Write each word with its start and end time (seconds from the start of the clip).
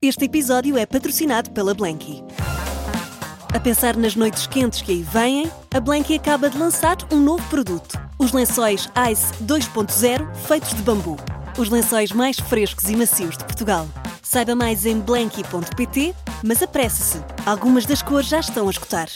Este 0.00 0.26
episódio 0.26 0.78
é 0.78 0.86
patrocinado 0.86 1.50
pela 1.50 1.74
Blanky. 1.74 2.22
A 3.52 3.58
pensar 3.58 3.96
nas 3.96 4.14
noites 4.14 4.46
quentes 4.46 4.80
que 4.80 4.92
aí 4.92 5.02
vêm, 5.02 5.50
a 5.74 5.80
Blanky 5.80 6.14
acaba 6.14 6.48
de 6.48 6.56
lançar 6.56 6.96
um 7.12 7.16
novo 7.16 7.42
produto: 7.48 7.98
os 8.16 8.30
lençóis 8.30 8.88
Ice 9.10 9.34
2.0 9.42 10.32
feitos 10.46 10.72
de 10.72 10.82
bambu. 10.82 11.16
Os 11.58 11.68
lençóis 11.68 12.12
mais 12.12 12.38
frescos 12.38 12.88
e 12.88 12.94
macios 12.94 13.36
de 13.36 13.42
Portugal. 13.44 13.88
Saiba 14.22 14.54
mais 14.54 14.86
em 14.86 15.00
blanky.pt, 15.00 16.14
mas 16.44 16.62
apresse-se, 16.62 17.18
algumas 17.44 17.84
das 17.84 18.00
cores 18.00 18.28
já 18.28 18.38
estão 18.38 18.68
a 18.68 18.70
escutar. 18.70 19.08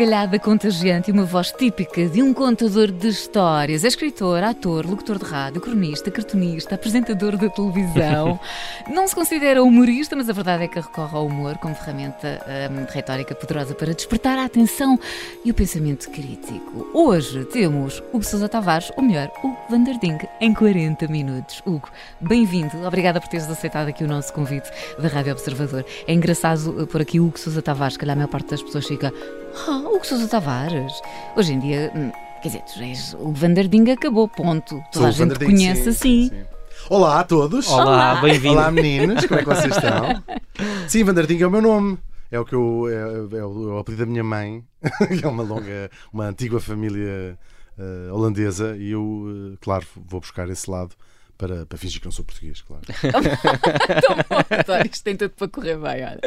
Gargalhada 0.00 0.38
contagiante 0.38 1.10
e 1.10 1.12
uma 1.12 1.24
voz 1.24 1.52
típica 1.52 2.06
de 2.06 2.22
um 2.22 2.32
contador 2.32 2.90
de 2.90 3.08
histórias. 3.08 3.84
É 3.84 3.88
escritor, 3.88 4.42
ator, 4.42 4.86
locutor 4.86 5.18
de 5.18 5.26
rádio, 5.26 5.60
cronista, 5.60 6.10
cartunista, 6.10 6.74
apresentador 6.74 7.36
da 7.36 7.50
televisão. 7.50 8.40
Não 8.88 9.06
se 9.06 9.14
considera 9.14 9.62
humorista, 9.62 10.16
mas 10.16 10.30
a 10.30 10.32
verdade 10.32 10.64
é 10.64 10.68
que 10.68 10.80
recorre 10.80 11.14
ao 11.14 11.26
humor 11.26 11.58
como 11.58 11.74
ferramenta 11.74 12.40
hum, 12.70 12.86
retórica 12.88 13.34
poderosa 13.34 13.74
para 13.74 13.92
despertar 13.92 14.38
a 14.38 14.46
atenção 14.46 14.98
e 15.44 15.50
o 15.50 15.54
pensamento 15.54 16.10
crítico. 16.10 16.88
Hoje 16.94 17.44
temos 17.44 18.02
Hugo 18.10 18.24
Sousa 18.24 18.48
Tavares, 18.48 18.90
ou 18.96 19.02
melhor, 19.02 19.30
Hugo 19.44 19.58
Vanderding, 19.68 20.18
em 20.40 20.54
40 20.54 21.08
minutos. 21.08 21.62
Hugo, 21.66 21.90
bem-vindo. 22.18 22.86
Obrigada 22.86 23.20
por 23.20 23.28
teres 23.28 23.50
aceitado 23.50 23.88
aqui 23.88 24.02
o 24.02 24.08
nosso 24.08 24.32
convite 24.32 24.70
da 24.98 25.08
Rádio 25.08 25.32
Observador. 25.32 25.84
É 26.06 26.14
engraçado 26.14 26.86
por 26.86 27.02
aqui 27.02 27.20
Hugo 27.20 27.38
Sousa 27.38 27.60
Tavares, 27.60 27.98
que 27.98 28.10
a 28.10 28.14
maior 28.14 28.28
parte 28.28 28.48
das 28.48 28.62
pessoas 28.62 28.86
fica 28.86 29.12
ah, 29.54 29.82
Hugo 29.86 30.06
Sousa 30.06 30.28
Tavares. 30.28 31.00
Hoje 31.36 31.52
em 31.52 31.58
dia, 31.58 31.92
hum, 31.94 32.10
quer 32.42 32.48
dizer, 32.48 32.62
tu 32.62 32.82
és 32.82 33.14
o 33.14 33.32
Vanderding 33.32 33.90
acabou, 33.90 34.28
ponto. 34.28 34.82
Toda 34.92 34.92
Sou 34.92 35.06
a 35.06 35.08
o 35.08 35.12
gente 35.12 35.44
conhece 35.44 35.82
sim, 35.84 35.88
assim. 35.90 36.28
sim. 36.30 36.44
Olá 36.88 37.20
a 37.20 37.24
todos. 37.24 37.68
Olá, 37.68 38.20
bem-vindo. 38.20 38.54
Olá 38.54 38.70
meninos, 38.70 39.26
como 39.26 39.40
é 39.40 39.42
que 39.42 39.48
vocês 39.48 39.76
estão? 39.76 40.22
Sim, 40.88 41.04
Vanderding 41.04 41.40
é 41.42 41.46
o 41.46 41.50
meu 41.50 41.62
nome. 41.62 41.98
É 42.30 42.40
o 42.40 42.44
que 42.44 42.54
eu, 42.54 42.88
é, 42.88 43.36
é 43.38 43.44
o, 43.44 43.70
é 43.70 43.74
o 43.74 43.78
apelido 43.78 44.04
da 44.04 44.10
minha 44.10 44.24
mãe, 44.24 44.64
que 45.08 45.22
é 45.24 45.28
uma 45.28 45.42
longa, 45.42 45.90
uma 46.12 46.26
antiga 46.26 46.58
família 46.58 47.38
eh, 47.78 48.12
holandesa, 48.12 48.76
e 48.76 48.90
eu, 48.92 49.52
eh, 49.52 49.58
claro, 49.60 49.84
vou 49.96 50.20
buscar 50.20 50.48
esse 50.48 50.70
lado 50.70 50.94
para, 51.36 51.64
para 51.66 51.78
fingir 51.78 52.00
que 52.00 52.06
não 52.06 52.12
sou 52.12 52.24
português, 52.24 52.62
claro. 52.62 52.82
Tão 54.02 54.16
bom, 54.16 54.82
isto 54.90 55.02
tem 55.02 55.16
tudo 55.16 55.30
para 55.30 55.48
correr 55.48 55.76
bem, 55.76 56.04
olha. 56.04 56.20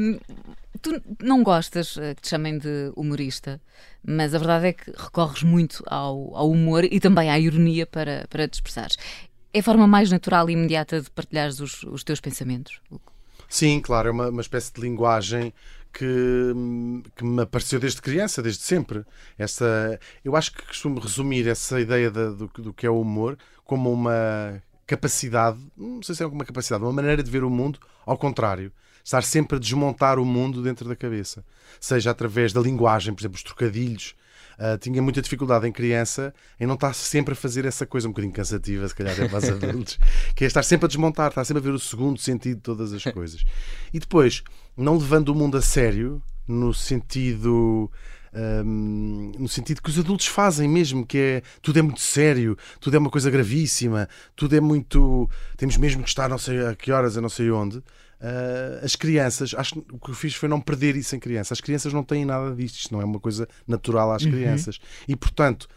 Hum, 0.00 0.18
tu 0.88 1.02
não 1.24 1.42
gostas 1.42 1.96
eh, 1.98 2.14
que 2.14 2.22
te 2.22 2.28
chamem 2.28 2.58
de 2.58 2.92
humorista, 2.96 3.60
mas 4.04 4.34
a 4.34 4.38
verdade 4.38 4.66
é 4.68 4.72
que 4.72 4.90
recorres 4.96 5.42
muito 5.42 5.82
ao, 5.86 6.34
ao 6.36 6.50
humor 6.50 6.84
e 6.84 7.00
também 7.00 7.30
à 7.30 7.38
ironia 7.38 7.86
para, 7.86 8.26
para 8.28 8.46
te 8.48 8.54
expressares. 8.54 8.96
É 9.52 9.58
a 9.60 9.62
forma 9.62 9.86
mais 9.86 10.10
natural 10.10 10.48
e 10.48 10.52
imediata 10.52 11.00
de 11.00 11.10
partilhares 11.10 11.60
os, 11.60 11.82
os 11.84 12.04
teus 12.04 12.20
pensamentos? 12.20 12.80
Sim, 13.48 13.80
claro, 13.80 14.08
é 14.08 14.10
uma, 14.12 14.28
uma 14.28 14.40
espécie 14.40 14.72
de 14.72 14.80
linguagem 14.80 15.52
que, 15.92 16.52
que 17.14 17.24
me 17.24 17.42
apareceu 17.42 17.80
desde 17.80 18.02
criança, 18.02 18.42
desde 18.42 18.62
sempre. 18.62 19.04
Essa, 19.38 19.98
eu 20.24 20.36
acho 20.36 20.52
que 20.52 20.62
costumo 20.66 21.00
resumir 21.00 21.48
essa 21.48 21.80
ideia 21.80 22.10
da- 22.10 22.30
do, 22.30 22.48
do 22.48 22.72
que 22.72 22.86
é 22.86 22.90
o 22.90 23.00
humor 23.00 23.38
como 23.64 23.90
uma 23.92 24.62
capacidade, 24.86 25.58
não 25.76 26.02
sei 26.02 26.14
se 26.14 26.22
é 26.22 26.26
uma 26.26 26.44
capacidade, 26.44 26.82
uma 26.84 26.92
maneira 26.92 27.22
de 27.22 27.30
ver 27.30 27.42
o 27.42 27.50
mundo 27.50 27.80
ao 28.04 28.16
contrário. 28.16 28.70
Estar 29.06 29.22
sempre 29.22 29.56
a 29.56 29.60
desmontar 29.60 30.18
o 30.18 30.24
mundo 30.24 30.60
dentro 30.60 30.88
da 30.88 30.96
cabeça. 30.96 31.44
Seja 31.78 32.10
através 32.10 32.52
da 32.52 32.60
linguagem, 32.60 33.14
por 33.14 33.20
exemplo, 33.20 33.36
os 33.36 33.42
trocadilhos. 33.44 34.16
Ah, 34.58 34.76
tinha 34.76 35.00
muita 35.00 35.22
dificuldade 35.22 35.64
em 35.68 35.70
criança 35.70 36.34
em 36.58 36.66
não 36.66 36.74
estar 36.74 36.92
sempre 36.92 37.34
a 37.34 37.36
fazer 37.36 37.64
essa 37.64 37.86
coisa 37.86 38.08
um 38.08 38.10
bocadinho 38.10 38.34
cansativa, 38.34 38.88
se 38.88 38.96
calhar 38.96 39.14
é 39.20 39.28
para 39.28 39.38
os 39.38 39.44
adultos, 39.62 39.96
que 40.34 40.42
é 40.42 40.46
estar 40.48 40.64
sempre 40.64 40.86
a 40.86 40.88
desmontar, 40.88 41.28
estar 41.28 41.44
sempre 41.44 41.60
a 41.60 41.64
ver 41.64 41.72
o 41.72 41.78
segundo 41.78 42.18
sentido 42.18 42.56
de 42.56 42.62
todas 42.62 42.92
as 42.92 43.04
coisas. 43.04 43.44
E 43.94 44.00
depois, 44.00 44.42
não 44.76 44.98
levando 44.98 45.28
o 45.28 45.36
mundo 45.36 45.56
a 45.56 45.62
sério, 45.62 46.20
no 46.48 46.74
sentido. 46.74 47.88
hum, 48.64 49.30
no 49.38 49.48
sentido 49.48 49.80
que 49.80 49.90
os 49.90 50.00
adultos 50.00 50.26
fazem 50.26 50.68
mesmo, 50.68 51.06
que 51.06 51.16
é 51.16 51.42
tudo 51.62 51.78
é 51.78 51.82
muito 51.82 52.00
sério, 52.00 52.58
tudo 52.80 52.96
é 52.96 52.98
uma 52.98 53.10
coisa 53.10 53.30
gravíssima, 53.30 54.08
tudo 54.34 54.56
é 54.56 54.60
muito. 54.60 55.30
Temos 55.56 55.76
mesmo 55.76 56.02
que 56.02 56.08
estar 56.08 56.28
não 56.28 56.38
sei 56.38 56.66
a 56.66 56.74
que 56.74 56.90
horas, 56.90 57.16
a 57.16 57.20
não 57.20 57.28
sei 57.28 57.52
onde. 57.52 57.80
Ah, 58.20 58.80
as 58.82 58.96
crianças, 58.96 59.54
acho 59.54 59.74
que 59.74 59.78
o 59.92 59.98
que 59.98 60.10
eu 60.10 60.14
fiz 60.14 60.34
foi 60.34 60.48
não 60.48 60.60
perder 60.60 60.96
isso 60.96 61.14
em 61.14 61.18
criança. 61.18 61.54
As 61.54 61.60
crianças 61.60 61.92
não 61.92 62.02
têm 62.02 62.24
nada 62.24 62.54
disto, 62.54 62.76
isto 62.76 62.92
não 62.92 63.00
é 63.00 63.04
uma 63.04 63.20
coisa 63.20 63.48
natural 63.66 64.12
às 64.12 64.24
crianças. 64.24 64.78
E 65.06 65.14
portanto, 65.14 65.68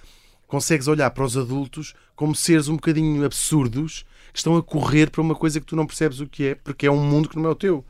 consegues 0.47 0.87
olhar 0.87 1.09
para 1.11 1.23
os 1.23 1.37
adultos 1.37 1.93
como 2.15 2.35
seres 2.35 2.67
um 2.67 2.75
bocadinho 2.75 3.23
absurdos 3.25 4.05
que 4.31 4.39
estão 4.39 4.55
a 4.57 4.63
correr 4.63 5.09
para 5.09 5.21
uma 5.21 5.35
coisa 5.35 5.59
que 5.59 5.65
tu 5.65 5.75
não 5.75 5.85
percebes 5.85 6.19
o 6.19 6.27
que 6.27 6.47
é, 6.47 6.55
porque 6.55 6.87
é 6.87 6.91
um 6.91 7.03
mundo 7.03 7.29
que 7.29 7.37
não 7.37 7.45
é 7.45 7.49
o 7.49 7.55
teu. 7.55 7.85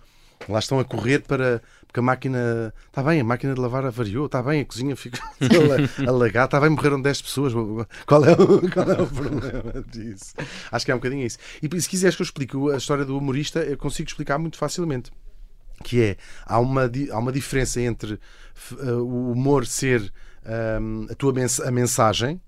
Lá 0.48 0.60
estão 0.60 0.80
a 0.80 0.86
correr 0.86 1.20
para. 1.20 1.62
Porque 1.90 2.02
a 2.02 2.04
máquina. 2.04 2.72
Está 2.88 3.02
bem, 3.02 3.20
a 3.20 3.24
máquina 3.24 3.56
de 3.56 3.60
lavar 3.60 3.84
avariou, 3.84 4.28
está 4.28 4.44
bem, 4.44 4.62
a 4.62 4.66
cozinha 4.66 4.96
ficou 4.96 5.20
alagada, 6.08 6.46
está 6.46 6.60
bem, 6.60 6.70
morreram 6.70 7.02
10 7.02 7.22
pessoas. 7.24 7.52
Qual 8.06 8.24
é, 8.26 8.32
o, 8.34 8.72
qual 8.72 8.92
é 8.92 9.02
o 9.02 9.08
problema 9.08 9.84
disso? 9.92 10.36
Acho 10.72 10.86
que 10.86 10.92
é 10.92 10.94
um 10.96 11.00
bocadinho 11.00 11.26
isso. 11.26 11.40
E 11.64 11.82
se 11.82 11.90
quiseres 11.90 12.16
que 12.16 12.22
eu 12.22 12.26
explique 12.26 12.56
a 12.72 12.78
história 12.78 13.04
do 13.04 13.18
humorista, 13.18 13.62
eu 13.62 13.76
consigo 13.76 14.08
explicar 14.08 14.38
muito 14.38 14.56
facilmente 14.58 15.12
que 15.84 16.02
é 16.02 16.18
há 16.46 16.60
uma, 16.60 16.92
há 17.12 17.18
uma 17.18 17.32
diferença 17.32 17.82
entre 17.82 18.20
eh, 18.82 18.92
o 18.92 19.32
humor 19.32 19.66
ser 19.66 20.12
ahm, 20.46 21.08
a 21.10 21.16
tua 21.16 21.32
mens- 21.34 21.62
a 21.62 21.72
mensagem 21.72 22.40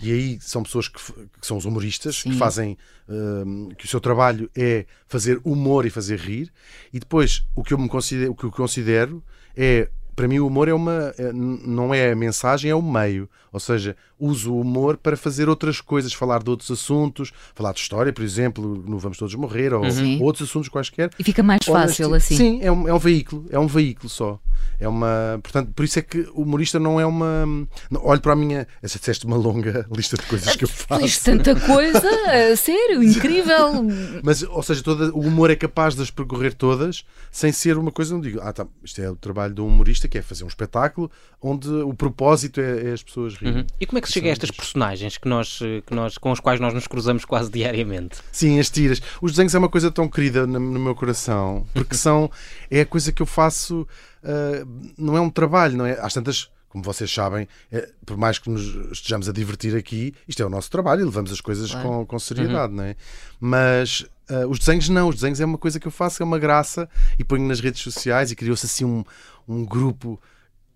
e 0.00 0.12
aí 0.12 0.38
são 0.40 0.62
pessoas 0.62 0.88
que, 0.88 0.98
que 1.40 1.46
são 1.46 1.56
os 1.56 1.64
humoristas 1.64 2.22
que 2.22 2.32
Sim. 2.32 2.38
fazem 2.38 2.78
ahm, 3.08 3.68
que 3.70 3.84
o 3.84 3.88
seu 3.88 4.00
trabalho 4.00 4.50
é 4.56 4.86
fazer 5.06 5.40
humor 5.44 5.86
e 5.86 5.90
fazer 5.90 6.18
rir 6.18 6.52
e 6.92 6.98
depois 6.98 7.44
o 7.54 7.62
que 7.62 7.74
eu 7.74 7.78
me 7.78 7.88
considero 7.88 8.32
o 8.32 8.34
que 8.34 8.44
eu 8.44 8.50
considero 8.50 9.22
é 9.56 9.88
para 10.16 10.28
mim 10.28 10.38
o 10.38 10.46
humor 10.46 10.68
é 10.68 10.74
uma 10.74 11.12
é- 11.18 11.32
não 11.32 11.92
é 11.94 12.12
a 12.12 12.16
mensagem 12.16 12.70
é 12.70 12.74
o 12.74 12.82
meio 12.82 13.28
ou 13.52 13.58
seja 13.60 13.96
uso 14.18 14.52
o 14.52 14.60
humor 14.60 14.96
para 14.96 15.16
fazer 15.16 15.48
outras 15.48 15.80
coisas 15.80 16.12
falar 16.12 16.42
de 16.42 16.50
outros 16.50 16.70
assuntos 16.70 17.32
falar 17.54 17.72
de 17.72 17.80
história 17.80 18.12
por 18.12 18.22
exemplo 18.24 18.82
no 18.86 18.98
vamos 18.98 19.18
todos 19.18 19.34
morrer 19.34 19.72
ou 19.72 19.90
Sim. 19.90 20.18
outros 20.22 20.48
assuntos 20.48 20.68
quaisquer 20.68 21.10
E 21.18 21.24
fica 21.24 21.42
mais 21.42 21.60
fácil 21.64 22.08
sim, 22.10 22.14
assim. 22.16 22.36
Sim, 22.36 22.58
é 22.62 22.70
um, 22.70 22.86
é 22.88 22.94
um 22.94 22.98
veículo, 22.98 23.46
é 23.50 23.58
um 23.58 23.66
veículo 23.66 24.08
só. 24.08 24.38
É 24.78 24.86
uma, 24.86 25.38
portanto, 25.42 25.72
por 25.74 25.84
isso 25.84 25.98
é 25.98 26.02
que 26.02 26.20
o 26.34 26.42
humorista 26.42 26.78
não 26.78 27.00
é 27.00 27.06
uma. 27.06 27.46
não- 27.90 28.04
Olho 28.04 28.20
para 28.20 28.32
a 28.34 28.36
minha. 28.36 28.66
Essa 28.82 28.98
disseste 28.98 29.24
uma 29.26 29.36
longa 29.36 29.86
lista 29.94 30.16
de 30.16 30.22
coisas 30.26 30.54
que 30.56 30.64
eu 30.64 30.68
Fiz 30.72 30.84
faço. 30.86 31.24
tanta 31.24 31.54
coisa, 31.58 32.08
a 32.52 32.56
sério, 32.56 33.02
incrível. 33.04 33.84
Mas, 34.22 34.42
ou 34.42 34.62
seja, 34.62 34.82
toda, 34.82 35.10
o 35.14 35.20
humor 35.20 35.50
é 35.50 35.56
capaz 35.56 35.94
de 35.94 36.02
as 36.02 36.10
percorrer 36.10 36.52
todas 36.54 37.04
sem 37.30 37.52
ser 37.52 37.78
uma 37.78 37.90
coisa, 37.90 38.12
não 38.14 38.20
digo, 38.20 38.38
ah, 38.42 38.52
tá, 38.52 38.66
isto 38.84 39.00
é 39.00 39.10
o 39.10 39.16
trabalho 39.16 39.54
de 39.54 39.60
um 39.62 39.68
humorista, 40.00 40.08
que 40.08 40.18
é 40.18 40.22
fazer 40.22 40.44
um 40.44 40.48
espetáculo 40.48 41.10
onde 41.40 41.68
o 41.68 41.92
propósito 41.94 42.60
é, 42.60 42.88
é 42.88 42.92
as 42.92 43.02
pessoas 43.02 43.34
rirem. 43.36 43.58
Uhum. 43.60 43.66
E 43.78 43.86
como 43.86 43.98
é 43.98 44.00
que 44.00 44.08
se 44.08 44.14
chega 44.14 44.28
a 44.28 44.32
estas 44.32 44.50
personagens 44.50 45.18
que 45.18 45.28
nós, 45.28 45.60
eh, 45.62 45.82
que 45.86 45.94
nós, 45.94 46.16
com 46.18 46.32
os 46.32 46.40
quais 46.40 46.60
nós 46.60 46.72
nos 46.74 46.86
cruzamos 46.86 47.24
quase 47.24 47.50
diariamente? 47.50 48.18
Sim, 48.32 48.58
as 48.58 48.70
tiras. 48.70 49.00
Os 49.20 49.32
desenhos 49.32 49.54
é 49.54 49.58
uma 49.58 49.68
coisa 49.68 49.90
tão 49.90 50.08
querida 50.08 50.46
no, 50.46 50.58
no 50.58 50.80
meu 50.80 50.94
coração, 50.94 51.66
porque 51.74 51.94
são. 51.96 52.30
É 52.70 52.80
a 52.82 52.86
coisa 52.86 53.12
que 53.12 53.22
eu 53.22 53.26
faço. 53.26 53.86
ah, 54.24 54.64
não 54.96 55.16
é 55.16 55.20
um 55.20 55.30
trabalho, 55.30 55.76
não 55.76 55.86
é? 55.86 55.98
Às 56.00 56.14
tantas. 56.14 56.50
Como 56.68 56.84
vocês 56.84 57.12
sabem, 57.12 57.48
é, 57.72 57.88
por 58.06 58.16
mais 58.16 58.38
que 58.38 58.48
nos 58.48 58.62
estejamos 58.92 59.28
a 59.28 59.32
divertir 59.32 59.74
aqui, 59.76 60.14
isto 60.28 60.40
é 60.40 60.46
o 60.46 60.48
nosso 60.48 60.70
trabalho 60.70 61.00
e 61.00 61.04
levamos 61.04 61.32
as 61.32 61.40
coisas 61.40 61.68
Claro. 61.72 61.88
com, 61.88 62.06
com 62.06 62.18
seriedade, 62.20 62.72
não 62.72 62.84
é? 62.84 62.94
Mas 63.40 64.06
ah, 64.30 64.46
os 64.46 64.58
desenhos 64.58 64.88
não, 64.88 65.08
os 65.08 65.16
desenhos 65.16 65.40
é 65.40 65.44
uma 65.44 65.58
coisa 65.58 65.80
que 65.80 65.86
eu 65.86 65.92
faço, 65.92 66.22
é 66.22 66.24
uma 66.24 66.38
graça 66.38 66.88
e 67.18 67.24
ponho 67.24 67.46
nas 67.46 67.60
redes 67.60 67.82
sociais 67.82 68.30
e 68.30 68.36
criou-se 68.36 68.64
assim 68.64 68.84
um, 68.84 69.04
um 69.48 69.64
grupo 69.64 70.20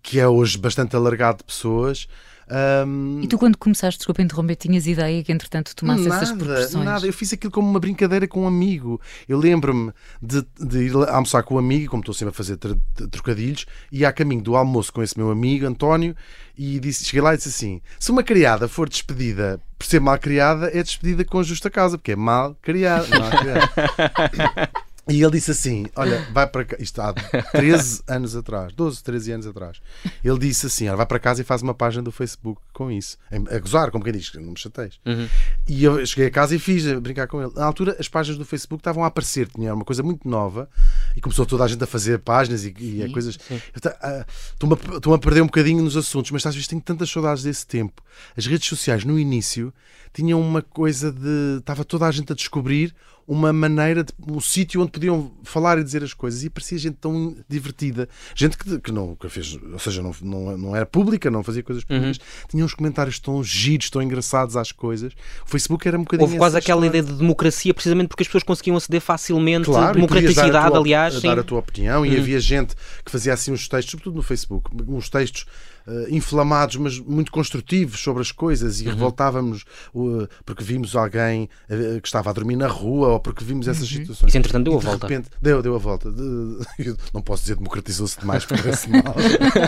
que 0.01 0.19
é 0.19 0.27
hoje 0.27 0.57
bastante 0.57 0.95
alargado 0.95 1.39
de 1.39 1.45
pessoas. 1.45 2.07
Ahm, 2.49 3.21
E 3.23 3.27
tu, 3.27 3.37
quando 3.37 3.57
começaste, 3.57 3.97
desculpa 3.99 4.21
interromper, 4.21 4.55
tinhas 4.55 4.85
ideia 4.85 5.23
que 5.23 5.31
entretanto 5.31 5.75
tomasse 5.75 6.07
essas 6.07 6.29
nada, 6.29 6.43
proporções? 6.43 6.85
nada. 6.85 7.07
Eu 7.07 7.13
fiz 7.13 7.33
aquilo 7.33 7.51
como 7.51 7.69
uma 7.69 7.79
brincadeira 7.79 8.27
com 8.27 8.43
um 8.43 8.47
amigo. 8.47 9.01
Eu 9.27 9.37
lembro-me 9.37 9.91
de, 10.21 10.45
de 10.59 10.77
ir 10.83 10.95
almoçar 11.09 11.41
com 11.43 11.55
o 11.55 11.57
amigo, 11.57 11.89
como 11.89 12.01
estou 12.01 12.13
sempre 12.13 12.31
a 12.31 12.35
fazer 12.35 12.57
trocadilhos, 13.11 13.65
e 13.91 14.05
a 14.05 14.11
caminho 14.13 14.41
do 14.41 14.55
almoço 14.55 14.93
com 14.93 15.01
esse 15.01 15.17
meu 15.17 15.31
amigo, 15.31 15.65
António, 15.65 16.15
e 16.57 16.79
disse, 16.79 17.03
cheguei 17.05 17.21
lá 17.21 17.33
e 17.33 17.37
disse 17.37 17.49
assim: 17.49 17.81
se 17.99 18.11
uma 18.11 18.23
criada 18.23 18.67
for 18.67 18.87
despedida 18.87 19.59
por 19.77 19.85
ser 19.87 19.99
mal 19.99 20.17
criada, 20.17 20.69
é 20.73 20.81
despedida 20.81 21.25
com 21.25 21.43
justa 21.43 21.69
causa, 21.69 21.97
porque 21.97 22.13
é 22.13 22.15
mal 22.15 22.55
criada. 22.61 23.07
mal 23.19 23.29
criada. 23.39 24.69
E 25.07 25.21
ele 25.21 25.31
disse 25.31 25.51
assim: 25.51 25.85
Olha, 25.95 26.25
vai 26.33 26.47
para 26.47 26.65
cá. 26.65 26.77
Isto 26.79 26.99
há 27.01 27.13
13 27.13 28.01
anos 28.09 28.35
atrás, 28.35 28.73
12, 28.73 29.03
13 29.03 29.31
anos 29.33 29.47
atrás. 29.47 29.79
Ele 30.23 30.39
disse 30.39 30.65
assim: 30.65 30.87
Olha, 30.87 30.97
vai 30.97 31.05
para 31.05 31.19
casa 31.19 31.41
e 31.41 31.43
faz 31.43 31.61
uma 31.61 31.73
página 31.75 32.01
do 32.01 32.11
Facebook 32.11 32.59
com 32.73 32.91
isso. 32.91 33.17
A 33.31 33.59
gozar, 33.59 33.91
como 33.91 34.03
quem 34.03 34.13
diz, 34.13 34.33
não 34.33 34.51
me 34.51 34.57
chateias. 34.59 34.99
Uhum. 35.05 35.27
E 35.67 35.83
eu 35.83 36.03
cheguei 36.05 36.27
a 36.27 36.31
casa 36.31 36.55
e 36.55 36.59
fiz 36.59 36.87
a 36.87 36.99
brincar 36.99 37.27
com 37.27 37.41
ele. 37.41 37.51
Na 37.55 37.65
altura, 37.65 37.95
as 37.99 38.07
páginas 38.07 38.37
do 38.39 38.45
Facebook 38.45 38.81
estavam 38.81 39.03
a 39.03 39.07
aparecer, 39.07 39.47
tinha 39.47 39.73
uma 39.73 39.85
coisa 39.85 40.01
muito 40.01 40.27
nova 40.27 40.67
e 41.15 41.21
começou 41.21 41.45
toda 41.45 41.63
a 41.63 41.67
gente 41.67 41.83
a 41.83 41.87
fazer 41.87 42.17
páginas 42.19 42.65
e, 42.65 42.73
e 42.79 43.03
a 43.03 43.11
coisas. 43.11 43.37
ah, 44.01 44.25
Estou-me 44.53 44.75
a, 44.75 44.95
estou-me 44.95 45.15
a 45.15 45.19
perder 45.19 45.41
um 45.41 45.45
bocadinho 45.47 45.83
nos 45.83 45.95
assuntos, 45.95 46.31
mas 46.31 46.45
às 46.45 46.55
vezes 46.55 46.67
tenho 46.67 46.81
tantas 46.81 47.09
saudades 47.11 47.43
desse 47.43 47.67
tempo. 47.67 48.01
As 48.35 48.47
redes 48.47 48.67
sociais, 48.67 49.05
no 49.05 49.19
início, 49.19 49.71
tinham 50.13 50.41
uma 50.41 50.61
coisa 50.63 51.11
de. 51.11 51.57
Estava 51.59 51.85
toda 51.85 52.07
a 52.07 52.11
gente 52.11 52.31
a 52.31 52.35
descobrir 52.35 52.93
uma 53.27 53.51
maneira, 53.51 54.03
de, 54.03 54.13
um 54.27 54.39
sítio 54.39 54.81
onde 54.81 54.91
podiam 54.91 55.31
falar 55.43 55.79
e 55.79 55.83
dizer 55.83 56.03
as 56.03 56.13
coisas 56.13 56.43
e 56.43 56.49
parecia 56.49 56.77
gente 56.77 56.97
tão 57.01 57.35
divertida. 57.49 58.07
Gente 58.35 58.55
que, 58.57 58.79
que 58.79 58.91
não 58.91 59.15
que 59.15 59.27
fez, 59.29 59.57
ou 59.73 59.79
seja, 59.79 60.01
não, 60.03 60.13
não, 60.21 60.57
não 60.57 60.75
era 60.75 60.85
pública, 60.85 61.31
não 61.31 61.43
fazia 61.43 61.63
coisas 61.63 61.83
públicas, 61.83 62.19
tinha 62.49 62.63
uns 62.63 62.73
comentários 62.75 63.17
tão 63.19 63.43
giros, 63.43 63.89
tão 63.89 64.01
engraçados 64.01 64.55
às 64.55 64.71
coisas. 64.71 65.13
O 65.45 65.49
Facebook 65.49 65.87
era 65.87 65.97
um 65.97 66.01
bocadinho. 66.03 66.27
Houve 66.27 66.37
quase 66.37 66.57
aquela 66.57 66.85
história. 66.85 66.99
ideia 66.99 67.13
de 67.13 67.19
democracia, 67.19 67.73
precisamente 67.73 68.09
porque 68.09 68.21
as 68.23 68.27
pessoas 68.27 68.43
conseguiam 68.43 68.77
aceder 68.77 69.01
facilmente, 69.01 69.65
Claro, 69.65 69.81
e 69.81 69.83
dar 69.85 69.89
a 69.89 69.93
democraticidade, 69.93 70.67
tua- 70.71 70.79
aliás. 70.79 71.15
a 71.15 71.19
sim. 71.21 71.27
dar 71.27 71.39
a 71.39 71.43
tua 71.43 71.59
opinião 71.59 72.05
e 72.05 72.09
Uhum. 72.13 72.21
havia 72.21 72.39
gente 72.39 72.75
que 73.03 73.11
fazia 73.11 73.33
assim 73.33 73.51
uns 73.51 73.67
textos, 73.67 73.91
sobretudo 73.91 74.15
no 74.17 74.21
Facebook, 74.23 74.69
uns 74.87 75.09
textos 75.09 75.45
eh, 75.87 76.07
inflamados, 76.09 76.75
mas 76.77 76.99
muito 76.99 77.31
construtivos 77.31 77.99
sobre 77.99 78.21
as 78.21 78.31
coisas 78.31 78.79
Uhum. 78.79 78.87
e 78.87 78.89
revoltávamos 78.89 79.63
uh, 79.93 80.27
porque 80.45 80.63
vimos 80.63 80.95
alguém 80.95 81.47
eh, 81.69 81.99
que 82.01 82.07
estava 82.07 82.29
a 82.29 82.33
dormir 82.33 82.55
na 82.55 82.67
rua 82.67 83.09
ou 83.09 83.19
porque 83.19 83.43
vimos 83.43 83.67
essas 83.67 83.87
situações. 83.87 84.21
Uhum. 84.21 84.27
Isso, 84.27 84.37
entretanto, 84.37 84.63
deu 84.65 84.75
a 84.75 84.79
de 84.79 84.85
volta. 84.85 85.07
repente- 85.07 85.29
deu, 85.41 85.61
deu 85.61 85.75
a 85.75 85.77
volta. 85.77 86.11
De- 86.11 86.59
não 87.13 87.21
posso 87.21 87.43
dizer 87.43 87.55
democratizou-se 87.55 88.19
demais 88.19 88.45
parece 88.45 88.89
mal. 88.89 89.15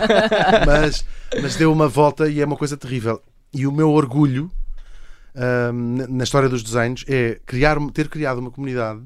mas, 0.66 1.04
mas 1.40 1.56
deu 1.56 1.72
uma 1.72 1.88
volta 1.88 2.28
e 2.28 2.40
é 2.40 2.44
uma 2.44 2.56
coisa 2.56 2.76
terrível. 2.76 3.22
E 3.52 3.66
o 3.66 3.72
meu 3.72 3.90
orgulho 3.90 4.50
na 6.08 6.24
história 6.24 6.48
dos 6.48 6.62
desenhos 6.62 7.04
é 7.06 7.38
criar, 7.46 7.78
ter 7.92 8.08
criado 8.08 8.38
uma 8.38 8.50
comunidade 8.50 9.00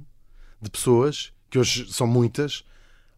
de 0.60 0.70
pessoas, 0.70 1.32
que 1.50 1.58
hoje 1.58 1.86
são 1.92 2.06
muitas, 2.06 2.64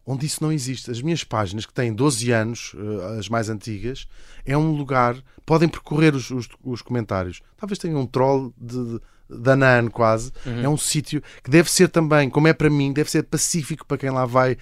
onde 0.05 0.25
isso 0.25 0.43
não 0.43 0.51
existe. 0.51 0.91
As 0.91 1.01
minhas 1.01 1.23
páginas, 1.23 1.65
que 1.65 1.73
têm 1.73 1.93
12 1.93 2.31
anos, 2.31 2.75
eh, 2.77 3.19
as 3.19 3.27
mais 3.27 3.49
antigas, 3.49 4.07
é 4.45 4.57
um 4.57 4.71
lugar. 4.71 5.17
Podem 5.45 5.67
percorrer 5.67 6.13
os, 6.13 6.29
os, 6.29 6.47
os 6.63 6.81
comentários. 6.81 7.41
Talvez 7.57 7.79
tenham 7.79 7.99
um 7.99 8.05
troll 8.05 8.53
de, 8.57 8.99
de 9.29 9.89
quase. 9.91 10.31
É 10.63 10.69
um 10.69 10.77
sítio 10.77 11.21
que 11.43 11.49
deve 11.49 11.69
ser 11.69 11.89
também, 11.89 12.29
como 12.29 12.47
é 12.47 12.53
para 12.53 12.69
mim, 12.69 12.93
deve 12.93 13.09
ser 13.09 13.23
pacífico 13.23 13.85
para 13.85 13.97
quem 13.97 14.09
lá 14.09 14.25
vai 14.25 14.57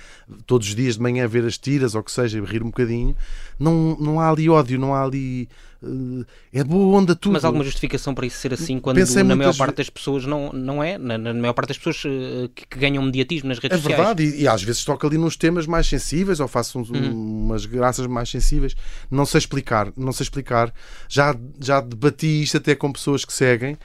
todos 0.45 0.69
os 0.69 0.75
dias 0.75 0.95
de 0.95 1.01
manhã 1.01 1.27
ver 1.27 1.45
as 1.45 1.57
tiras 1.57 1.95
ou 1.95 2.03
que 2.03 2.11
seja, 2.11 2.37
e 2.37 2.41
rir 2.41 2.63
um 2.63 2.67
bocadinho. 2.67 3.15
Não, 3.59 3.97
não 3.99 4.19
há 4.19 4.29
ali 4.29 4.49
ódio, 4.49 4.79
não 4.79 4.93
há 4.93 5.03
ali. 5.03 5.49
Eh, 5.83 6.59
é 6.59 6.63
boa 6.63 6.97
onda 6.97 7.15
tudo. 7.15 7.33
Mas 7.33 7.43
alguma 7.45 7.63
justificação 7.63 8.13
para 8.15 8.25
isso 8.25 8.37
ser 8.37 8.53
assim 8.53 8.79
quando 8.79 8.95
Pensei 8.97 9.21
na 9.23 9.35
maior 9.35 9.55
parte 9.55 9.77
das 9.77 9.89
pessoas 9.89 10.25
não, 10.25 10.51
não 10.53 10.83
é? 10.83 10.97
Na, 10.97 11.17
na 11.17 11.33
maior 11.33 11.53
parte 11.53 11.69
das 11.69 11.77
pessoas 11.77 12.01
eh, 12.05 12.49
que, 12.55 12.65
que 12.67 12.79
ganham 12.79 13.03
mediatismo 13.03 13.49
nas 13.49 13.59
redes 13.59 13.77
É 13.77 13.81
sociais. 13.81 13.97
verdade, 13.97 14.23
e, 14.23 14.41
e 14.43 14.47
às 14.47 14.63
vezes 14.63 14.83
toco 14.85 15.05
ali 15.05 15.17
nos 15.17 15.35
temas 15.35 15.67
mais 15.67 15.87
sensíveis 15.87 16.39
ou 16.39 16.47
faço 16.47 16.79
uns- 16.79 16.89
Uhum. 16.89 17.43
umas 17.45 17.65
graças 17.65 18.07
mais 18.07 18.29
sensíveis. 18.29 18.75
Não 19.11 19.25
sei 19.25 19.39
explicar, 19.39 19.91
não 19.97 20.11
sei 20.13 20.23
explicar. 20.23 20.73
Já, 21.09 21.35
já 21.59 21.81
debati 21.81 22.43
isto 22.43 22.57
até 22.57 22.75
com 22.75 22.91
pessoas 22.91 23.25
que 23.25 23.33
seguem. 23.33 23.77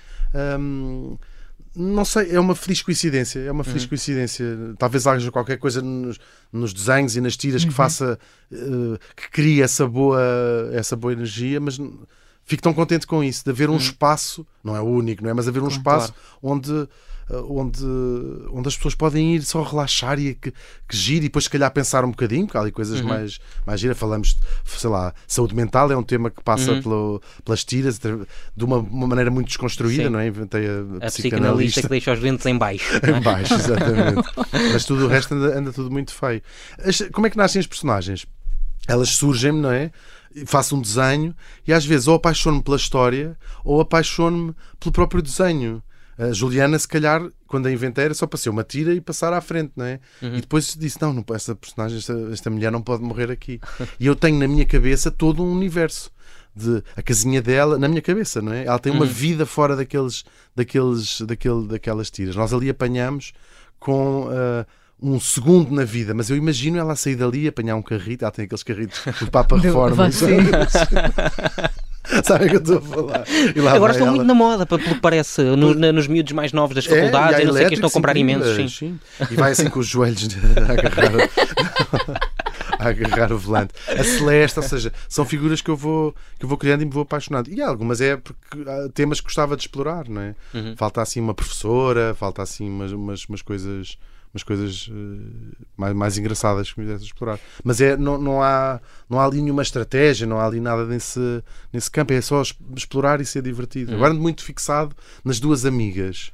Hum, 0.59 1.17
não 1.79 2.05
sei, 2.05 2.31
é 2.35 2.41
uma 2.41 2.55
feliz 2.55 2.83
coincidência. 2.83 3.39
É 3.41 3.53
uma 3.53 3.63
feliz 3.65 3.85
Uhum. 3.85 3.89
coincidência. 3.91 4.45
Talvez 4.79 5.07
haja 5.07 5.31
qualquer 5.31 5.57
coisa 5.59 5.81
nos, 5.81 6.19
nos 6.53 6.73
desenhos 6.75 7.17
e 7.17 7.21
nas 7.21 7.37
tiras 7.37 7.65
que 7.65 7.71
faça 7.73 8.19
eh, 8.53 8.99
que 9.17 9.31
crie 9.31 9.63
essa 9.63 9.87
boa, 9.87 10.21
essa 10.73 10.97
boa 10.97 11.13
energia, 11.13 11.61
mas 11.61 11.79
fico 12.45 12.63
tão 12.63 12.75
contente 12.75 13.07
com 13.07 13.23
isso, 13.23 13.45
de 13.45 13.51
haver 13.51 13.71
um 13.71 13.77
espaço, 13.77 14.47
não 14.65 14.75
é 14.75 14.81
o 14.81 14.85
único, 14.87 15.23
não 15.23 15.31
é? 15.31 15.35
Mas 15.35 15.47
haver 15.47 15.63
um 15.63 15.69
espaço 15.69 16.13
onde, 16.43 16.73
eh, 16.73 16.87
onde, 17.31 17.85
onde 18.51 18.69
as 18.69 18.77
pessoas 18.77 18.95
podem 18.95 19.35
ir 19.37 19.43
só 19.43 19.63
relaxar 19.63 20.19
e 20.19 20.35
que, 20.35 20.51
que 20.51 20.97
gire 20.97 21.19
e 21.19 21.29
depois 21.29 21.45
se 21.45 21.51
calhar 21.51 21.71
pensar 21.71 22.05
um 22.05 22.11
bocadinho, 22.11 22.47
porque 22.47 22.57
há 22.57 22.61
ali 22.61 22.73
coisas 22.73 23.01
mais, 23.01 23.39
mais 23.67 23.81
gira. 23.81 23.95
Falamos, 23.95 24.37
sei 24.65 24.89
lá, 24.91 25.13
saúde 25.27 25.55
mental 25.55 25.91
é 25.93 25.97
um 25.97 26.03
tema 26.03 26.31
que 26.31 26.43
passa 26.43 26.81
pelo- 26.81 27.21
pelas 27.45 27.65
tiras 27.65 27.99
de 27.99 28.65
uma, 28.65 28.79
uma 28.79 29.07
maneira 29.07 29.31
muito 29.31 29.49
desconstruída, 29.49 30.05
Sim. 30.05 30.09
não 30.11 30.19
é? 30.19 30.27
Inventei 30.29 30.67
a, 30.67 31.07
A 31.07 31.11
psicanalista 31.11 31.83
que 31.83 31.89
deixa 31.89 32.13
os 32.13 32.21
dentes 32.21 32.47
em 32.47 32.57
baixo. 32.57 32.89
em 33.07 33.21
baixo, 33.23 33.55
exatamente. 33.55 34.23
Mas 34.73 34.85
tudo 34.85 35.05
o 35.05 35.09
resto 35.09 35.35
anda, 35.35 35.59
anda 35.59 35.73
tudo 35.73 35.91
muito 35.91 36.13
feio. 36.15 36.43
Como 37.13 37.27
é 37.27 37.31
que 37.31 37.37
nascem 37.37 37.61
as 37.61 37.67
personagens? 37.67 38.25
Elas 38.87 39.11
surgem-me, 39.11 39.61
não 39.61 39.71
é? 39.71 39.91
Faço 40.47 40.77
um 40.77 40.81
desenho 40.81 41.35
e 41.67 41.73
às 41.73 41.85
vezes 41.85 42.07
ou 42.07 42.15
apaixono-me 42.15 42.63
pela 42.63 42.77
história 42.77 43.37
ou 43.65 43.81
apaixono-me 43.81 44.55
pelo 44.81 44.93
próprio 44.93 45.21
desenho. 45.23 45.83
A 46.19 46.33
Juliana, 46.33 46.79
se 46.79 46.89
calhar, 46.89 47.23
quando 47.47 47.67
a 47.67 47.73
inventei, 47.73 48.07
era 48.07 48.15
só 48.15 48.27
para 48.27 48.39
ser 48.39 48.51
uma 48.51 48.65
tira 48.65 48.93
e 48.93 49.01
passar 49.01 49.33
à 49.33 49.41
frente, 49.41 49.73
não 49.77 49.85
é? 49.85 50.01
E 50.21 50.41
depois 50.41 50.77
disse: 50.79 51.01
não, 51.01 51.13
não, 51.13 51.25
essa 51.33 51.55
personagem, 51.55 51.99
esta, 51.99 52.13
esta 52.33 52.51
mulher 52.51 52.73
não 52.73 52.83
pode 52.83 53.03
morrer 53.03 53.31
aqui. 53.31 53.61
e 54.01 54.07
eu 54.07 54.17
tenho 54.17 54.39
na 54.39 54.49
minha 54.49 54.65
cabeça 54.65 55.11
todo 55.11 55.43
um 55.43 55.53
universo. 55.53 56.11
De, 56.57 56.83
a 56.97 57.03
casinha 57.03 57.41
dela, 57.41 57.79
na 57.79 57.87
minha 57.87 58.03
cabeça, 58.03 58.43
não 58.43 58.53
é? 58.53 58.65
Ela 58.65 58.81
tem 58.81 58.93
uma 58.93 59.07
vida 59.07 59.47
fora 59.47 59.77
daqueles, 59.77 60.25
daqueles, 60.57 61.21
daquele, 61.21 61.69
daquelas 61.69 62.11
tiras. 62.11 62.35
Nós 62.35 62.53
ali 62.53 62.69
apanhamos 62.69 63.33
com 63.79 64.29
ah, 64.29 64.67
um 65.01 65.21
segundo 65.21 65.71
na 65.71 65.85
vida, 65.85 66.13
mas 66.13 66.29
eu 66.29 66.37
imagino 66.37 66.79
ela 66.79 66.95
a 66.95 66.97
sair 66.97 67.15
dali 67.15 67.45
e 67.45 67.49
apanhar 67.49 67.77
um 67.77 67.83
carrito. 67.83 68.25
Ela 68.25 68.33
tem 68.33 68.45
aqueles 68.45 68.65
carritos 68.65 69.01
do 69.21 69.31
Papa 69.31 69.57
Reforma. 69.61 70.09
Sabe 72.25 72.47
o 72.47 72.49
que 72.49 72.57
eu 72.57 72.61
estou 72.61 72.79
a 72.79 72.81
falar? 72.81 73.25
E 73.55 73.69
Agora 73.69 73.93
estão 73.93 74.07
ela. 74.07 74.17
muito 74.17 74.27
na 74.27 74.35
moda, 74.35 74.65
pelo 74.67 74.81
que 74.81 74.95
parece, 74.97 75.43
no- 75.43 75.75
na- 75.75 75.93
nos 75.93 76.07
miúdos 76.07 76.33
mais 76.33 76.53
novos 76.53 76.75
das 76.75 76.87
É, 76.87 76.89
faculdades, 76.89 77.33
e 77.33 77.35
há 77.37 77.41
eu 77.43 77.47
não 77.49 77.55
sei 77.55 77.67
que 77.69 77.75
estão 77.75 77.89
a 77.89 77.93
comprar 77.93 78.17
imensos. 78.17 78.57
Sim. 78.57 78.69
sim. 78.69 79.01
E 79.31 79.35
vai 79.35 79.53
assim 79.53 79.69
com 79.69 79.79
os 79.81 79.87
joelhos 79.87 80.29
a 80.57 80.73
agarrar, 80.73 82.19
a 82.79 82.89
agarrar 82.89 83.33
o 83.33 83.39
volante. 83.39 83.75
A 83.89 84.03
Celeste, 84.05 84.59
ou 84.59 84.63
seja, 84.65 84.93
são 85.09 85.25
figuras 85.25 85.61
que 85.61 85.71
eu 85.71 85.77
vou, 85.77 86.15
que 86.39 86.45
eu 86.45 86.49
vou 86.49 86.59
criando 86.59 86.83
e 86.83 86.85
me 86.85 86.91
vou 86.93 87.03
apaixonando. 87.03 87.51
E 87.51 87.61
há 87.61 87.69
algumas 87.69 88.01
é 88.01 88.17
porque 88.17 88.39
há 88.69 88.89
temas 88.93 89.21
que 89.21 89.25
gostava 89.27 89.57
de 89.57 89.63
explorar, 89.63 90.09
não 90.09 90.21
é? 90.23 90.35
Uhum. 90.55 90.75
Falta 90.77 91.03
assim 91.03 91.21
uma 91.21 91.35
professora, 91.35 92.15
falta 92.15 92.43
assim 92.43 92.69
umas, 92.69 92.93
umas, 92.93 93.25
umas 93.27 93.43
coisas. 93.43 93.99
Umas 94.33 94.43
coisas 94.43 94.91
eh, 94.91 95.55
mais, 95.77 95.95
mais 95.95 96.19
engraçadas 96.19 96.73
que 96.73 96.81
me 96.81 96.87
desse 96.87 97.05
a 97.05 97.07
explorar. 97.07 97.41
Mas 97.65 97.81
é, 97.81 97.97
não, 97.97 98.19
não, 98.19 98.43
há, 98.43 98.81
não 99.09 99.19
há 99.19 99.25
ali 99.25 99.41
nenhuma 99.41 99.63
estratégia, 99.63 100.27
não 100.27 100.39
há 100.39 100.47
ali 100.47 100.61
nada 100.61 100.85
nesse, 100.85 101.43
nesse 101.73 101.91
campo. 101.91 102.13
É 102.13 102.21
só 102.21 102.43
explorar 102.77 103.21
e 103.21 103.25
ser 103.25 103.43
divertido. 103.43 103.95
Agora 103.95 104.13
ando 104.13 104.21
muito 104.21 104.45
fixado 104.45 104.95
nas 105.25 105.41
duas 105.41 105.65
amigas. 105.65 106.33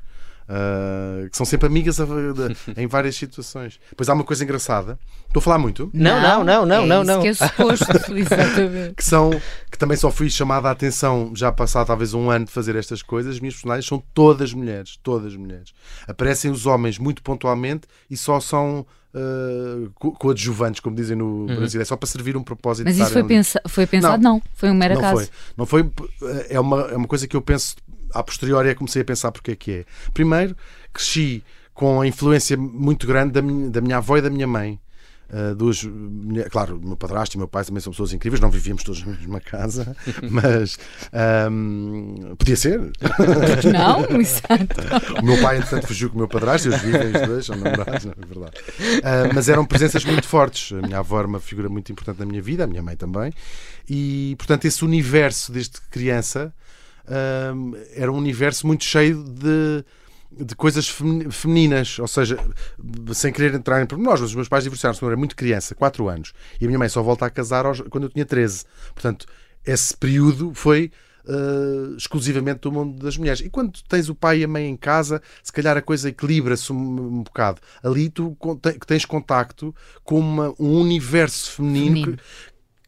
Ah, 0.48 1.26
que 1.30 1.36
são 1.36 1.46
sempre 1.46 1.66
amigas 1.66 2.00
a- 2.00 2.04
de- 2.04 2.80
em 2.82 2.86
várias 2.86 3.16
situações. 3.16 3.78
Depois 3.90 4.08
há 4.08 4.14
uma 4.14 4.24
coisa 4.24 4.44
engraçada. 4.44 4.98
Estou 5.26 5.40
a 5.40 5.42
falar 5.42 5.58
muito. 5.58 5.90
Não, 5.92 6.20
não, 6.20 6.44
não, 6.44 6.66
não, 6.66 6.82
é 6.82 6.86
não, 6.86 7.00
isso 7.02 7.12
não. 7.12 7.22
que 7.22 7.28
é 7.28 7.34
suposto, 7.34 7.86
exatamente. 8.16 8.94
que 8.94 9.04
são 9.04 9.30
que 9.70 9.78
também 9.78 9.96
só 9.96 10.10
fui 10.10 10.30
chamada 10.30 10.68
a 10.68 10.70
atenção 10.70 11.32
já 11.34 11.50
passado 11.50 11.88
talvez 11.88 12.14
um 12.14 12.30
ano 12.30 12.44
de 12.44 12.52
fazer 12.52 12.76
estas 12.76 13.02
coisas. 13.02 13.34
As 13.34 13.40
minhas 13.40 13.54
personagens 13.54 13.86
são 13.86 14.02
todas 14.14 14.52
mulheres, 14.52 14.98
todas 15.02 15.34
mulheres. 15.34 15.72
Aparecem 16.06 16.50
os 16.50 16.66
homens 16.66 16.98
muito 16.98 17.22
pontualmente 17.22 17.88
e 18.08 18.16
só 18.16 18.38
são 18.38 18.86
uh, 19.14 19.90
co- 19.94 20.12
coadjuvantes, 20.12 20.78
como 20.80 20.94
dizem 20.94 21.16
no 21.16 21.46
Brasil. 21.46 21.80
É 21.80 21.84
só 21.84 21.96
para 21.96 22.06
servir 22.06 22.36
um 22.36 22.42
propósito. 22.44 22.84
Mas 22.86 22.96
de 22.96 23.02
isso 23.02 23.10
foi, 23.12 23.24
pensa 23.24 23.60
foi 23.68 23.86
pensado? 23.86 24.22
Não. 24.22 24.40
foi 24.54 24.70
um 24.70 24.74
mero 24.74 24.94
Não 24.94 25.00
acaso. 25.00 25.16
foi. 25.16 25.28
Não 25.56 25.66
foi. 25.66 25.90
É 26.48 26.60
uma, 26.60 26.80
é 26.82 26.96
uma 26.96 27.08
coisa 27.08 27.26
que 27.26 27.34
eu 27.36 27.42
penso 27.42 27.74
a 28.14 28.22
posteriori 28.22 28.68
é 28.68 28.72
que 28.72 28.78
comecei 28.78 29.02
a 29.02 29.04
pensar 29.04 29.32
porque 29.32 29.50
é 29.52 29.56
que 29.56 29.70
é. 29.72 29.84
Primeiro, 30.12 30.56
cresci 30.92 31.42
com 31.74 32.00
a 32.00 32.06
influência 32.06 32.56
muito 32.56 33.06
grande 33.06 33.32
da 33.32 33.42
minha, 33.42 33.68
da 33.70 33.80
minha 33.80 33.96
avó 33.96 34.16
e 34.16 34.22
da 34.22 34.30
minha 34.30 34.46
mãe. 34.46 34.78
Uh, 35.26 35.90
mulher- 35.90 36.48
claro, 36.48 36.76
o 36.76 36.86
meu 36.86 36.96
padrasto 36.96 37.34
e 37.34 37.36
o 37.36 37.40
meu 37.40 37.48
pai 37.48 37.64
também 37.64 37.80
são 37.80 37.90
pessoas 37.92 38.12
incríveis, 38.12 38.40
não 38.40 38.50
vivíamos 38.50 38.84
todos 38.84 39.02
na 39.04 39.12
mesma 39.14 39.40
casa, 39.40 39.96
mas 40.30 40.78
ahm, 41.12 42.36
podia 42.38 42.54
ser. 42.54 42.78
Não, 43.72 44.04
exato. 44.20 45.20
O 45.20 45.24
meu 45.24 45.40
pai, 45.40 45.56
entretanto, 45.56 45.86
fugiu 45.88 46.10
com 46.10 46.16
o 46.16 46.18
meu 46.18 46.28
padrasto, 46.28 46.68
eles 46.68 46.80
vivem 46.82 47.06
os 47.06 47.26
dois, 47.26 47.46
são 47.46 47.56
namorados, 47.56 48.04
não 48.04 48.12
é 48.12 48.26
verdade. 48.26 48.52
Ah, 49.02 49.30
mas 49.34 49.48
eram 49.48 49.64
presenças 49.64 50.04
muito 50.04 50.28
fortes. 50.28 50.72
A 50.76 50.86
minha 50.86 50.98
avó 50.98 51.18
era 51.18 51.26
uma 51.26 51.40
figura 51.40 51.68
muito 51.68 51.90
importante 51.90 52.20
na 52.20 52.26
minha 52.26 52.42
vida, 52.42 52.64
a 52.64 52.66
minha 52.66 52.82
mãe 52.82 52.94
também. 52.94 53.32
E, 53.88 54.34
portanto, 54.38 54.66
esse 54.66 54.84
universo 54.84 55.50
desde 55.50 55.80
criança 55.90 56.54
era 57.94 58.10
um 58.12 58.16
universo 58.16 58.66
muito 58.66 58.84
cheio 58.84 59.22
de. 59.24 59.84
De 60.36 60.56
coisas 60.56 60.88
femi- 60.88 61.30
femininas, 61.30 61.96
ou 62.00 62.08
seja, 62.08 62.36
sem 63.12 63.32
querer 63.32 63.54
entrar 63.54 63.80
em 63.80 63.86
pormenores, 63.86 64.20
mas 64.20 64.30
os 64.30 64.34
meus 64.34 64.48
pais 64.48 64.64
divorciaram-se 64.64 64.98
quando 64.98 65.10
eu 65.10 65.12
era 65.12 65.16
muito 65.16 65.36
criança, 65.36 65.76
4 65.76 66.08
anos, 66.08 66.32
e 66.60 66.64
a 66.64 66.66
minha 66.66 66.76
mãe 66.76 66.88
só 66.88 67.00
volta 67.04 67.24
a 67.24 67.30
casar 67.30 67.64
quando 67.88 68.04
eu 68.04 68.10
tinha 68.10 68.24
13. 68.26 68.64
Portanto, 68.92 69.26
esse 69.64 69.96
período 69.96 70.52
foi 70.52 70.90
uh, 71.24 71.94
exclusivamente 71.96 72.62
do 72.62 72.72
mundo 72.72 72.98
das 73.00 73.16
mulheres. 73.16 73.42
E 73.42 73.48
quando 73.48 73.80
tens 73.88 74.08
o 74.08 74.14
pai 74.16 74.40
e 74.40 74.44
a 74.44 74.48
mãe 74.48 74.66
em 74.68 74.76
casa, 74.76 75.22
se 75.40 75.52
calhar 75.52 75.76
a 75.76 75.82
coisa 75.82 76.08
equilibra-se 76.08 76.72
um, 76.72 76.76
um 77.18 77.22
bocado. 77.22 77.60
Ali 77.80 78.08
tu 78.10 78.36
tens 78.88 79.04
contacto 79.04 79.72
com 80.02 80.18
uma- 80.18 80.52
um 80.58 80.80
universo 80.80 81.52
feminino, 81.52 81.94
Feminino. 82.06 82.18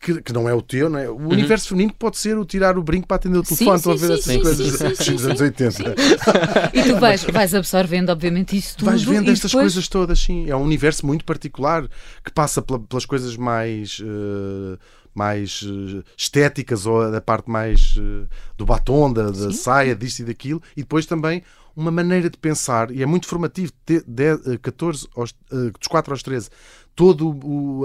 Que, 0.06 0.22
que, 0.22 0.32
não 0.32 0.48
é 0.48 0.54
o 0.54 0.62
teu, 0.62 0.88
não 0.88 1.00
é? 1.00 1.10
O 1.10 1.16
universo 1.30 1.70
feminino 1.70 1.92
pode 1.98 2.16
ser 2.16 2.38
o 2.38 2.44
tirar 2.44 2.78
o 2.78 2.82
brinco 2.82 3.08
para 3.08 3.16
atender 3.16 3.38
o 3.38 3.42
telefone. 3.42 3.76
Estão 3.76 3.92
a 3.92 3.96
ver 3.96 4.06
sim, 4.06 4.12
essas 4.12 4.24
sim, 4.24 4.40
coisas 4.40 4.78
sim, 4.78 5.04
sim, 5.04 5.12
dos 5.14 5.26
anos 5.26 5.40
80. 5.40 5.94
E 6.72 6.82
tu 6.84 6.96
vais, 7.00 7.24
vais 7.24 7.54
absorvendo, 7.54 8.10
obviamente, 8.10 8.56
isso 8.56 8.76
tudo. 8.76 8.86
Vais 8.86 9.02
vendo 9.02 9.28
estas 9.32 9.50
depois... 9.50 9.64
coisas 9.64 9.88
todas, 9.88 10.20
sim. 10.20 10.48
É 10.48 10.54
um 10.54 10.62
universo 10.62 11.04
muito 11.04 11.24
particular 11.24 11.88
que 12.24 12.30
passa 12.32 12.62
pela- 12.62 12.78
pelas 12.78 13.04
coisas 13.04 13.36
mais. 13.36 14.00
eh, 14.00 14.78
mais 15.12 15.64
eh, 15.66 16.02
estéticas 16.16 16.84
ou 16.86 17.10
da 17.10 17.20
parte 17.20 17.50
mais 17.50 17.96
eh, 17.98 18.26
do 18.56 18.64
batom, 18.66 19.12
da, 19.12 19.30
da 19.30 19.50
saia, 19.50 19.96
disto 19.96 20.20
e 20.20 20.24
daquilo, 20.26 20.62
e 20.76 20.82
depois 20.82 21.06
também 21.06 21.42
uma 21.76 21.90
maneira 21.90 22.30
de 22.30 22.38
pensar, 22.38 22.90
e 22.90 23.02
é 23.02 23.06
muito 23.06 23.26
formativo, 23.28 23.70
de, 23.86 24.02
de, 24.06 24.24
eh, 24.54 24.58
14 24.62 25.06
aos, 25.14 25.34
eh, 25.52 25.70
dos 25.78 25.86
4 25.88 26.12
aos 26.12 26.22
13, 26.22 26.48
toda 26.94 27.22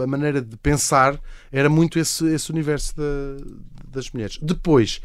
a 0.03 0.07
maneira 0.07 0.41
de 0.41 0.55
pensar 0.57 1.19
era 1.51 1.69
muito 1.69 1.99
esse, 1.99 2.25
esse 2.27 2.49
universo 2.51 2.95
da- 2.95 3.45
das 3.89 4.09
mulheres. 4.11 4.39
Depois, 4.41 5.01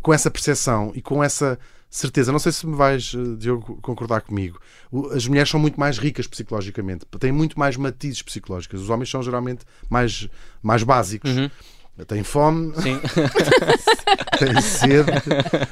com 0.00 0.12
essa 0.14 0.30
percepção 0.30 0.92
e 0.94 1.02
com 1.02 1.22
essa 1.24 1.58
certeza, 1.92 2.30
não 2.30 2.38
sei 2.38 2.52
se 2.52 2.64
me 2.66 2.76
vais, 2.76 3.12
eh, 3.16 3.36
Diogo, 3.36 3.80
concordar 3.82 4.20
comigo, 4.20 4.60
as 5.12 5.26
mulheres 5.26 5.50
são 5.50 5.58
muito 5.58 5.78
mais 5.80 5.98
ricas 5.98 6.28
psicologicamente, 6.28 7.04
têm 7.18 7.32
muito 7.32 7.58
mais 7.58 7.76
matizes 7.76 8.22
psicológicos. 8.22 8.82
Os 8.82 8.90
homens 8.90 9.10
são 9.10 9.20
geralmente 9.22 9.64
mais, 9.88 10.28
mais 10.62 10.84
básicos. 10.84 11.30
Uhum. 11.36 11.50
Têm 12.06 12.22
fome, 12.24 12.72
Sim, 12.80 12.98
têm 14.38 14.60
sede, 14.62 15.10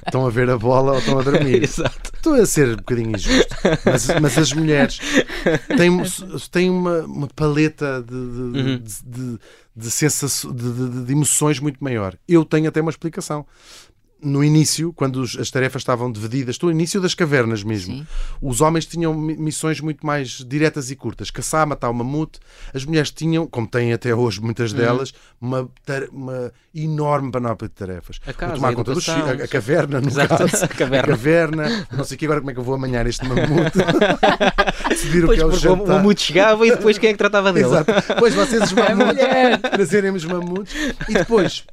estão 0.06 0.26
a 0.26 0.30
ver 0.30 0.50
a 0.50 0.58
bola 0.58 0.92
ou 0.92 0.98
estão 0.98 1.18
a 1.18 1.22
dormir. 1.22 1.62
exato. 1.62 2.10
Estou 2.14 2.34
a 2.34 2.44
ser 2.44 2.68
um 2.72 2.76
bocadinho 2.76 3.16
injusto, 3.16 3.56
mas, 3.84 4.06
mas 4.20 4.36
as 4.38 4.52
mulheres 4.52 4.98
têm, 5.76 6.02
têm 6.50 6.68
uma, 6.70 6.98
uma 7.00 7.28
paleta 7.28 8.02
de, 8.02 8.10
de, 8.12 8.58
Uhum. 8.58 8.78
de, 8.78 9.02
de, 9.04 9.38
de 9.74 9.90
sensaço- 9.90 10.52
de- 10.52 10.70
de- 10.72 11.04
de 11.06 11.12
emoções 11.12 11.60
muito 11.60 11.82
maior. 11.82 12.14
Eu 12.28 12.44
tenho 12.44 12.68
até 12.68 12.80
uma 12.82 12.90
explicação. 12.90 13.46
No 14.20 14.42
início, 14.42 14.92
quando 14.94 15.22
as 15.22 15.48
tarefas 15.50 15.80
estavam 15.82 16.10
divididas, 16.10 16.56
estou 16.56 16.68
no 16.70 16.74
início 16.74 17.00
das 17.00 17.14
cavernas 17.14 17.62
mesmo, 17.62 17.98
Sim. 17.98 18.06
os 18.42 18.60
homens 18.60 18.84
tinham 18.84 19.14
mi- 19.14 19.36
missões 19.36 19.80
muito 19.80 20.04
mais 20.04 20.44
diretas 20.44 20.90
e 20.90 20.96
curtas. 20.96 21.30
Caçar, 21.30 21.64
matar 21.68 21.88
o 21.88 21.94
mamute. 21.94 22.40
As 22.74 22.84
mulheres 22.84 23.12
tinham, 23.12 23.46
como 23.46 23.68
têm 23.68 23.92
até 23.92 24.12
hoje 24.12 24.40
muitas 24.40 24.72
Uhum. 24.72 24.78
delas, 24.78 25.14
uma, 25.40 25.68
tar- 25.86 26.08
uma 26.10 26.52
enorme 26.74 27.30
panóplia 27.30 27.68
de 27.68 27.74
tarefas. 27.76 28.18
A 28.26 28.32
casa, 28.32 28.54
tomar 28.54 28.70
a 28.70 28.74
conta 28.74 28.92
dos 28.92 29.06
educação, 29.06 29.28
filhos, 29.28 29.40
a, 29.40 29.44
a 29.44 29.48
caverna, 29.48 30.00
no 30.00 30.08
Exato, 30.08 30.28
caso. 30.36 30.64
a 30.64 30.68
caverna. 30.68 30.98
A 31.04 31.06
caverna, 31.06 31.86
não 31.92 32.04
sei 32.04 32.16
que, 32.16 32.24
agora 32.24 32.40
como 32.40 32.50
é 32.50 32.54
que 32.54 32.60
eu 32.60 32.64
vou 32.64 32.74
amanhar 32.74 33.06
este 33.06 33.24
mamute? 33.24 33.78
Decidir 34.88 35.24
o 35.24 35.28
que 35.32 35.40
é 35.40 35.44
o 35.44 35.50
porque 35.50 35.68
o 35.68 35.70
jantar. 35.76 35.86
mamute 35.98 36.22
chegava 36.22 36.66
e 36.66 36.70
depois 36.70 36.98
quem 36.98 37.10
é 37.10 37.12
que 37.12 37.18
tratava 37.18 37.52
dele? 37.52 37.66
Exato. 37.66 37.92
Pois 38.18 38.34
vocês 38.34 38.62
os 38.64 38.72
mamutes, 38.72 39.06
mulher. 39.06 39.58
trazerem 39.60 40.10
os 40.10 40.24
mamutes 40.24 40.74
e 41.08 41.12
depois, 41.14 41.64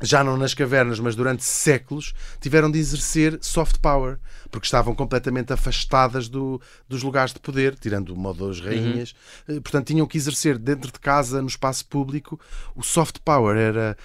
já 0.00 0.24
não 0.24 0.36
nas 0.36 0.54
cavernas, 0.54 0.98
mas 0.98 1.14
durante 1.14 1.44
séculos, 1.44 2.14
tiveram 2.40 2.70
de 2.70 2.78
exercer 2.78 3.38
soft 3.42 3.78
power, 3.80 4.18
porque 4.50 4.66
estavam 4.66 4.94
completamente 4.94 5.52
afastadas 5.52 6.28
do- 6.28 6.60
dos 6.88 7.02
lugares 7.02 7.32
de 7.32 7.38
poder, 7.40 7.74
tirando 7.78 8.10
uma 8.14 8.30
ou 8.30 8.34
duas 8.34 8.60
rainhas. 8.60 9.14
Eh, 9.48 9.60
Portanto, 9.60 9.88
tinham 9.88 10.06
que 10.06 10.16
exercer 10.16 10.58
dentro 10.58 10.90
de 10.90 10.98
casa, 10.98 11.42
no 11.42 11.48
espaço 11.48 11.84
público, 11.86 12.40
o 12.74 12.82
soft 12.82 13.18
power 13.24 13.56
era 13.56 13.96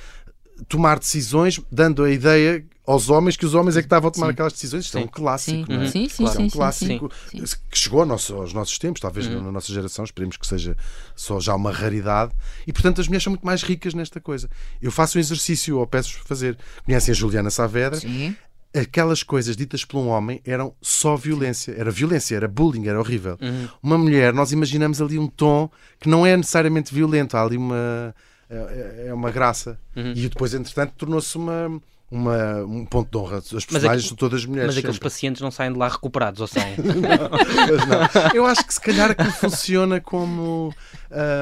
tomar 0.68 1.00
decisões, 1.00 1.60
dando 1.72 2.04
a 2.04 2.12
ideia 2.12 2.66
aos 2.88 3.10
homens 3.10 3.36
que 3.36 3.46
os 3.46 3.56
homens 3.56 3.76
é 3.76 3.82
que 3.82 3.88
estavam 3.88 4.10
a 4.10 4.12
tomar 4.12 4.28
Sim. 4.28 4.32
aquelas 4.34 4.54
decisões. 4.54 4.86
Isto 4.86 4.98
é 4.98 5.02
um 5.02 5.04
Sim. 5.06 5.10
clássico, 5.12 5.58
Sim. 5.66 5.74
não 5.78 5.82
é? 5.82 5.88
Sim, 5.88 6.08
sim, 6.10 6.24
Isto 6.24 6.24
é 6.24 6.30
um 6.30 6.30
sim, 6.44 6.50
sim, 6.50 6.58
clássico 6.58 7.12
sim. 7.32 7.44
que 7.72 7.78
chegou 7.78 8.00
ao 8.02 8.06
nosso- 8.06 8.36
aos 8.36 8.54
nossos 8.54 8.78
tempos, 8.78 9.02
talvez 9.02 9.28
na 9.28 9.52
nossa 9.52 9.74
geração, 9.74 10.06
esperemos 10.06 10.38
que 10.38 10.46
seja 10.46 10.78
só 11.16 11.40
já 11.40 11.56
uma 11.56 11.72
raridade. 11.72 12.32
E 12.68 12.72
portanto 12.72 13.02
as 13.02 13.08
mulheres 13.08 13.24
são 13.24 13.32
muito 13.32 13.46
mais 13.46 13.64
ricas 13.64 13.94
nesta 13.96 14.22
coisa. 14.22 14.50
Eu 14.82 14.92
faço 14.92 15.18
um 15.18 15.22
exercício, 15.22 15.78
ou 15.80 15.88
peço-vos 15.88 16.22
fazer. 16.28 16.58
Conhecem 16.86 17.12
a 17.12 17.16
Juliana 17.16 17.50
Saavedra? 17.50 18.00
Sim. 18.00 18.36
Aquelas 18.78 19.24
coisas 19.24 19.56
ditas 19.56 19.86
por 19.86 19.98
um 19.98 20.10
homem 20.10 20.42
eram 20.46 20.74
só 20.82 21.16
violência. 21.16 21.74
Era 21.78 21.90
violência, 21.90 22.36
era 22.36 22.46
bullying, 22.48 22.88
era 22.88 23.00
horrível. 23.00 23.38
Uma 23.82 23.98
mulher, 23.98 24.34
nós 24.34 24.52
imaginamos 24.52 25.02
ali 25.02 25.18
um 25.18 25.28
tom 25.28 25.70
que 26.00 26.10
não 26.10 26.26
é 26.26 26.36
necessariamente 26.36 26.94
violento, 26.94 27.36
há 27.36 27.42
ali 27.44 27.56
uma. 27.58 28.14
É 28.50 29.06
é 29.08 29.14
uma 29.14 29.32
graça. 29.32 29.80
E 29.96 30.28
depois, 30.30 30.54
entretanto, 30.54 30.94
tornou-se 30.98 31.36
uma. 31.38 31.82
Uma, 32.12 32.64
um 32.64 32.86
ponto 32.86 33.10
de 33.10 33.18
honra. 33.18 33.38
As 33.40 33.50
personagens 33.66 33.92
aqui- 34.02 34.08
são 34.10 34.16
todas 34.16 34.46
mulheres. 34.46 34.68
Mas 34.68 34.78
aqueles 34.78 34.96
sempre. 34.98 35.10
pacientes 35.10 35.42
não 35.42 35.50
saem 35.50 35.74
de 35.74 35.80
lá 35.80 35.88
recuperados, 35.90 36.40
ou 36.40 36.46
saem? 36.48 36.76
Não. 36.78 38.32
Eu 38.34 38.46
acho 38.46 38.66
que 38.66 38.74
se 38.74 38.80
calhar 38.80 39.10
aquilo 39.12 39.32
funciona 39.32 40.00
como. 40.00 40.72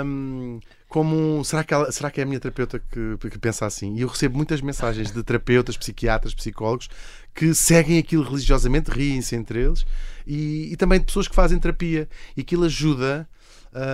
hum, 0.06 0.60
como 0.88 1.16
um- 1.40 1.44
será, 1.44 1.64
que 1.66 1.74
ela- 1.74 1.92
será 1.92 2.10
que 2.10 2.22
é 2.22 2.24
a 2.24 2.26
minha 2.26 2.40
terapeuta 2.40 2.80
que, 2.80 3.30
que 3.30 3.38
pensa 3.40 3.66
assim? 3.66 3.96
E 3.98 4.02
eu 4.02 4.08
recebo 4.08 4.38
muitas 4.38 4.62
mensagens 4.62 5.12
de 5.12 5.22
terapeutas, 5.22 5.76
psiquiatras, 5.76 6.34
psicólogos 6.34 6.88
que 7.36 7.54
seguem 7.54 7.98
aquilo 8.00 8.24
religiosamente, 8.24 8.90
riem-se 8.90 9.36
entre 9.36 9.60
eles 9.64 9.86
e, 10.26 10.72
e 10.72 10.78
também 10.78 11.00
de 11.00 11.06
pessoas 11.06 11.28
que 11.28 11.36
fazem 11.36 11.60
terapia. 11.60 12.08
E 12.38 12.42
aquilo 12.42 12.64
ajuda. 12.64 13.28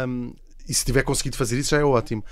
hum, 0.07 0.33
e 0.67 0.73
se 0.73 0.85
tiver 0.85 1.01
conseguido 1.01 1.35
fazer 1.35 1.57
isso, 1.57 1.71
já 1.71 1.79
é 1.79 1.83
ótimo. 1.83 2.23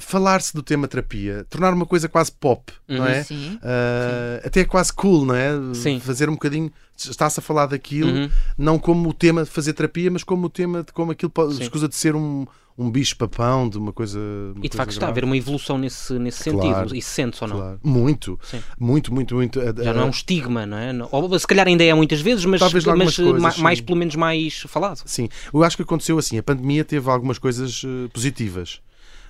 Falar-se 0.00 0.54
do 0.54 0.62
tema 0.62 0.88
terapia, 0.88 1.46
tornar 1.48 1.72
uma 1.74 1.86
coisa 1.86 2.08
quase 2.08 2.32
pop, 2.32 2.72
não 2.88 3.06
é? 3.06 3.22
Sim. 3.22 3.56
Uh, 3.56 4.46
até 4.46 4.60
é 4.60 4.64
quase 4.64 4.92
cool, 4.92 5.24
não 5.26 5.34
é? 5.34 5.50
Sim. 5.74 6.00
Fazer 6.00 6.28
um 6.28 6.32
bocadinho. 6.32 6.72
Está-se 6.96 7.38
a 7.40 7.42
falar 7.42 7.66
daquilo, 7.66 8.10
Uhum. 8.10 8.30
não 8.58 8.78
como 8.78 9.08
o 9.08 9.14
tema 9.14 9.42
de 9.44 9.48
fazer 9.50 9.72
terapia, 9.72 10.10
mas 10.10 10.22
como 10.22 10.46
o 10.46 10.50
tema 10.50 10.82
de 10.82 10.92
como 10.92 11.12
aquilo 11.12 11.30
pode, 11.30 11.54
Sim. 11.54 11.62
escusa 11.62 11.88
de 11.88 11.94
ser 11.96 12.14
um, 12.14 12.44
um 12.76 12.90
bicho-papão, 12.90 13.68
de 13.70 13.78
uma 13.78 13.90
coisa. 13.90 14.18
uma 14.18 14.50
E 14.50 14.54
de 14.54 14.68
coisa 14.68 14.76
facto 14.76 14.90
está 14.92 15.06
a 15.06 15.08
haver 15.08 15.24
uma 15.24 15.34
evolução 15.36 15.78
nesse, 15.78 16.12
nesse 16.18 16.50
Claro. 16.50 16.60
sentido. 16.80 16.94
E 16.96 17.00
sente-se 17.00 17.42
ou 17.42 17.48
não? 17.48 17.56
Claro. 17.56 17.80
Muito, 17.82 18.38
Sim. 18.42 18.60
muito, 18.78 19.12
muito, 19.14 19.34
muito. 19.34 19.60
Já 19.82 19.94
não 19.94 20.02
é 20.02 20.04
um 20.04 20.10
estigma, 20.10 20.66
não 20.66 20.76
é? 20.76 20.92
Ou 21.10 21.38
se 21.38 21.46
calhar 21.46 21.66
ainda 21.66 21.82
é 21.84 21.92
muitas 21.94 22.20
vezes, 22.20 22.44
mas, 22.44 22.60
Talvez 22.60 22.84
mas 22.84 23.16
coisas, 23.16 23.40
ma- 23.42 23.50
sim. 23.50 23.62
mais, 23.62 23.80
pelo 23.80 23.98
menos 23.98 24.14
mais 24.14 24.60
falado. 24.68 25.00
Sim, 25.06 25.28
eu 25.54 25.62
acho 25.64 25.76
que 25.76 25.82
aconteceu 25.82 26.18
assim. 26.18 26.36
A 26.36 26.42
pandemia 26.42 26.84
teve 26.84 27.08
algumas 27.10 27.38
coisas 27.38 27.82
eh, 27.84 28.08
positivas. 28.12 28.80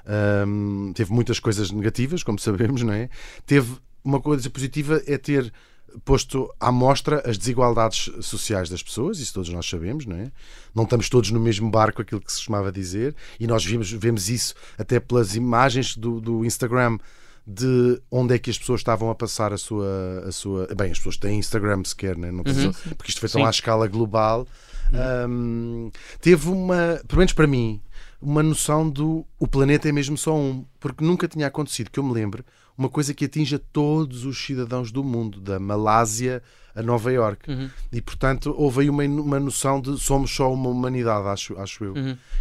Ahm, 0.06 0.92
teve 0.94 1.12
muitas 1.12 1.38
coisas 1.38 1.70
negativas, 1.70 2.22
como 2.22 2.38
sabemos, 2.40 2.82
não 2.82 2.92
é? 2.92 3.08
Teve 3.46 3.76
uma 4.04 4.20
coisa 4.20 4.48
positiva 4.48 5.02
é 5.06 5.18
ter 5.18 5.52
posto 6.04 6.48
à 6.60 6.70
mostra 6.70 7.20
as 7.28 7.36
desigualdades 7.36 8.10
sociais 8.20 8.68
das 8.68 8.82
pessoas, 8.82 9.18
isso 9.18 9.34
todos 9.34 9.50
nós 9.50 9.68
sabemos, 9.68 10.06
não 10.06 10.16
é? 10.16 10.30
Não 10.74 10.84
estamos 10.84 11.08
todos 11.08 11.30
no 11.32 11.40
mesmo 11.40 11.68
barco, 11.70 12.00
aquilo 12.00 12.20
que 12.20 12.30
se 12.30 12.38
costumava 12.38 12.70
dizer, 12.70 13.14
e 13.40 13.46
nós 13.46 13.64
vimos, 13.64 13.90
vemos 13.90 14.28
isso 14.28 14.54
até 14.78 15.00
pelas 15.00 15.34
imagens 15.34 15.96
do, 15.96 16.20
do 16.20 16.44
Instagram 16.44 16.96
de 17.46 18.00
onde 18.10 18.34
é 18.34 18.38
que 18.38 18.50
as 18.50 18.58
pessoas 18.58 18.80
estavam 18.80 19.10
a 19.10 19.14
passar 19.14 19.52
a 19.52 19.56
sua. 19.58 20.24
A 20.28 20.30
sua 20.30 20.68
bem, 20.76 20.92
as 20.92 20.98
pessoas 20.98 21.16
têm 21.16 21.38
Instagram 21.38 21.82
sequer, 21.84 22.16
né? 22.16 22.30
não 22.30 22.44
precisam- 22.44 22.72
porque 22.96 23.10
isto 23.10 23.18
foi 23.20 23.28
tão 23.28 23.40
Sim. 23.40 23.46
à 23.46 23.50
escala 23.50 23.88
global. 23.88 24.46
Hum, 25.28 25.90
teve 26.20 26.48
uma, 26.48 27.00
pelo 27.06 27.18
menos 27.18 27.32
para 27.32 27.46
mim, 27.46 27.80
uma 28.20 28.42
noção 28.42 28.88
do 28.88 29.26
o 29.38 29.46
planeta 29.46 29.88
é 29.88 29.92
mesmo 29.92 30.16
só 30.16 30.36
um, 30.36 30.64
porque 30.78 31.04
nunca 31.04 31.26
tinha 31.26 31.46
acontecido 31.46 31.90
que 31.90 31.98
eu 31.98 32.04
me 32.04 32.12
lembre 32.12 32.44
uma 32.76 32.88
coisa 32.88 33.12
que 33.12 33.26
atinja 33.26 33.58
todos 33.58 34.24
os 34.24 34.42
cidadãos 34.42 34.90
do 34.90 35.04
mundo, 35.04 35.40
da 35.40 35.58
Malásia 35.58 36.42
a 36.74 36.82
Nova 36.82 37.12
Iorque. 37.12 37.50
E 37.92 38.00
portanto 38.00 38.54
houve 38.56 38.82
aí 38.82 38.90
uma, 38.90 39.04
uma 39.04 39.40
noção 39.40 39.80
de 39.80 39.98
somos 39.98 40.30
só 40.30 40.52
uma 40.52 40.68
humanidade, 40.70 41.26
acho, 41.28 41.58
acho 41.58 41.84
eu. 41.84 41.94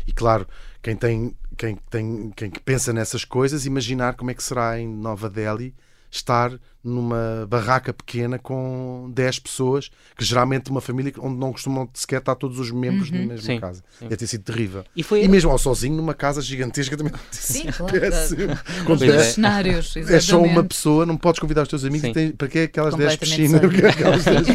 E 0.08 0.14
claro, 0.14 0.48
quem 0.82 0.96
tem 0.96 1.36
quem 1.58 1.78
tem 1.90 2.32
quem 2.36 2.50
pensa 2.52 2.94
nessas 2.94 3.26
coisas, 3.26 3.66
imaginar 3.66 4.16
como 4.16 4.32
é 4.32 4.34
que 4.34 4.44
será 4.44 4.80
em 4.80 4.88
Nova 4.88 5.30
Delhi 5.30 5.74
estar 6.12 6.58
numa 6.84 7.46
barraca 7.50 7.92
pequena 7.94 8.40
com 8.40 9.12
10 9.14 9.40
pessoas, 9.40 9.90
que 10.18 10.24
geralmente 10.24 10.70
uma 10.72 10.80
família 10.80 11.12
onde 11.20 11.38
não 11.38 11.52
costumam 11.52 11.90
sequer 11.94 12.20
estar 12.20 12.36
todos 12.36 12.58
os 12.60 12.72
membros 12.72 13.12
na 13.12 13.20
mesma 13.20 13.38
Sim, 13.42 13.60
casa. 13.60 13.84
sim. 14.00 14.06
Deve 14.06 14.16
ter 14.18 14.28
sido 14.28 14.44
terrível. 14.44 14.84
E 14.96 15.04
foi- 15.04 15.28
mesmo 15.28 15.52
ao 15.52 15.58
sozinho 15.58 15.96
numa 15.98 16.14
casa 16.14 16.42
gigantesca 16.42 16.96
também 16.96 17.12
Sim, 17.32 17.64
sido 17.64 17.74
claro. 17.74 18.00
péssimo. 18.00 18.58
Dois 18.98 19.02
é. 19.02 19.24
cenários. 19.24 19.96
é 19.98 20.20
só 20.22 20.42
uma 20.42 20.64
pessoa, 20.64 21.06
não 21.06 21.18
podes 21.18 21.40
convidar 21.40 21.64
os 21.64 21.68
teus 21.68 21.84
amigos 21.84 22.08
e 22.10 22.14
tem, 22.14 22.32
para 22.32 22.48
que 22.48 22.60
é 22.60 22.64
aquelas 22.64 22.96
10 22.96 23.14
Completamente 23.18 23.70
piscinas? 23.70 23.84
é 23.84 23.90
aquelas 23.90 24.24
10 24.26 24.48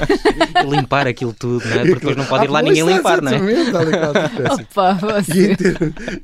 limpar 0.71 1.07
aquilo 1.07 1.33
tudo, 1.35 1.65
não 1.69 1.73
é? 1.77 1.79
Porque 1.85 1.95
depois 1.95 2.17
não 2.17 2.25
pode 2.27 2.45
ir 2.45 2.49
lá 2.51 2.59
Ah, 2.61 2.63
ninguém 2.63 2.87
limpar, 2.87 3.21
não 3.21 3.33
é? 3.33 3.37
e. 3.37 3.71
Opa, 4.65 4.99
E 5.29 5.55
você. 5.55 5.57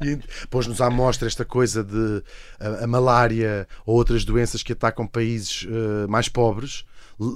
e 0.05 0.19
Pôs-nos 0.49 0.81
à 0.81 0.89
mostra 0.91 1.29
esta 1.29 1.45
coisa 1.45 1.85
de 1.85 2.23
a, 2.59 2.85
a 2.85 2.87
malária 2.87 3.67
ou 3.85 3.97
outras 3.97 4.25
doenças 4.25 4.63
que 4.63 4.73
atacam 4.73 5.07
países 5.07 5.67
eh, 5.71 5.90
mais 6.09 6.29
pobres. 6.29 6.85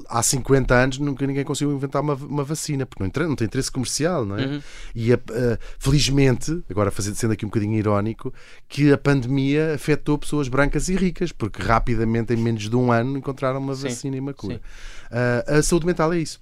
Há 0.09 0.23
50 0.23 0.75
anos 0.75 0.99
nunca 0.99 1.27
ninguém 1.27 1.45
conseguiu 1.45 1.75
inventar 1.77 2.01
uma, 2.01 2.15
uma 2.15 2.43
vacina, 2.43 2.87
porque 2.87 3.03
não, 3.03 3.07
entra- 3.07 3.29
não 3.29 3.37
tem 3.37 3.45
interesse 3.47 3.71
comercial, 3.71 4.25
não 4.25 4.39
é? 4.39 4.47
Uhum. 4.47 4.63
E 4.95 5.13
a- 5.13 5.17
a- 5.17 5.59
felizmente, 5.79 6.65
agora 6.71 6.91
fazendo, 6.91 7.17
sendo 7.17 7.35
aqui 7.35 7.45
um 7.45 7.49
bocadinho 7.51 7.75
irónico, 7.77 8.33
que 8.67 8.91
a 8.91 8.97
pandemia 8.97 9.75
afetou 9.75 10.17
pessoas 10.17 10.49
brancas 10.49 10.89
e 10.89 10.97
ricas, 10.97 11.33
porque 11.33 11.63
rapidamente, 11.63 12.33
em 12.33 12.37
menos 12.39 12.63
de 12.69 12.75
um 12.75 12.91
ano, 12.91 13.19
encontraram 13.19 13.61
uma 13.61 13.75
Sim, 13.75 13.83
vacina 13.83 14.17
e 14.17 14.21
uma 14.21 14.33
cura. 14.33 14.55
sim. 14.55 14.61
Ah, 15.11 15.59
a 15.59 15.63
saúde 15.63 15.85
mental 15.87 16.13
é 16.15 16.19
isso 16.19 16.41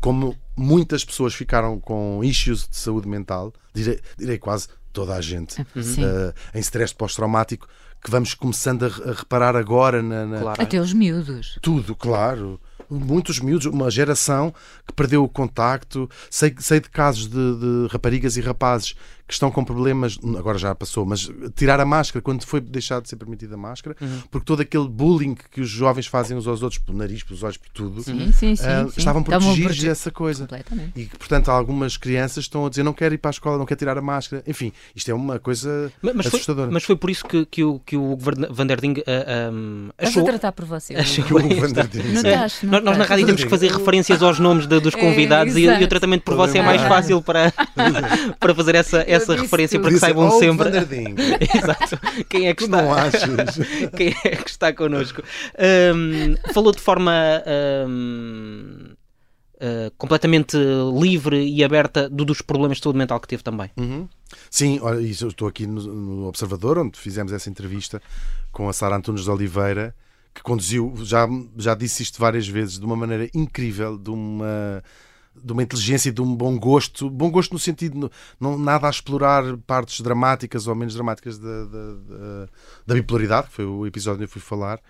como 0.00 0.34
muitas 0.56 1.04
pessoas 1.04 1.34
ficaram 1.34 1.78
com 1.78 2.20
issues 2.24 2.66
de 2.68 2.76
saúde 2.76 3.06
mental, 3.06 3.52
direi, 3.74 4.00
direi 4.18 4.38
quase 4.38 4.68
toda 4.92 5.14
a 5.14 5.20
gente, 5.20 5.60
uh, 5.60 6.34
em 6.54 6.60
stress 6.60 6.94
pós-traumático, 6.94 7.68
que 8.02 8.10
vamos 8.10 8.34
começando 8.34 8.84
a, 8.84 9.12
reparar 9.12 9.54
agora 9.56 10.02
na, 10.02 10.26
na- 10.26 10.40
Claro. 10.40 10.62
Até 10.62 10.80
os 10.80 10.92
miúdos. 10.92 11.58
tudo, 11.62 11.94
claro. 11.94 12.60
Muitos 12.90 13.40
miúdos, 13.40 13.66
uma 13.66 13.90
geração 13.90 14.52
que 14.86 14.92
perdeu 14.92 15.24
o 15.24 15.28
contacto. 15.28 16.10
Sei, 16.28 16.54
sei 16.58 16.78
de 16.80 16.90
casos 16.90 17.26
de, 17.28 17.36
de 17.56 17.86
raparigas 17.90 18.36
e 18.36 18.40
rapazes 18.42 18.94
que 19.26 19.32
estão 19.34 19.50
com 19.50 19.64
problemas, 19.64 20.18
agora 20.38 20.58
já 20.58 20.74
passou, 20.74 21.06
mas 21.06 21.30
tirar 21.54 21.80
a 21.80 21.84
máscara 21.86 22.20
quando 22.22 22.44
foi 22.44 22.60
deixado 22.60 23.04
de 23.04 23.08
ser 23.08 23.16
permitida 23.16 23.54
a 23.54 23.58
máscara, 23.58 23.96
Uhum. 24.00 24.20
porque 24.30 24.44
todo 24.44 24.60
aquele 24.60 24.88
bullying 24.88 25.34
que 25.50 25.60
os 25.60 25.68
jovens 25.70 26.06
fazem 26.06 26.36
uns 26.36 26.46
aos 26.46 26.62
outros, 26.62 26.78
pelo 26.80 26.98
nariz, 26.98 27.22
pelos 27.22 27.42
olhos, 27.42 27.56
por 27.56 27.68
tudo, 27.70 28.02
Sim, 28.02 28.30
sim, 28.32 28.54
sim. 28.56 28.66
ah, 28.66 28.84
sim. 28.88 28.94
estavam 28.98 29.22
protegidos 29.22 29.62
prote- 29.76 29.86
dessa 29.86 30.10
coisa. 30.10 30.46
E 30.94 31.04
que, 31.06 31.16
portanto, 31.16 31.50
algumas 31.50 31.96
crianças 31.96 32.44
estão 32.44 32.66
a 32.66 32.68
dizer 32.68 32.82
não 32.82 32.92
quero 32.92 33.14
ir 33.14 33.18
para 33.18 33.30
a 33.30 33.32
escola, 33.32 33.56
não 33.58 33.64
quero 33.64 33.78
tirar 33.78 33.96
a 33.96 34.02
máscara. 34.02 34.42
Enfim, 34.46 34.72
isto 34.94 35.10
é 35.10 35.14
uma 35.14 35.38
coisa 35.38 35.90
Mas, 36.02 36.14
mas 36.14 36.26
foi, 36.26 36.38
assustadora. 36.38 36.70
mas 36.70 36.82
foi 36.84 36.96
por 36.96 37.08
isso 37.10 37.24
que, 37.24 37.46
que 37.46 37.64
o, 37.64 37.78
que 37.78 37.96
o 37.96 38.16
Van 38.16 38.32
Van 38.50 38.66
der 38.66 38.80
Ding 38.80 39.02
ah, 39.06 39.50
um, 39.52 39.88
Estás 39.92 40.08
a 40.08 40.10
achou. 40.10 40.24
tratar 40.24 40.52
por 40.52 40.64
você. 40.66 40.94
achou 40.96 41.24
Que 41.24 41.32
o 41.34 41.60
Van 41.60 41.70
der 41.72 41.86
Ding, 41.86 42.02
Não 42.08 42.14
estás, 42.16 42.62
não 42.62 42.70
Nós, 42.72 42.84
nós 42.84 42.98
na 42.98 43.04
rádio 43.04 43.26
temos 43.26 43.42
que 43.44 43.48
fazer 43.50 43.70
referências 43.70 44.22
aos 44.22 44.38
nomes 44.38 44.66
de- 44.66 44.80
dos 44.80 44.94
É, 44.94 45.00
convidados 45.00 45.56
e, 45.56 45.62
e 45.62 45.84
o 45.84 45.88
tratamento 45.88 46.22
por 46.22 46.34
você 46.36 46.58
é 46.58 46.62
mais 46.62 46.80
lembrar. 46.80 46.96
fácil 46.96 47.22
para, 47.22 47.52
para 48.38 48.54
fazer 48.54 48.74
essa, 48.74 49.04
essa 49.12 49.32
disse 49.32 49.42
referência 49.44 49.80
para 49.80 49.90
que 49.90 49.98
saibam 49.98 50.28
"Oh, 50.28 50.38
sempre. 50.38 50.68
Exato. 51.56 51.98
Quem 52.28 52.48
é 52.48 52.54
que 52.54 52.64
tu 52.64 52.64
está? 52.66 52.82
não 52.82 52.94
achas? 52.94 53.58
Quem 53.96 54.08
é 54.24 54.36
que 54.36 54.50
está 54.50 54.72
connosco? 54.72 55.22
Ahm, 55.58 56.34
falou 56.52 56.72
de 56.72 56.80
forma 56.80 57.12
ahm, 57.46 58.94
ah, 59.60 59.92
completamente 59.96 60.56
livre 61.00 61.42
e 61.44 61.62
aberta 61.62 62.08
do- 62.08 62.24
dos 62.24 62.42
problemas 62.42 62.78
de 62.78 62.82
saúde 62.84 62.98
mental 62.98 63.20
que 63.20 63.28
teve 63.28 63.42
também. 63.42 63.70
Uhum. 63.76 64.08
Sim, 64.50 64.78
olha, 64.82 65.00
isso, 65.00 65.24
eu 65.24 65.28
estou 65.28 65.46
aqui 65.46 65.66
no, 65.66 65.80
no 65.82 66.26
Observador, 66.26 66.78
onde 66.78 66.98
fizemos 66.98 67.32
essa 67.32 67.48
entrevista 67.50 68.00
com 68.50 68.68
a 68.68 68.72
Sara 68.72 68.96
Antunes 68.96 69.24
de 69.24 69.30
Oliveira, 69.30 69.94
que 70.34 70.42
conduziu, 70.42 70.94
já, 71.02 71.28
já 71.58 71.74
disse 71.74 72.02
isto 72.02 72.18
várias 72.18 72.48
vezes, 72.48 72.78
de 72.78 72.84
uma 72.86 72.96
maneira 72.96 73.28
incrível, 73.34 73.98
de 73.98 74.08
uma, 74.10 74.82
de 75.34 75.52
uma 75.52 75.62
inteligência 75.62 76.08
e 76.08 76.12
de 76.12 76.20
um 76.20 76.34
bom 76.36 76.58
gosto, 76.58 77.08
bom 77.10 77.30
gosto 77.30 77.52
no 77.52 77.58
sentido, 77.58 78.10
não, 78.38 78.58
nada 78.58 78.86
a 78.86 78.90
explorar 78.90 79.56
partes 79.66 80.00
dramáticas 80.00 80.66
ou 80.66 80.74
menos 80.74 80.94
dramáticas 80.94 81.38
da, 81.38 81.64
da, 81.64 81.94
da- 81.94 82.48
da 82.86 82.94
bipolaridade, 82.94 83.48
que 83.48 83.54
foi 83.54 83.64
o 83.64 83.86
episódio 83.86 84.16
onde 84.16 84.24
eu 84.24 84.28
fui 84.28 84.40
falar. 84.40 84.80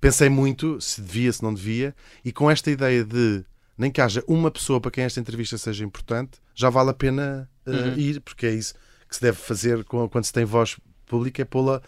Pensei 0.00 0.28
muito 0.28 0.80
se 0.80 1.00
devia, 1.00 1.32
se 1.32 1.42
não 1.42 1.52
devia, 1.54 1.94
e 2.24 2.32
com 2.32 2.50
esta 2.50 2.70
ideia 2.70 3.04
de 3.04 3.44
nem 3.78 3.90
que 3.90 4.00
haja 4.00 4.22
uma 4.28 4.50
pessoa 4.50 4.80
para 4.80 4.90
quem 4.90 5.04
esta 5.04 5.18
entrevista 5.20 5.56
seja 5.56 5.84
importante, 5.84 6.38
já 6.54 6.68
vale 6.68 6.90
a 6.90 6.94
pena 6.94 7.48
uh, 7.66 7.98
ir, 7.98 8.20
porque 8.20 8.46
é 8.46 8.54
isso 8.54 8.74
que 9.08 9.16
se 9.16 9.22
deve 9.22 9.36
fazer 9.38 9.84
quando 9.84 10.24
se 10.24 10.32
tem 10.32 10.44
voz 10.44 10.78
pública, 11.06 11.42
é 11.42 11.44
pô-la, 11.44 11.82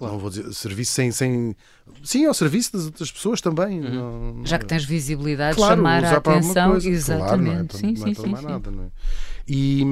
não 0.00 0.18
vou 0.18 0.30
dizer, 0.30 0.52
serviço 0.52 0.92
sem, 0.92 1.10
sem. 1.12 1.56
Sim, 2.02 2.26
ao 2.26 2.34
serviço 2.34 2.72
das 2.72 2.84
outras 2.86 3.10
pessoas 3.10 3.40
também. 3.40 3.80
não- 3.80 4.42
Já 4.44 4.58
que 4.58 4.66
tens 4.66 4.84
visibilidade, 4.84 5.56
Claro, 5.56 5.76
chamar 5.76 6.04
a 6.04 6.16
atenção. 6.16 6.70
coisa. 6.72 6.88
Exatamente. 6.88 7.28
Claro, 7.28 7.42
não 7.42 7.90
é 7.90 7.94
sim, 7.94 8.00
não 8.00 8.06
é 8.06 8.08
sim, 8.08 8.14
para 8.14 8.24
sim, 8.24 8.30
mais 8.30 8.44
sim. 8.44 8.50
nada, 8.50 8.70
não 8.70 8.84
é? 8.84 8.86
E, 9.48 9.82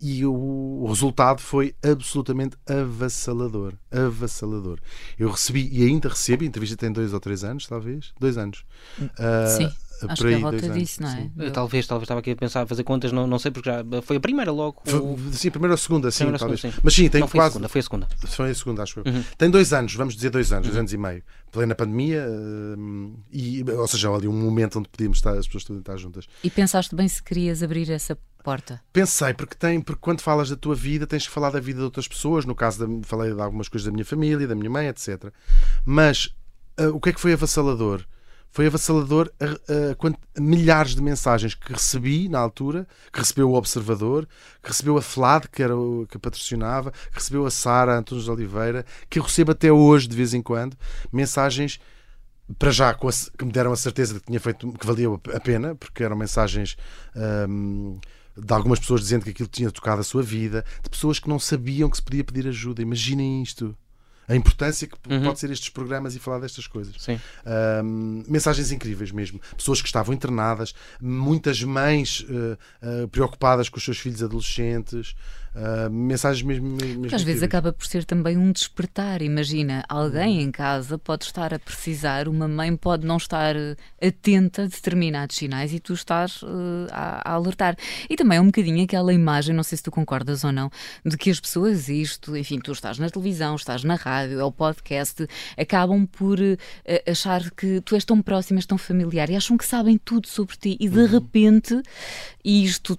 e 0.00 0.26
o, 0.26 0.86
resultado 0.88 1.40
foi 1.40 1.74
absolutamente 1.82 2.56
avassalador. 2.66 3.74
Avassalador. 3.90 4.78
Eu 5.18 5.30
recebi, 5.30 5.68
e 5.70 5.84
ainda 5.84 6.08
recebo, 6.08 6.42
a 6.42 6.46
entrevista 6.46 6.76
tem 6.76 6.90
dois 6.90 7.12
ou 7.12 7.20
três 7.20 7.44
anos, 7.44 7.66
talvez? 7.66 8.12
Dois 8.18 8.38
anos. 8.38 8.64
Sim, 9.56 9.68
por 9.68 9.81
Acho 10.10 10.22
que 10.22 10.28
é 10.28 10.42
a 10.42 10.48
anos, 10.48 10.72
disso, 10.78 11.02
não 11.02 11.08
é? 11.10 11.30
Eh, 11.38 11.50
Talvez, 11.50 11.86
talvez 11.86 12.04
estava 12.04 12.20
aqui 12.20 12.30
a 12.32 12.36
pensar, 12.36 12.62
a 12.62 12.66
fazer 12.66 12.84
contas, 12.84 13.12
não, 13.12 13.26
não 13.26 13.38
sei, 13.38 13.50
porque 13.50 13.68
já 13.70 13.84
foi 14.02 14.16
a 14.16 14.20
primeira 14.20 14.50
logo. 14.50 14.80
Foi- 14.84 14.98
o- 15.00 15.18
Sim, 15.32 15.50
primeira 15.50 15.74
ou 15.74 15.78
segunda, 15.78 16.10
sim, 16.10 16.18
Primeira 16.18 16.36
ou 16.36 16.38
talvez. 16.40 16.60
segunda, 16.60 16.76
sim. 16.76 16.80
Mas 16.84 16.94
sim, 16.94 17.08
tem 17.08 17.20
não 17.20 17.28
foi 17.28 17.38
a 17.38 17.42
quase. 17.42 17.52
segunda, 17.52 17.68
foi 17.68 17.78
a 17.78 17.82
segunda. 17.82 18.08
Foi 18.26 18.50
a 18.50 18.54
segunda, 18.54 18.82
acho 18.82 19.00
eu. 19.00 19.04
Uhum. 19.12 19.22
Tem 19.38 19.50
dois 19.50 19.72
anos, 19.72 19.94
vamos 19.94 20.14
dizer 20.14 20.30
dois 20.30 20.52
anos, 20.52 20.66
dois 20.66 20.78
anos 20.78 20.92
e 20.92 20.96
meio. 20.96 21.22
Plena 21.50 21.74
pandemia, 21.74 22.26
hum, 22.28 23.14
e, 23.30 23.62
ou 23.70 23.86
seja, 23.86 24.10
ali 24.10 24.26
um 24.28 24.32
momento 24.32 24.78
onde 24.78 24.88
podíamos 24.88 25.18
estar, 25.18 25.36
as 25.36 25.46
pessoas 25.46 25.64
todas 25.64 25.80
estar 25.80 25.96
juntas. 25.96 26.26
E 26.42 26.50
pensaste 26.50 26.94
bem 26.94 27.06
se 27.08 27.22
querias 27.22 27.62
abrir 27.62 27.90
essa 27.90 28.16
porta. 28.42 28.80
Pensei, 28.92 29.34
porque 29.34 29.54
tem, 29.54 29.80
porque 29.80 30.00
quando 30.00 30.20
falas 30.20 30.48
da 30.50 30.56
tua 30.56 30.74
vida, 30.74 31.06
tens 31.06 31.26
que 31.26 31.32
falar 31.32 31.50
da 31.50 31.60
vida 31.60 31.78
de 31.78 31.84
outras 31.84 32.08
pessoas. 32.08 32.44
No 32.44 32.54
caso, 32.54 32.86
da, 32.86 33.06
falei 33.06 33.32
de 33.34 33.40
algumas 33.40 33.68
coisas 33.68 33.86
da 33.86 33.92
minha 33.92 34.04
família, 34.04 34.46
da 34.48 34.54
minha 34.54 34.70
mãe, 34.70 34.88
etc. 34.88 35.26
Mas 35.84 36.34
ah, 36.76 36.88
o 36.88 36.98
que 37.00 37.10
é 37.10 37.12
que 37.12 37.20
foi 37.20 37.34
avassalador? 37.34 38.04
Foi 38.52 38.66
avassalador 38.66 39.32
a, 39.40 39.46
a, 39.46 40.40
milhares 40.40 40.94
de 40.94 41.00
mensagens 41.00 41.54
que 41.54 41.72
recebi 41.72 42.28
na 42.28 42.38
altura, 42.38 42.86
que 43.10 43.18
recebeu 43.18 43.50
o 43.50 43.54
Observador, 43.54 44.28
que 44.62 44.68
recebeu 44.68 44.98
a 44.98 45.02
FLAD, 45.02 45.48
que 45.48 45.62
era 45.62 45.74
o 45.74 46.06
que 46.06 46.18
patrocinava, 46.18 46.90
que 46.90 47.14
recebeu 47.14 47.46
a 47.46 47.50
Sara 47.50 47.98
Antunes 47.98 48.24
de 48.24 48.30
Oliveira, 48.30 48.84
que 49.08 49.18
eu 49.18 49.22
recebo 49.22 49.52
até 49.52 49.72
hoje, 49.72 50.06
de 50.06 50.14
vez 50.14 50.34
em 50.34 50.42
quando, 50.42 50.76
mensagens 51.10 51.80
para 52.58 52.70
já 52.70 52.92
que 52.92 53.44
me 53.44 53.52
deram 53.52 53.72
a 53.72 53.76
certeza 53.76 54.14
de 54.14 54.20
que 54.20 54.26
tinha 54.26 54.40
feito 54.40 54.70
que 54.72 54.86
valia 54.86 55.08
a 55.34 55.40
pena, 55.40 55.74
porque 55.74 56.04
eram 56.04 56.16
mensagens 56.16 56.76
hum, 57.48 57.98
de 58.36 58.52
algumas 58.52 58.78
pessoas 58.78 59.00
dizendo 59.02 59.24
que 59.24 59.30
aquilo 59.30 59.48
tinha 59.48 59.70
tocado 59.70 60.00
a 60.00 60.04
sua 60.04 60.22
vida, 60.22 60.64
de 60.82 60.90
pessoas 60.90 61.18
que 61.18 61.28
não 61.28 61.38
sabiam 61.38 61.88
que 61.88 61.96
se 61.96 62.02
podia 62.02 62.24
pedir 62.24 62.46
ajuda. 62.48 62.82
Imaginem 62.82 63.42
isto. 63.42 63.76
A 64.28 64.36
importância 64.36 64.86
que 64.86 64.96
Uhum. 65.12 65.24
pode 65.24 65.38
ser 65.40 65.50
estes 65.50 65.68
programas 65.68 66.14
e 66.14 66.18
falar 66.18 66.38
destas 66.38 66.66
coisas. 66.66 66.94
Hum, 67.84 68.22
mensagens 68.28 68.70
incríveis 68.70 69.10
mesmo. 69.10 69.40
Pessoas 69.56 69.80
que 69.82 69.88
estavam 69.88 70.14
internadas, 70.14 70.74
muitas 71.00 71.62
mães 71.62 72.20
uh, 72.20 72.56
uh, 73.04 73.08
preocupadas 73.08 73.68
com 73.68 73.78
os 73.78 73.84
seus 73.84 73.98
filhos 73.98 74.22
adolescentes, 74.22 75.14
uh, 75.54 75.90
mensagens 75.90 76.42
mesmo. 76.42 76.68
mesmo 76.68 77.06
às 77.14 77.22
vezes 77.22 77.42
acaba 77.42 77.72
por 77.72 77.86
ser 77.86 78.04
também 78.04 78.36
um 78.36 78.52
despertar. 78.52 79.22
Imagina, 79.22 79.84
alguém 79.88 80.40
em 80.42 80.50
casa 80.50 80.98
pode 80.98 81.24
estar 81.24 81.52
a 81.52 81.58
precisar, 81.58 82.28
uma 82.28 82.48
mãe 82.48 82.74
pode 82.76 83.06
não 83.06 83.16
estar 83.16 83.54
atenta 84.00 84.62
a 84.62 84.66
determinados 84.66 85.36
sinais 85.36 85.72
e 85.72 85.80
tu 85.80 85.92
estás 85.92 86.40
eh, 86.42 86.90
a, 86.92 87.30
a 87.30 87.34
alertar. 87.34 87.76
E 88.08 88.16
também 88.16 88.38
é 88.38 88.40
um 88.40 88.46
bocadinho 88.46 88.82
aquela 88.84 89.12
imagem, 89.12 89.54
não 89.54 89.62
sei 89.62 89.76
se 89.76 89.84
tu 89.84 89.90
concordas 89.90 90.44
ou 90.44 90.52
não, 90.52 90.70
de 91.04 91.16
que 91.16 91.30
as 91.30 91.40
pessoas, 91.40 91.88
isto, 91.88 92.36
enfim, 92.36 92.58
tu 92.58 92.72
estás 92.72 92.98
na 92.98 93.08
televisão, 93.08 93.54
estás 93.56 93.84
na 93.84 93.94
rádio, 93.94 94.40
é 94.40 94.44
o 94.44 94.52
podcast, 94.52 95.26
acabam 95.56 96.06
por 96.06 96.38
eh, 96.40 96.58
achar 97.06 97.50
que 97.50 97.80
tu 97.80 97.94
és 97.94 98.04
tão 98.04 98.20
próximo, 98.22 98.58
és 98.58 98.66
tão 98.66 98.78
familiar 98.78 99.30
e 99.30 99.36
acham 99.36 99.56
que 99.56 99.64
sabem 99.64 99.98
tudo 99.98 100.26
sobre 100.26 100.56
ti 100.56 100.76
e 100.80 100.88
de 100.88 101.06
repente, 101.06 101.80
e 102.44 102.64
isto 102.64 102.98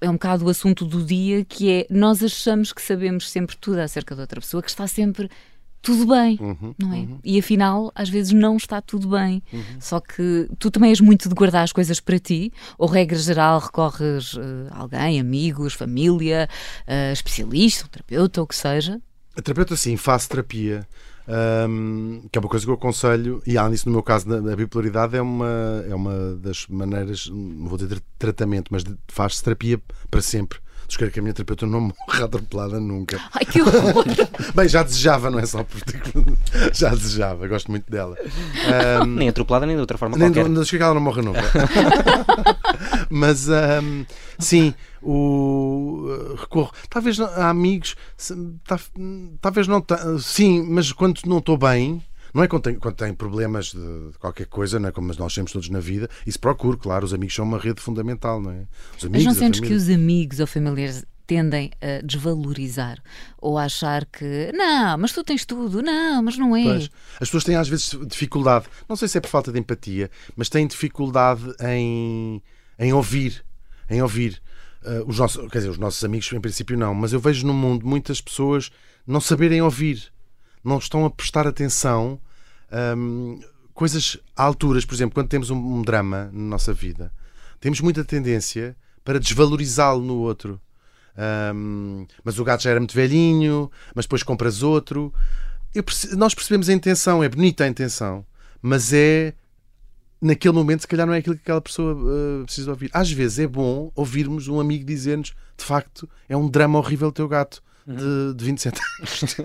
é 0.00 0.08
um 0.08 0.14
bocado 0.14 0.44
o 0.44 0.48
assunto 0.48 0.84
do 0.84 1.04
dia, 1.04 1.44
que 1.44 1.70
é 1.70 1.86
nós 1.90 2.22
achamos 2.22 2.72
que 2.72 2.80
sabemos 2.80 3.30
sempre 3.30 3.56
tudo 3.56 3.78
acerca 3.78 4.14
de 4.14 4.20
outra 4.20 4.40
pessoa, 4.40 4.62
que 4.62 4.70
está 4.70 4.86
sempre 4.86 5.30
tudo 5.82 6.06
bem, 6.06 6.38
Uhum, 6.40 6.74
não 6.78 6.92
é? 6.92 7.06
E 7.24 7.38
afinal, 7.38 7.90
às 7.94 8.08
vezes 8.08 8.32
não 8.32 8.56
está 8.56 8.82
tudo 8.82 9.08
bem. 9.08 9.42
Só 9.80 9.98
que 9.98 10.48
tu 10.58 10.70
também 10.70 10.90
és 10.90 11.00
muito 11.00 11.28
de 11.28 11.34
guardar 11.34 11.62
as 11.64 11.72
coisas 11.72 11.98
para 12.00 12.18
ti, 12.18 12.52
ou 12.76 12.86
regra 12.86 13.18
geral 13.18 13.58
recorres 13.58 14.36
eh, 14.36 14.68
a 14.70 14.78
alguém, 14.78 15.18
amigos, 15.18 15.72
família, 15.72 16.48
eh, 16.86 17.12
especialista, 17.12 17.86
um 17.86 17.88
terapeuta, 17.88 18.40
ou 18.40 18.44
o 18.44 18.46
que 18.46 18.56
seja. 18.56 19.00
A 19.34 19.40
terapeuta, 19.40 19.74
sim, 19.74 19.96
faço 19.96 20.28
terapia. 20.28 20.86
Hum, 21.68 22.22
que 22.30 22.38
é 22.38 22.40
uma 22.40 22.48
coisa 22.48 22.64
que 22.64 22.70
eu 22.70 22.74
aconselho, 22.74 23.42
e 23.46 23.56
há 23.56 23.68
nisso 23.68 23.88
no 23.88 23.92
meu 23.92 24.02
caso, 24.02 24.26
a 24.34 24.56
bipolaridade 24.56 25.16
é 25.16 25.22
uma, 25.22 25.84
é 25.88 25.94
uma 25.94 26.34
das 26.36 26.66
maneiras, 26.68 27.28
não 27.28 27.68
vou 27.68 27.78
dizer 27.78 28.00
tratamento, 28.18 28.68
mas 28.70 28.84
faz-se 29.08 29.42
terapia 29.42 29.80
para 30.10 30.20
sempre. 30.20 30.58
Espero 30.90 31.08
que 31.12 31.20
a 31.20 31.22
minha 31.22 31.32
terapeuta 31.32 31.66
não 31.66 31.80
morra 31.80 32.24
atropelada 32.26 32.80
nunca. 32.80 33.20
Ai, 33.32 33.44
que 33.44 33.62
horror! 33.62 34.04
Bem, 34.54 34.68
já 34.68 34.82
desejava, 34.82 35.30
não 35.30 35.38
é 35.38 35.46
só 35.46 35.62
porque 35.62 35.92
já 36.74 36.90
desejava, 36.90 37.46
gosto 37.46 37.70
muito 37.70 37.88
dela. 37.88 38.16
Hum, 39.04 39.14
Nem 39.14 39.28
atropelada, 39.28 39.66
nem 39.66 39.76
de 39.76 39.80
outra 39.80 39.96
forma 39.96 40.16
nem 40.16 40.32
qualquer. 40.32 40.50
do, 40.52 40.64
que 40.64 40.76
ela 40.76 40.94
não 40.94 41.00
morra 41.00 41.22
nunca. 41.22 41.40
Mas 43.08 43.48
hum, 43.48 44.04
sim, 44.38 44.74
o 45.00 46.08
uh, 46.08 46.34
recorro. 46.34 46.72
Talvez 46.88 47.20
a 47.20 47.48
amigos, 47.48 47.94
talvez 49.40 49.68
não. 49.68 49.84
Sim, 50.18 50.66
mas 50.68 50.92
quando 50.92 51.20
não 51.24 51.38
estou 51.38 51.56
bem. 51.56 52.02
Não 52.32 52.42
é 52.42 52.48
quando 52.48 52.62
tenho, 52.62 52.78
quando 52.80 52.94
tenho 52.94 53.14
problemas 53.14 53.66
de, 53.66 54.10
de 54.10 54.18
qualquer 54.18 54.46
coisa, 54.46 54.78
não 54.78 54.88
é? 54.88 54.92
como 54.92 55.12
nós 55.14 55.34
temos 55.34 55.52
todos 55.52 55.68
na 55.68 55.80
vida, 55.80 56.08
isso 56.26 56.38
procuro, 56.38 56.76
claro. 56.76 57.04
Os 57.04 57.14
amigos 57.14 57.34
são 57.34 57.44
uma 57.44 57.58
rede 57.58 57.80
fundamental, 57.80 58.40
não 58.40 58.50
é? 58.50 58.66
Os 58.96 59.02
Mas 59.02 59.04
amigos, 59.04 59.24
não 59.24 59.32
a 59.32 59.34
sentes 59.34 59.60
que 59.60 59.72
os 59.72 59.88
amigos 59.88 60.40
ou 60.40 60.46
familiares 60.46 61.04
tendem 61.30 61.70
a 61.80 62.04
desvalorizar 62.04 63.00
ou 63.38 63.56
a 63.56 63.62
achar 63.62 64.04
que 64.04 64.50
não, 64.52 64.98
mas 64.98 65.12
tu 65.12 65.22
tens 65.22 65.44
tudo, 65.44 65.80
não, 65.80 66.20
mas 66.24 66.36
não 66.36 66.56
é. 66.56 66.64
Pois. 66.64 66.90
As 67.20 67.28
pessoas 67.28 67.44
têm 67.44 67.54
às 67.54 67.68
vezes 67.68 67.96
dificuldade, 68.08 68.66
não 68.88 68.96
sei 68.96 69.06
se 69.06 69.16
é 69.16 69.20
por 69.20 69.28
falta 69.28 69.52
de 69.52 69.58
empatia, 69.60 70.10
mas 70.34 70.48
têm 70.48 70.66
dificuldade 70.66 71.42
em, 71.60 72.42
em 72.76 72.92
ouvir, 72.92 73.44
em 73.88 74.02
ouvir. 74.02 74.42
Uh, 74.82 75.06
os 75.06 75.18
nossos, 75.18 75.48
quer 75.52 75.58
dizer, 75.58 75.70
os 75.70 75.78
nossos 75.78 76.02
amigos 76.02 76.32
em 76.32 76.40
princípio 76.40 76.76
não, 76.76 76.92
mas 76.94 77.12
eu 77.12 77.20
vejo 77.20 77.46
no 77.46 77.54
mundo 77.54 77.86
muitas 77.86 78.20
pessoas 78.20 78.72
não 79.06 79.20
saberem 79.20 79.62
ouvir, 79.62 80.10
não 80.62 80.78
estão 80.78 81.04
a 81.04 81.10
prestar 81.10 81.46
atenção. 81.46 82.20
hum, 82.96 83.40
coisas 83.74 84.18
a 84.36 84.42
alturas, 84.42 84.84
por 84.84 84.94
exemplo, 84.94 85.14
quando 85.14 85.28
temos 85.28 85.50
um, 85.50 85.56
um 85.56 85.82
drama 85.82 86.30
na 86.32 86.50
nossa 86.50 86.72
vida, 86.72 87.10
temos 87.58 87.80
muita 87.80 88.04
tendência 88.04 88.76
para 89.04 89.18
desvalorizá-lo 89.18 90.02
no 90.02 90.18
outro. 90.18 90.60
Um, 91.54 92.06
mas 92.22 92.38
o 92.38 92.44
gato 92.44 92.62
já 92.62 92.70
era 92.70 92.80
muito 92.80 92.94
velhinho, 92.94 93.70
mas 93.94 94.04
depois 94.04 94.22
compras 94.22 94.62
outro. 94.62 95.12
Perce... 95.72 96.14
nós 96.16 96.34
percebemos 96.34 96.68
a 96.68 96.72
intenção, 96.72 97.22
é 97.24 97.28
bonita 97.28 97.64
a 97.64 97.68
intenção, 97.68 98.24
mas 98.60 98.92
é 98.92 99.34
naquele 100.20 100.54
momento, 100.54 100.82
se 100.82 100.88
calhar, 100.88 101.06
não 101.06 101.14
é 101.14 101.18
aquilo 101.18 101.36
que 101.36 101.42
aquela 101.42 101.60
pessoa 101.60 101.94
uh, 101.94 102.44
precisa 102.44 102.70
ouvir. 102.70 102.90
Às 102.92 103.10
vezes 103.10 103.38
é 103.38 103.46
bom 103.46 103.90
ouvirmos 103.94 104.48
um 104.48 104.60
amigo 104.60 104.84
dizer-nos 104.84 105.34
de 105.56 105.64
facto, 105.64 106.08
é 106.28 106.36
um 106.36 106.48
drama 106.48 106.78
horrível 106.78 107.08
o 107.08 107.12
teu 107.12 107.28
gato. 107.28 107.62
De, 107.86 108.34
de 108.34 108.44
27 108.44 108.80
anos. 108.98 109.36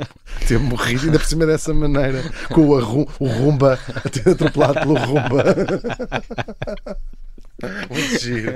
Ter 0.47 0.59
morrido 0.59 1.05
ainda 1.05 1.19
por 1.19 1.25
cima 1.25 1.45
dessa 1.45 1.73
maneira 1.73 2.23
com 2.49 2.61
o, 2.61 3.07
o 3.19 3.27
rumba 3.27 3.79
a 3.95 4.09
ter 4.09 4.29
atropelado 4.29 4.79
pelo 4.81 4.95
rumba 4.95 5.43
Muito 7.89 8.19
giro. 8.19 8.51
uh, 8.51 8.55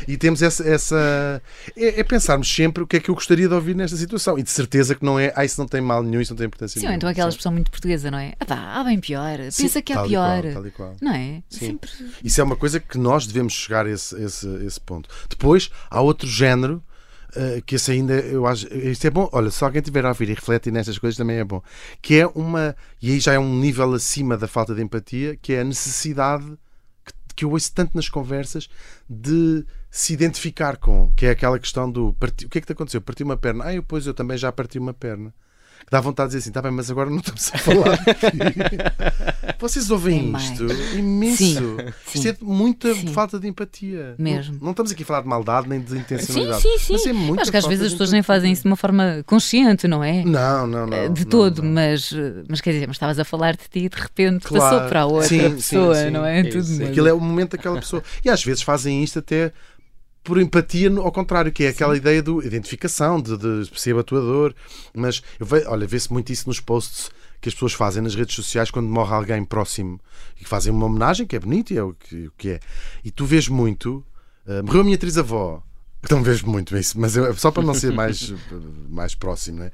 e 0.08 0.16
temos 0.16 0.40
essa. 0.42 0.66
essa 0.66 1.42
é, 1.76 2.00
é, 2.00 2.04
pensarmos 2.04 2.48
sempre 2.52 2.82
o 2.82 2.86
que 2.86 2.96
é 2.96 3.00
que 3.00 3.10
eu 3.10 3.14
gostaria 3.14 3.46
de 3.46 3.54
ouvir 3.54 3.76
nesta 3.76 3.96
situação. 3.96 4.38
E 4.38 4.42
de 4.42 4.50
certeza 4.50 4.94
que 4.94 5.04
não 5.04 5.18
é. 5.18 5.32
Ah, 5.36 5.44
isso 5.44 5.60
não 5.60 5.68
tem 5.68 5.80
mal 5.80 6.02
nenhum, 6.02 6.20
isso 6.20 6.32
não 6.32 6.38
tem 6.38 6.46
importância 6.46 6.80
Sim, 6.80 6.86
nenhuma. 6.86 6.96
então 6.96 7.08
aquela 7.08 7.28
expressão 7.28 7.52
muito 7.52 7.70
portuguesa, 7.70 8.10
não 8.10 8.18
é? 8.18 8.32
Ah, 8.40 8.44
pá, 8.44 8.56
há 8.56 8.84
bem 8.84 8.98
pior. 8.98 9.38
Sim, 9.50 9.64
Pensa 9.64 9.82
que 9.82 9.92
há 9.92 10.02
pior. 10.04 10.42
Qual, 10.42 10.52
tal 10.54 10.66
e 10.66 10.70
qual. 10.70 10.96
Não 11.02 11.12
é? 11.12 11.42
Sim. 11.50 11.66
Sempre... 11.66 11.90
Isso 12.24 12.40
é 12.40 12.44
uma 12.44 12.56
coisa 12.56 12.80
que 12.80 12.96
nós 12.96 13.26
devemos 13.26 13.52
chegar 13.52 13.84
a 13.86 13.90
esse, 13.90 14.18
esse, 14.22 14.48
esse 14.64 14.80
ponto. 14.80 15.08
Depois, 15.28 15.70
há 15.90 16.00
outro 16.00 16.26
género 16.26 16.82
Uh, 17.36 17.60
que 17.66 17.74
esse 17.74 17.90
ainda 17.90 18.14
eu 18.14 18.46
acho 18.46 18.66
isto 18.74 19.06
é 19.06 19.10
bom, 19.10 19.28
olha, 19.30 19.50
se 19.50 19.62
alguém 19.62 19.82
tiver 19.82 20.06
a 20.06 20.08
ouvir 20.08 20.30
e 20.30 20.34
refletir 20.34 20.72
nestas 20.72 20.98
coisas 20.98 21.18
também 21.18 21.36
é 21.36 21.44
bom, 21.44 21.62
que 22.00 22.18
é 22.18 22.26
uma, 22.28 22.74
e 23.02 23.12
aí 23.12 23.20
já 23.20 23.34
é 23.34 23.38
um 23.38 23.58
nível 23.58 23.92
acima 23.92 24.38
da 24.38 24.48
falta 24.48 24.74
de 24.74 24.82
empatia, 24.82 25.36
que 25.36 25.52
é 25.52 25.60
a 25.60 25.64
necessidade 25.64 26.46
que, 27.04 27.12
que 27.36 27.44
eu 27.44 27.50
ouço 27.50 27.70
tanto 27.74 27.94
nas 27.94 28.08
conversas 28.08 28.70
de 29.08 29.66
se 29.90 30.14
identificar 30.14 30.78
com, 30.78 31.12
que 31.14 31.26
é 31.26 31.30
aquela 31.30 31.58
questão 31.58 31.90
do 31.90 32.08
o 32.08 32.48
que 32.48 32.56
é 32.56 32.60
que 32.60 32.66
te 32.66 32.72
aconteceu? 32.72 33.02
Parti 33.02 33.22
uma 33.22 33.36
perna, 33.36 33.66
ah, 33.66 33.74
eu, 33.74 33.82
pois 33.82 34.06
eu 34.06 34.14
também 34.14 34.38
já 34.38 34.50
parti 34.50 34.78
uma 34.78 34.94
perna 34.94 35.34
que 35.80 35.90
dá 35.90 36.00
vontade 36.00 36.30
de 36.30 36.36
dizer 36.36 36.38
assim, 36.40 36.50
está 36.50 36.62
bem, 36.62 36.72
mas 36.72 36.90
agora 36.90 37.10
não 37.10 37.18
estamos 37.18 37.50
a 37.52 37.58
falar. 37.58 37.98
Vocês 39.58 39.90
ouvem 39.90 40.34
é 40.34 40.38
isto? 40.38 40.66
Imenso. 40.96 41.36
Sim, 41.36 41.76
sim. 42.06 42.18
Isto 42.18 42.28
é 42.28 42.36
muita 42.44 42.94
sim. 42.94 43.06
falta 43.08 43.38
de 43.38 43.48
empatia. 43.48 44.14
Mesmo. 44.18 44.54
Não, 44.54 44.64
não, 44.64 44.70
estamos 44.70 44.92
aqui 44.92 45.02
a 45.02 45.06
falar 45.06 45.22
de 45.22 45.28
maldade 45.28 45.68
nem 45.68 45.80
de 45.80 45.96
intencionalidade. 45.96 46.62
Sim, 46.62 46.78
sim, 46.78 46.98
sim. 46.98 47.12
Mas 47.12 47.38
é 47.38 47.40
Acho 47.42 47.50
que 47.50 47.56
às 47.56 47.66
vezes 47.66 47.86
as 47.86 47.92
pessoas 47.92 48.12
nem 48.12 48.22
fazem 48.22 48.52
isso 48.52 48.62
de 48.62 48.68
uma 48.68 48.76
forma 48.76 49.22
consciente, 49.26 49.88
não 49.88 50.02
é? 50.04 50.24
Não, 50.24 50.66
não, 50.66 50.86
não. 50.86 51.12
De 51.12 51.22
não, 51.22 51.30
todo, 51.30 51.62
não. 51.62 51.72
Mas, 51.72 52.12
mas 52.48 52.60
quer 52.60 52.72
dizer, 52.72 52.86
mas 52.86 52.96
estavas 52.96 53.18
a 53.18 53.24
falar 53.24 53.56
de 53.56 53.64
ti 53.68 53.84
e 53.84 53.88
de 53.88 53.96
repente 53.96 54.46
claro. 54.46 54.76
passou 54.76 54.88
para 54.88 55.00
a 55.02 55.06
outra 55.06 55.28
sim, 55.28 55.54
pessoa, 55.54 56.10
não 56.10 56.24
é? 56.24 56.40
é 56.40 56.44
Tudo 56.44 56.84
Aquilo 56.84 57.08
é 57.08 57.12
o 57.12 57.20
momento 57.20 57.56
daquela 57.56 57.78
pessoa. 57.78 58.02
E 58.24 58.28
às 58.28 58.42
vezes 58.44 58.62
fazem 58.62 59.02
isto 59.02 59.18
até 59.18 59.52
por 60.26 60.40
empatia, 60.40 60.90
ao 60.98 61.12
contrário, 61.12 61.52
que 61.52 61.64
é 61.64 61.68
aquela 61.68 61.94
Sim. 61.94 62.00
ideia 62.00 62.20
de 62.20 62.30
identificação, 62.44 63.22
de, 63.22 63.38
de 63.38 63.80
ser 63.80 63.96
atuador. 63.96 64.52
Mas, 64.92 65.22
eu 65.38 65.46
ve, 65.46 65.64
olha, 65.66 65.86
vê-se 65.86 66.12
muito 66.12 66.32
isso 66.32 66.48
nos 66.48 66.58
posts 66.58 67.10
que 67.40 67.48
as 67.48 67.54
pessoas 67.54 67.72
fazem 67.72 68.02
nas 68.02 68.14
redes 68.14 68.34
sociais 68.34 68.70
quando 68.70 68.88
morre 68.88 69.14
alguém 69.14 69.44
próximo 69.44 70.00
e 70.36 70.42
que 70.42 70.48
fazem 70.48 70.72
uma 70.72 70.86
homenagem 70.86 71.26
que 71.26 71.36
é 71.36 71.38
bonita 71.38 71.72
e 71.72 71.78
é 71.78 71.82
o 71.82 71.94
que, 71.94 72.26
o 72.26 72.32
que 72.36 72.50
é. 72.50 72.60
E 73.04 73.10
tu 73.10 73.24
vês 73.24 73.48
muito. 73.48 74.04
Uh, 74.44 74.64
morreu 74.64 74.80
a 74.80 74.84
minha 74.84 74.96
atriz-avó. 74.96 75.62
Então 76.02 76.22
vejo 76.22 76.46
muito 76.46 76.76
isso, 76.76 76.98
mas 76.98 77.16
eu, 77.16 77.34
só 77.36 77.50
para 77.50 77.62
não 77.62 77.74
ser 77.74 77.92
mais, 77.92 78.32
mais 78.90 79.14
próximo, 79.14 79.60
né? 79.60 79.70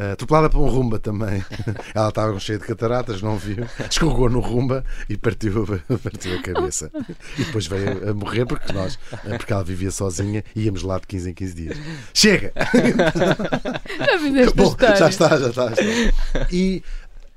Uh, 0.00 0.12
atropelada 0.12 0.48
por 0.48 0.60
um 0.60 0.66
rumba 0.66 0.98
também. 0.98 1.44
Ela 1.94 2.08
estava 2.08 2.40
cheia 2.40 2.58
de 2.58 2.64
cataratas, 2.64 3.20
não 3.20 3.36
viu, 3.36 3.66
escorregou 3.90 4.30
no 4.30 4.40
rumba 4.40 4.82
e 5.10 5.16
partiu, 5.18 5.66
partiu 6.02 6.38
a 6.38 6.42
cabeça. 6.42 6.90
E 7.38 7.44
depois 7.44 7.66
veio 7.66 8.08
a 8.08 8.14
morrer 8.14 8.46
porque 8.46 8.72
nós, 8.72 8.98
eh, 9.12 9.36
porque 9.36 9.52
ela 9.52 9.62
vivia 9.62 9.90
sozinha 9.90 10.42
e 10.56 10.62
íamos 10.62 10.82
lá 10.82 10.98
de 10.98 11.06
15 11.06 11.30
em 11.30 11.34
15 11.34 11.54
dias. 11.54 11.78
Chega! 12.14 12.50
Já 14.00 14.50
Bom, 14.54 14.74
já 14.78 15.08
está, 15.08 15.36
já 15.36 15.48
está, 15.48 15.74
já 15.74 15.74
está. 15.74 16.46
E 16.50 16.82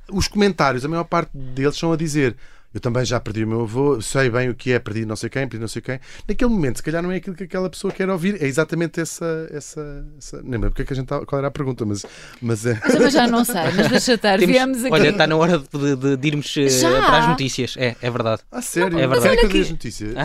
os 0.09 0.29
comentários, 0.29 0.85
a 0.85 0.87
maior 0.87 1.03
parte 1.03 1.31
deles 1.35 1.77
são 1.77 1.91
a 1.91 1.97
dizer 1.97 2.37
eu 2.73 2.79
também 2.79 3.05
já 3.05 3.19
perdi 3.19 3.43
o 3.43 3.47
meu 3.47 3.61
avô, 3.61 4.01
sei 4.01 4.29
bem 4.29 4.49
o 4.49 4.55
que 4.55 4.71
é 4.71 4.79
perdi 4.79 5.05
não 5.05 5.15
sei 5.15 5.29
quem, 5.29 5.47
perdi 5.47 5.59
não 5.59 5.67
sei 5.67 5.81
quem. 5.81 5.99
Naquele 6.27 6.49
momento, 6.49 6.77
se 6.77 6.83
calhar 6.83 7.03
não 7.03 7.11
é 7.11 7.17
aquilo 7.17 7.35
que 7.35 7.43
aquela 7.43 7.69
pessoa 7.69 7.93
quer 7.93 8.09
ouvir, 8.09 8.41
é 8.41 8.47
exatamente 8.47 8.99
essa. 8.99 9.47
essa, 9.51 10.05
essa... 10.17 10.41
Nem 10.41 10.53
lembro 10.53 10.71
porque 10.71 10.81
é 10.81 10.85
que 10.85 10.93
a 10.93 10.95
gente 10.95 11.07
qual 11.07 11.39
era 11.39 11.47
a 11.47 11.51
pergunta, 11.51 11.85
mas. 11.85 12.05
Mas, 12.41 12.65
é... 12.65 12.79
mas 12.83 12.95
eu 12.95 13.11
já 13.11 13.27
não 13.27 13.45
sei, 13.45 13.61
mas 13.75 13.89
deixa 13.89 14.13
estar. 14.13 14.39
Temos... 14.39 14.53
Viemos 14.53 14.83
aqui. 14.83 14.93
Olha, 14.93 15.09
está 15.09 15.27
na 15.27 15.35
hora 15.35 15.59
de, 15.59 15.95
de, 15.95 16.17
de 16.17 16.27
irmos 16.27 16.57
eh, 16.57 16.69
já? 16.69 17.05
para 17.05 17.17
as 17.19 17.27
notícias. 17.27 17.75
É, 17.77 17.95
é 18.01 18.09
verdade. 18.09 18.41
Ah, 18.51 18.61
sério? 18.61 18.97
É 18.97 19.07
verdade. 19.07 19.37
Mas 19.41 19.51
que... 19.51 19.59
as 19.59 19.69
notícias. 19.69 20.13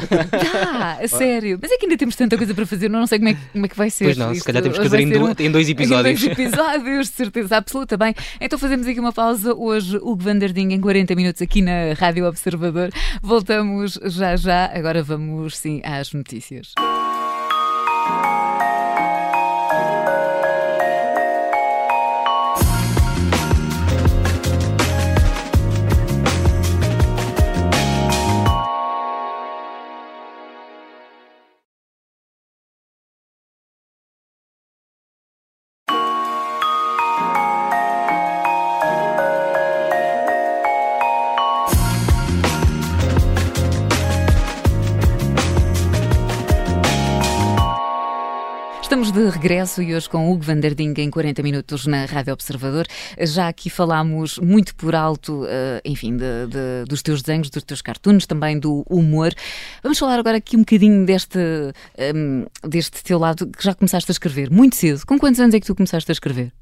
Tá, 0.58 0.98
a 1.02 1.08
sério. 1.08 1.58
Mas 1.60 1.70
é 1.70 1.76
que 1.76 1.86
ainda 1.86 1.96
temos 1.96 2.14
tanta 2.14 2.36
coisa 2.36 2.54
para 2.54 2.66
fazer, 2.66 2.88
não 2.88 3.06
sei 3.06 3.18
como 3.18 3.30
é, 3.30 3.36
como 3.52 3.66
é 3.66 3.68
que 3.68 3.76
vai 3.76 3.90
ser. 3.90 4.04
Pois 4.04 4.16
não, 4.16 4.34
se 4.34 4.42
calhar 4.42 4.62
temos 4.62 4.78
que 4.78 4.84
fazer 4.84 5.00
em, 5.00 5.08
do, 5.08 5.42
em 5.42 5.50
dois 5.50 5.68
episódios. 5.68 6.22
Em 6.22 6.26
dois 6.26 6.38
episódios, 6.38 7.08
de 7.08 7.14
certeza 7.14 7.56
absoluta. 7.56 7.96
Bem, 7.96 8.14
então 8.40 8.58
fazemos 8.58 8.86
aqui 8.86 8.98
uma 9.00 9.12
pausa 9.12 9.54
hoje. 9.54 9.96
Hugo 9.96 10.22
Vanderding 10.22 10.72
em 10.72 10.80
40 10.80 11.14
minutos 11.14 11.42
aqui 11.42 11.62
na 11.62 11.94
Rádio 11.96 12.26
Observador. 12.38 12.90
Voltamos 13.20 13.98
já 14.04 14.36
já. 14.36 14.70
Agora 14.72 15.02
vamos 15.02 15.58
sim 15.58 15.80
às 15.84 16.12
notícias. 16.12 16.72
De 49.18 49.30
regresso 49.30 49.82
e 49.82 49.96
hoje 49.96 50.08
com 50.08 50.30
Hugo 50.30 50.44
Vanderding 50.44 50.94
em 50.98 51.10
40 51.10 51.42
minutos 51.42 51.86
na 51.86 52.04
Rádio 52.04 52.32
Observador. 52.32 52.86
Já 53.20 53.48
aqui 53.48 53.68
falámos 53.68 54.38
muito 54.38 54.76
por 54.76 54.94
alto, 54.94 55.44
eh, 55.48 55.80
enfim, 55.84 56.16
de, 56.16 56.46
de, 56.46 56.84
dos 56.88 57.02
teus 57.02 57.20
desenhos, 57.20 57.50
dos 57.50 57.64
teus 57.64 57.82
cartoons, 57.82 58.26
também 58.26 58.60
do 58.60 58.84
humor. 58.88 59.34
Vamos 59.82 59.98
falar 59.98 60.20
agora 60.20 60.36
aqui 60.36 60.56
um 60.56 60.60
bocadinho 60.60 61.04
deste, 61.04 61.36
um, 61.36 61.72
ehm, 61.98 62.46
deste 62.62 63.02
teu 63.02 63.18
lado 63.18 63.48
que 63.48 63.64
já 63.64 63.74
começaste 63.74 64.08
a 64.08 64.12
escrever 64.12 64.52
muito 64.52 64.76
cedo. 64.76 65.04
Com 65.04 65.18
quantos 65.18 65.40
anos 65.40 65.52
é 65.52 65.58
que 65.58 65.66
tu 65.66 65.74
começaste 65.74 66.08
a 66.08 66.14
escrever? 66.14 66.52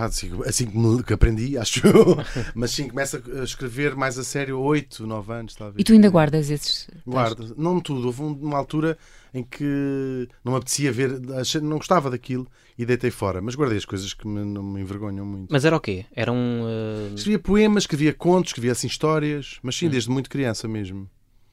Ah, 0.00 0.06
assim, 0.06 0.30
assim 0.46 1.02
que 1.02 1.12
aprendi, 1.12 1.56
acho 1.58 1.86
eu. 1.86 2.16
Mas 2.54 2.70
sim, 2.70 2.88
começo 2.88 3.22
a 3.38 3.44
escrever 3.44 3.94
mais 3.94 4.18
a 4.18 4.24
sério, 4.24 4.58
8, 4.58 5.06
9 5.06 5.32
anos, 5.32 5.54
talvez. 5.54 5.76
E 5.78 5.84
tu 5.84 5.92
ainda 5.92 6.08
guardas 6.08 6.48
esses? 6.48 6.88
Guardo. 7.06 7.54
Não 7.58 7.78
tudo. 7.80 8.06
Houve 8.06 8.22
uma 8.22 8.56
altura 8.56 8.96
em 9.34 9.44
que 9.44 10.26
não 10.42 10.52
me 10.52 10.58
apetecia 10.58 10.90
ver, 10.90 11.20
não 11.60 11.76
gostava 11.76 12.08
daquilo 12.08 12.48
e 12.78 12.86
deitei 12.86 13.10
fora. 13.10 13.42
Mas 13.42 13.54
guardei 13.54 13.76
as 13.76 13.84
coisas 13.84 14.14
que 14.14 14.26
me, 14.26 14.42
não 14.42 14.62
me 14.62 14.80
envergonham 14.80 15.26
muito. 15.26 15.50
Mas 15.50 15.66
era 15.66 15.76
o 15.76 15.80
quê? 15.80 16.06
Era 16.16 16.32
um. 16.32 16.62
Uh... 16.62 17.14
Escrevia 17.14 17.38
poemas, 17.38 17.82
escrevia 17.82 18.14
contos, 18.14 18.50
escrevia 18.50 18.72
assim 18.72 18.86
histórias, 18.86 19.58
mas 19.62 19.76
sim, 19.76 19.86
hum. 19.86 19.90
desde 19.90 20.08
muito 20.08 20.30
criança 20.30 20.66
mesmo. 20.66 21.10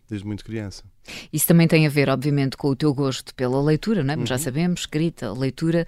Desde 0.10 0.26
muito 0.26 0.46
criança. 0.46 0.86
Isso 1.34 1.46
também 1.46 1.68
tem 1.68 1.86
a 1.86 1.90
ver, 1.90 2.08
obviamente, 2.08 2.56
com 2.56 2.70
o 2.70 2.76
teu 2.78 2.94
gosto 2.94 3.36
pela 3.36 3.62
leitura, 3.62 4.06
não 4.06 4.14
é? 4.14 4.18
Uhum. 4.18 4.26
Já 4.26 4.38
sabemos, 4.38 4.82
escrita, 4.82 5.34
leitura 5.34 5.86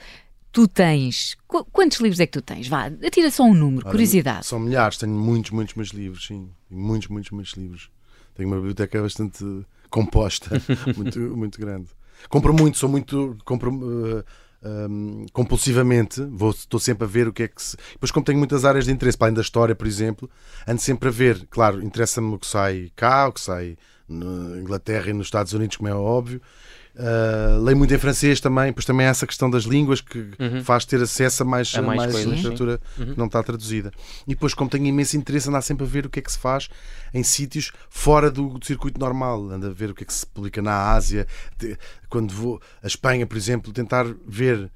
tu 0.51 0.67
tens. 0.67 1.35
Qu 1.47 1.63
quantos 1.71 1.99
livros 1.99 2.19
é 2.19 2.25
que 2.25 2.33
tu 2.33 2.41
tens? 2.41 2.67
Vá, 2.67 2.85
atira 2.85 3.31
só 3.31 3.43
um 3.43 3.53
número, 3.53 3.85
Ora, 3.85 3.91
curiosidade. 3.91 4.45
São 4.45 4.59
milhares, 4.59 4.97
tenho 4.97 5.13
muitos, 5.13 5.51
muitos, 5.51 5.75
muitos 5.75 5.93
livros, 5.93 6.25
sim. 6.25 6.49
Muitos, 6.69 7.07
muitos, 7.07 7.31
muitos 7.31 7.53
livros. 7.53 7.89
Tenho 8.35 8.49
uma 8.49 8.57
biblioteca 8.57 9.01
bastante 9.01 9.43
composta, 9.89 10.61
muito, 10.95 11.19
muito 11.19 11.59
grande. 11.59 11.89
Compro 12.29 12.53
muito, 12.53 12.77
sou 12.77 12.89
muito. 12.89 13.37
Compro, 13.45 13.71
uh, 13.71 14.23
um, 14.61 15.25
compulsivamente, 15.31 16.21
vou, 16.21 16.51
estou 16.51 16.79
sempre 16.79 17.05
a 17.05 17.07
ver 17.07 17.27
o 17.27 17.33
que 17.33 17.43
é 17.43 17.47
que 17.47 17.61
se. 17.61 17.77
Depois, 17.93 18.11
como 18.11 18.25
tenho 18.25 18.37
muitas 18.37 18.65
áreas 18.65 18.85
de 18.85 18.91
interesse, 18.91 19.17
para 19.17 19.27
além 19.27 19.35
da 19.35 19.41
história, 19.41 19.75
por 19.75 19.87
exemplo, 19.87 20.29
ando 20.67 20.81
sempre 20.81 21.09
a 21.09 21.11
ver. 21.11 21.47
Claro, 21.49 21.81
interessa-me 21.81 22.33
o 22.33 22.39
que 22.39 22.47
sai 22.47 22.91
cá, 22.95 23.27
o 23.27 23.33
que 23.33 23.41
sai 23.41 23.77
na 24.07 24.59
Inglaterra 24.59 25.09
e 25.09 25.13
nos 25.13 25.27
Estados 25.27 25.53
Unidos, 25.53 25.77
como 25.77 25.87
é 25.87 25.93
óbvio. 25.93 26.41
Uh, 26.99 27.63
leio 27.63 27.77
muito 27.77 27.93
em 27.93 27.97
francês 27.97 28.41
também, 28.41 28.73
pois 28.73 28.83
também 28.83 29.07
há 29.07 29.09
essa 29.11 29.25
questão 29.25 29.49
das 29.49 29.63
línguas 29.63 30.01
que 30.01 30.19
uhum. 30.37 30.61
faz 30.65 30.83
ter 30.83 31.01
acesso 31.01 31.43
a 31.43 31.45
mais, 31.45 31.73
a 31.73 31.81
mais, 31.81 32.11
mais 32.11 32.25
literatura 32.25 32.77
uhum. 32.97 33.13
que 33.13 33.17
não 33.17 33.27
está 33.27 33.41
traduzida. 33.41 33.89
E 34.27 34.31
depois, 34.31 34.53
como 34.53 34.69
tenho 34.69 34.85
imenso 34.85 35.15
interesse, 35.15 35.47
andar 35.47 35.61
sempre 35.61 35.85
a 35.85 35.87
ver 35.87 36.05
o 36.05 36.09
que 36.09 36.19
é 36.19 36.21
que 36.21 36.29
se 36.29 36.37
faz 36.37 36.67
em 37.13 37.23
sítios 37.23 37.71
fora 37.89 38.29
do, 38.29 38.49
do 38.49 38.65
circuito 38.65 38.99
normal, 38.99 39.49
ando 39.49 39.67
a 39.67 39.69
ver 39.69 39.91
o 39.91 39.95
que 39.95 40.03
é 40.03 40.05
que 40.05 40.13
se 40.13 40.25
publica 40.25 40.61
na 40.61 40.91
Ásia. 40.91 41.25
Quando 42.09 42.33
vou 42.33 42.61
a 42.83 42.87
Espanha, 42.87 43.25
por 43.25 43.37
exemplo, 43.37 43.71
tentar 43.71 44.05
ver 44.27 44.69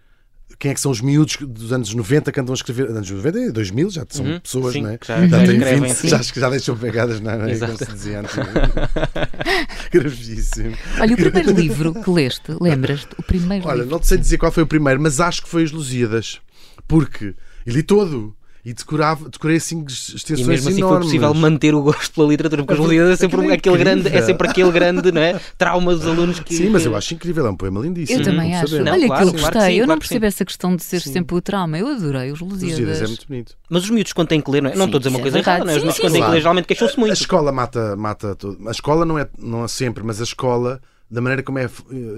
quem 0.59 0.71
é 0.71 0.73
que 0.73 0.79
são 0.79 0.91
os 0.91 1.01
miúdos 1.01 1.37
dos 1.41 1.73
anos 1.73 1.93
90 1.93 2.31
que 2.31 2.39
andam 2.39 2.53
a 2.53 2.55
escrever. 2.55 2.87
Anos 2.89 3.09
90 3.09 3.39
e 3.39 3.51
2000 3.51 3.89
já 3.89 4.05
são 4.09 4.25
Uhum, 4.25 4.39
pessoas, 4.39 4.73
sim, 4.73 4.81
não 4.81 4.89
é? 4.91 4.97
que 4.97 5.07
já- 5.07 5.27
já 5.27 5.37
têm 5.45 5.57
escrevem, 5.57 5.81
20, 5.89 5.95
sim. 5.97 6.07
já, 6.07 6.21
já 6.21 6.49
deixam 6.49 6.77
pegadas, 6.77 7.19
não 7.19 7.31
é? 7.31 7.57
Como 7.57 7.77
se 7.77 7.85
dizia 7.85 8.19
antes. 8.21 8.35
Gravíssimo. 9.91 10.75
Olha, 10.99 11.13
o 11.13 11.17
primeiro 11.17 11.51
livro 11.51 11.93
que 11.93 12.09
leste, 12.09 12.55
lembras-te? 12.59 13.09
O 13.17 13.23
primeiro 13.23 13.67
Olha, 13.67 13.77
livro. 13.77 13.91
não 13.91 13.99
te 13.99 14.07
sei 14.07 14.17
dizer 14.17 14.37
qual 14.37 14.51
foi 14.51 14.63
o 14.63 14.67
primeiro, 14.67 15.01
mas 15.01 15.19
acho 15.19 15.41
que 15.43 15.49
foi 15.49 15.63
os 15.63 15.71
Lusíadas. 15.71 16.39
Porque 16.87 17.33
eu 17.65 17.73
li 17.73 17.83
todo. 17.83 18.35
E 18.65 18.73
decorava, 18.73 19.27
decorei 19.27 19.57
assim 19.57 19.83
extensões 19.85 20.39
E 20.39 20.43
mesmo 20.45 20.69
assim 20.69 20.79
foi 20.79 20.87
enormes. 20.87 21.05
possível 21.07 21.33
manter 21.33 21.75
o 21.75 21.81
gosto 21.81 22.13
pela 22.13 22.27
literatura, 22.29 22.63
porque 22.63 22.73
os 22.79 22.79
Lusíadas 22.79 23.11
é 23.11 23.15
sempre 23.17 23.45
é 23.49 23.53
aquele 23.55 23.77
grande, 23.77 24.07
é 24.07 24.21
sempre 24.21 24.47
aquele 24.47 24.71
grande, 24.71 25.11
não 25.11 25.21
é? 25.21 25.37
Trauma 25.57 25.93
dos 25.93 26.07
alunos 26.07 26.39
que. 26.39 26.55
Sim, 26.55 26.69
mas 26.69 26.85
eu 26.85 26.95
acho 26.95 27.13
incrível, 27.13 27.45
é 27.45 27.49
um 27.49 27.57
poema 27.57 27.81
lindíssimo. 27.81 28.19
Eu 28.21 28.23
também 28.23 28.55
acho. 28.55 28.81
Não, 28.81 28.93
Olha, 28.93 29.07
claro, 29.07 29.21
que 29.31 29.35
eu 29.35 29.39
claro 29.39 29.51
que 29.53 29.57
gostei. 29.57 29.61
sim, 29.73 29.73
eu 29.73 29.79
não 29.81 29.85
claro 29.87 29.99
percebo 29.99 30.25
essa 30.25 30.45
questão 30.45 30.75
de 30.77 30.83
ser 30.83 31.01
Sim. 31.01 31.11
sempre 31.11 31.35
o 31.35 31.41
trauma. 31.41 31.77
Eu 31.77 31.87
adorei 31.89 32.31
os 32.31 32.39
Lusíadas 32.39 32.79
é 32.79 32.81
Lusíadas. 32.85 33.09
muito 33.09 33.27
bonito. 33.27 33.55
Mas 33.69 33.83
os 33.83 33.89
miúdos 33.89 34.13
quando 34.13 34.27
têm 34.29 34.39
que 34.39 34.49
ler, 34.49 34.61
não 34.61 34.69
é? 34.69 34.75
Não 34.75 34.79
Sim, 34.79 34.85
estou 34.85 34.97
a 34.97 34.99
dizer 34.99 35.09
uma 35.09 35.19
é 35.19 35.21
coisa 35.21 35.37
verdade. 35.37 35.57
errada, 35.57 35.65
não 35.65 35.71
é? 35.73 35.75
Os 35.75 35.81
miúdos 35.83 35.95
sim, 35.97 36.01
quando 36.01 36.13
têm 36.13 36.23
que 36.23 36.29
ler 36.31 36.39
geralmente 36.39 36.65
queixam-se 36.65 36.95
A 36.95 36.99
muito. 36.99 37.13
escola 37.13 37.51
mata, 37.51 37.95
mata 37.97 38.35
tudo. 38.35 38.65
A 38.69 38.71
escola 38.71 39.03
não 39.05 39.19
é, 39.19 39.27
não 39.37 39.65
é 39.65 39.67
sempre, 39.67 40.03
mas 40.05 40.21
a 40.21 40.23
escola, 40.23 40.79
da 41.13 41.21
maneira 41.21 41.43
como 41.43 41.59
é 41.59 41.65
eh, 41.65 41.69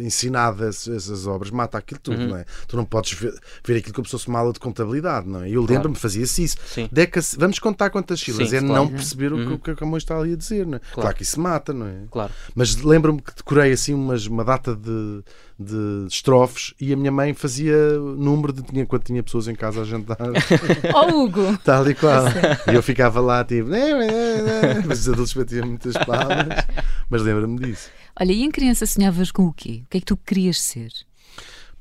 ensinada 0.01 0.67
essas, 0.69 1.27
obras, 1.27 1.51
mata 1.51 1.77
aquilo 1.77 1.99
tudo, 2.01 2.17
Uhum. 2.19 2.27
não 2.29 2.37
é? 2.37 2.45
Tu 2.67 2.77
não 2.77 2.85
podes 2.85 3.13
ver, 3.13 3.33
ver 3.63 3.77
aquilo 3.77 3.93
como 3.93 4.05
se 4.05 4.11
fosse 4.11 4.27
uma 4.27 4.39
aula 4.39 4.53
de 4.53 4.59
contabilidade, 4.59 5.27
não 5.27 5.43
é? 5.43 5.49
Eu 5.49 5.63
lembro-me, 5.63 5.95
fazia-se 5.95 6.43
isso. 6.43 6.57
Deca 6.91 7.19
vamos 7.37 7.59
contar 7.59 7.89
quantas 7.89 8.19
sílabas, 8.19 8.49
Sim, 8.49 8.55
é 8.55 8.59
claro. 8.59 8.73
não 8.73 8.87
perceber 8.87 9.33
o 9.33 9.37
que- 9.37 9.43
Uhum. 9.45 9.53
o 9.55 9.59
que 9.59 9.71
a 9.71 9.75
Camões 9.75 10.03
está 10.03 10.17
ali 10.17 10.33
a 10.33 10.35
dizer, 10.37 10.65
não 10.65 10.75
é? 10.77 10.79
Claro, 10.79 10.93
Claro. 11.01 11.15
que 11.17 11.23
isso 11.23 11.39
mata, 11.39 11.73
não 11.73 11.87
é? 11.87 11.95
Claro. 12.09 12.31
Mas 12.55 12.75
lembro-me 12.77 13.21
que 13.21 13.35
decorei 13.35 13.71
assim 13.73 13.93
umas, 13.93 14.25
uma 14.27 14.43
data 14.45 14.75
de, 14.75 15.21
de 15.59 16.05
estrofes 16.07 16.73
e 16.79 16.93
a 16.93 16.95
minha 16.97 17.11
mãe 17.11 17.33
fazia 17.33 17.75
número 17.99 18.53
de 18.53 18.61
tinha, 18.63 18.85
quando 18.85 19.03
tinha 19.03 19.21
pessoas 19.21 19.47
em 19.47 19.55
casa 19.55 19.81
a 19.81 19.83
jantar. 19.83 20.17
Oh, 20.93 21.23
Hugo! 21.23 21.57
Tal 21.63 21.89
e 21.89 21.93
qual. 21.95 22.23
E 22.71 22.73
eu 22.75 22.81
ficava 22.83 23.19
lá, 23.19 23.43
tipo, 23.43 23.67
"Né, 23.69 23.93
né, 23.93 24.07
né", 24.41 24.83
mas 24.85 24.99
os 25.01 25.09
adultos 25.09 25.33
batiam 25.33 25.65
muitas 25.67 25.93
palmas. 26.05 26.65
Mas 27.09 27.21
lembra-me 27.21 27.59
disso. 27.59 27.89
Olha, 28.19 28.31
e 28.31 28.43
em 28.43 28.51
criança 28.51 28.85
sonhavas 28.85 29.31
com 29.31 29.45
o 29.45 29.53
quê? 29.53 29.81
O 29.85 29.89
que 29.89 29.97
é 29.97 29.99
que 29.99 30.05
tu 30.05 30.17
querias 30.17 30.61
ser? 30.61 30.91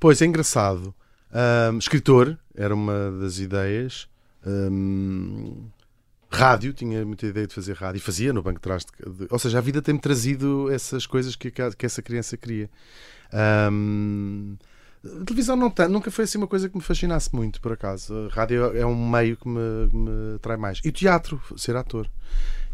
Pois 0.00 0.20
é 0.20 0.26
engraçado. 0.26 0.94
Ahm, 1.32 1.78
escritor 1.78 2.38
era 2.54 2.74
uma 2.74 3.10
das 3.20 3.38
ideias. 3.38 4.08
Ahm, 4.44 5.68
rádio, 6.30 6.72
tinha 6.72 7.04
muita 7.04 7.26
ideia 7.26 7.46
de 7.46 7.54
fazer 7.54 7.74
rádio 7.76 7.98
e 7.98 8.02
fazia 8.02 8.32
no 8.32 8.42
banco 8.42 8.58
de 8.58 8.62
trás. 8.62 8.84
de- 8.84 9.28
ou 9.30 9.38
seja, 9.38 9.58
a 9.58 9.60
vida 9.60 9.80
tem-me 9.80 10.00
trazido 10.00 10.70
essas 10.72 11.06
coisas 11.06 11.36
que, 11.36 11.50
que 11.50 11.86
essa 11.86 12.02
criança 12.02 12.36
queria. 12.36 12.68
A 15.04 15.24
televisão 15.26 15.54
não 15.54 15.68
tanto, 15.70 15.92
nunca 15.92 16.10
foi 16.10 16.24
assim 16.24 16.38
uma 16.38 16.46
coisa 16.46 16.68
que 16.68 16.76
me 16.76 16.82
fascinasse 16.82 17.28
muito, 17.34 17.60
por 17.60 17.72
acaso. 17.72 18.14
A 18.30 18.34
rádio 18.34 18.76
é 18.76 18.86
um 18.86 19.08
meio 19.08 19.36
que 19.36 19.46
me, 19.46 19.60
me 19.92 20.36
atrai 20.36 20.56
mais. 20.56 20.80
E 20.84 20.88
o 20.88 20.92
teatro, 20.92 21.40
ser 21.56 21.76
ator. 21.76 22.08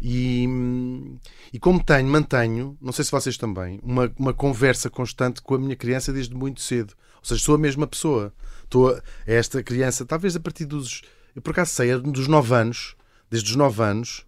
E, 0.01 0.47
e 1.53 1.59
como 1.59 1.83
tenho, 1.83 2.07
mantenho, 2.07 2.75
não 2.81 2.91
sei 2.91 3.05
se 3.05 3.11
vocês 3.11 3.37
também, 3.37 3.79
uma, 3.83 4.11
uma 4.17 4.33
conversa 4.33 4.89
constante 4.89 5.41
com 5.41 5.53
a 5.53 5.59
minha 5.59 5.75
criança 5.75 6.11
desde 6.11 6.33
muito 6.33 6.59
cedo. 6.59 6.95
Ou 7.19 7.25
seja, 7.25 7.43
sou 7.43 7.55
a 7.55 7.59
mesma 7.59 7.85
pessoa. 7.85 8.33
Estou 8.63 8.89
a, 8.89 9.01
é 9.27 9.35
esta 9.35 9.61
criança, 9.61 10.05
talvez 10.05 10.35
a 10.35 10.39
partir 10.39 10.65
dos. 10.65 11.03
Eu 11.35 11.41
por 11.41 11.51
acaso 11.51 11.71
sei, 11.71 11.91
é 11.91 11.97
dos 11.97 12.27
9 12.27 12.55
anos, 12.55 12.95
desde 13.29 13.51
os 13.51 13.55
9 13.55 13.83
anos, 13.83 14.25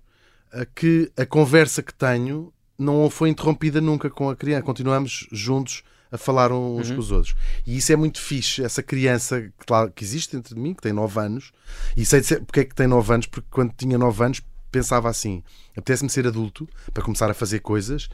a 0.51 0.63
que 0.63 1.11
a 1.17 1.25
conversa 1.25 1.81
que 1.81 1.93
tenho 1.93 2.53
não 2.77 3.09
foi 3.09 3.29
interrompida 3.29 3.81
nunca 3.81 4.09
com 4.09 4.29
a 4.29 4.35
criança. 4.35 4.63
Continuamos 4.63 5.27
juntos 5.31 5.83
a 6.11 6.17
falar 6.17 6.51
uns 6.51 6.91
com 6.91 6.99
os 6.99 7.11
outros. 7.11 7.35
E 7.65 7.75
isso 7.75 7.91
é 7.91 7.95
muito 7.95 8.21
fixe, 8.21 8.63
essa 8.63 8.83
criança 8.83 9.41
que, 9.41 9.73
lá, 9.73 9.89
que 9.89 10.03
existe 10.03 10.35
dentro 10.35 10.53
de 10.53 10.61
mim, 10.61 10.75
que 10.75 10.83
tem 10.83 10.93
9 10.93 11.19
anos, 11.19 11.51
e 11.97 12.05
sei 12.05 12.21
dizer 12.21 12.43
porque 12.45 12.59
é 12.59 12.65
que 12.65 12.75
tem 12.75 12.85
9 12.85 13.13
anos, 13.13 13.25
porque 13.25 13.47
quando 13.49 13.73
tinha 13.75 13.97
9 13.97 14.23
anos 14.23 14.41
pensava 14.73 15.09
assim: 15.09 15.41
apetece-me 15.71 16.09
ser 16.09 16.27
adulto 16.27 16.67
para 16.93 17.01
começar 17.03 17.29
a 17.31 17.33
fazer 17.33 17.59
coisas, 17.59 18.09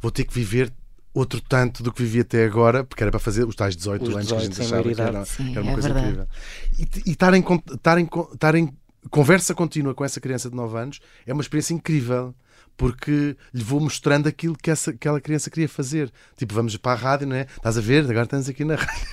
vou 0.00 0.10
ter 0.10 0.24
que 0.24 0.34
viver 0.34 0.72
outro 1.14 1.40
tanto 1.40 1.82
do 1.82 1.92
que 1.92 2.02
vivi 2.02 2.20
até 2.20 2.44
agora, 2.44 2.84
porque 2.84 3.02
era 3.02 3.10
para 3.10 3.20
fazer 3.20 3.44
os 3.44 3.54
tais 3.54 3.74
18 3.76 4.02
Os 4.02 4.14
anos 4.16 4.26
que 4.28 4.34
a 4.34 4.36
18 4.38 4.54
gente 4.56 4.66
achava 4.66 4.94
que 4.94 5.00
era. 5.00 5.24
Sim, 5.24 5.52
era 5.52 5.62
uma 5.62 5.70
é 5.70 5.74
coisa 5.74 5.88
verdade. 5.92 6.06
incrível. 6.08 6.28
E- 7.06 7.10
estar 7.10 7.34
em, 7.34 7.40
estar, 7.74 7.98
em, 7.98 8.08
estar 8.34 8.54
em 8.54 8.72
conversa 9.10 9.54
contínua 9.54 9.94
com 9.94 10.04
essa 10.04 10.20
criança 10.20 10.48
de 10.50 10.56
9 10.56 10.76
anos 10.78 11.00
é 11.26 11.32
uma 11.32 11.42
experiência 11.42 11.74
incrível. 11.74 12.34
Porque 12.76 13.36
lhe 13.52 13.64
vou 13.64 13.80
mostrando 13.80 14.28
aquilo 14.28 14.56
que 14.56 14.70
essa, 14.70 14.92
aquela 14.92 15.20
criança 15.20 15.50
queria 15.50 15.68
fazer. 15.68 16.12
Tipo, 16.36 16.54
vamos 16.54 16.76
para 16.76 16.92
a 16.92 16.94
rádio, 16.94 17.26
não 17.26 17.34
é? 17.34 17.42
Estás 17.56 17.76
a 17.76 17.80
ver? 17.80 18.04
Agora 18.04 18.22
estamos 18.22 18.48
aqui 18.48 18.64
na 18.64 18.76
rádio. 18.78 19.04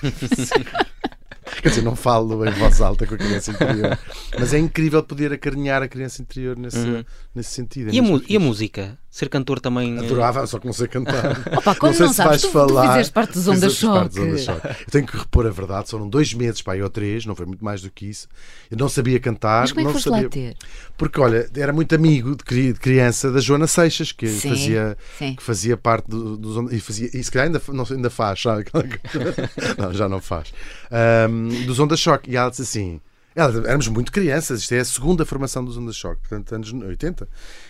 Quer 1.62 1.68
dizer, 1.70 1.82
não 1.82 1.96
falo 1.96 2.46
em 2.46 2.52
voz 2.52 2.80
alta 2.80 3.06
com 3.06 3.14
a 3.14 3.18
criança 3.18 3.50
interior. 3.50 3.98
Mas 4.38 4.52
é 4.54 4.58
incrível 4.58 5.02
poder 5.02 5.32
acarinhar 5.32 5.82
a 5.82 5.88
criança 5.88 6.22
interior 6.22 6.56
nesse, 6.56 6.78
Uhum. 6.78 7.04
nesse 7.34 7.50
sentido. 7.50 7.90
É 7.90 7.94
E 7.94 7.98
a, 8.00 8.02
e 8.28 8.36
a 8.36 8.40
música? 8.40 8.98
Ser 9.16 9.30
cantor 9.30 9.60
também. 9.60 9.96
eh, 9.96 10.00
Adorava, 10.00 10.46
só 10.46 10.58
que 10.58 10.66
não 10.66 10.74
sei 10.74 10.88
cantar. 10.88 11.40
Opa, 11.56 11.74
como 11.76 11.94
sei 11.94 12.04
não 12.04 12.12
se 12.12 12.16
sabes, 12.16 12.30
vais 12.32 12.42
tu- 12.42 12.48
tu 12.48 12.52
falar. 12.52 12.88
fizeste 12.92 13.12
parte 13.14 13.32
dos 13.32 13.48
Onda 13.48 13.70
Choque. 13.70 14.20
Onda 14.20 14.36
Choque. 14.36 14.66
Eu 14.66 14.90
tenho 14.90 15.06
que 15.06 15.16
repor 15.16 15.46
a 15.46 15.50
verdade, 15.50 15.88
foram 15.88 16.06
dois 16.06 16.34
meses, 16.34 16.60
pá, 16.60 16.74
ou 16.76 16.90
três, 16.90 17.24
não 17.24 17.34
foi 17.34 17.46
muito 17.46 17.64
mais 17.64 17.80
do 17.80 17.90
que 17.90 18.04
isso. 18.10 18.28
Eu 18.70 18.76
não 18.76 18.90
sabia 18.90 19.18
cantar. 19.18 19.62
Mas 19.62 19.72
como 19.72 19.80
é 19.80 19.84
que 19.84 19.86
não 19.86 19.92
foste 19.94 20.10
sabia... 20.10 20.24
lá 20.24 20.28
ter? 20.28 20.56
Porque, 20.98 21.18
olha, 21.18 21.48
era 21.56 21.72
muito 21.72 21.94
amigo 21.94 22.36
de 22.36 22.44
cri- 22.44 22.74
de 22.74 22.78
criança 22.78 23.32
da 23.32 23.40
Joana 23.40 23.66
Seixas, 23.66 24.12
que 24.12 24.28
Sim, 24.28 24.50
fazia, 24.50 24.98
sim. 25.18 25.34
que 25.34 25.42
fazia 25.42 25.78
parte 25.78 26.10
do- 26.10 26.36
dos. 26.36 26.54
Onda- 26.58 26.74
E, 26.74 26.78
fazia, 26.78 27.08
e 27.14 27.24
se 27.24 27.30
calhar 27.30 27.46
ainda, 27.46 27.62
não, 27.68 27.86
ainda 27.90 28.10
faz, 28.10 28.42
sabe? 28.42 28.66
Não, 29.78 29.94
já 29.94 30.08
não 30.10 30.20
faz. 30.20 30.52
Ahm, 30.90 31.64
dos 31.64 31.78
Onda 31.78 31.96
Choque. 31.96 32.30
E 32.30 32.36
ela 32.36 32.50
disse 32.50 32.62
assim. 32.62 33.00
Ela, 33.36 33.68
éramos 33.68 33.86
muito 33.88 34.10
crianças, 34.10 34.62
isto 34.62 34.72
é 34.74 34.78
a 34.78 34.84
segunda 34.84 35.26
formação 35.26 35.62
dos 35.62 35.76
Onda 35.76 35.92
Choque, 35.92 36.20
portanto, 36.22 36.54
anos 36.54 36.72
80. 36.72 37.28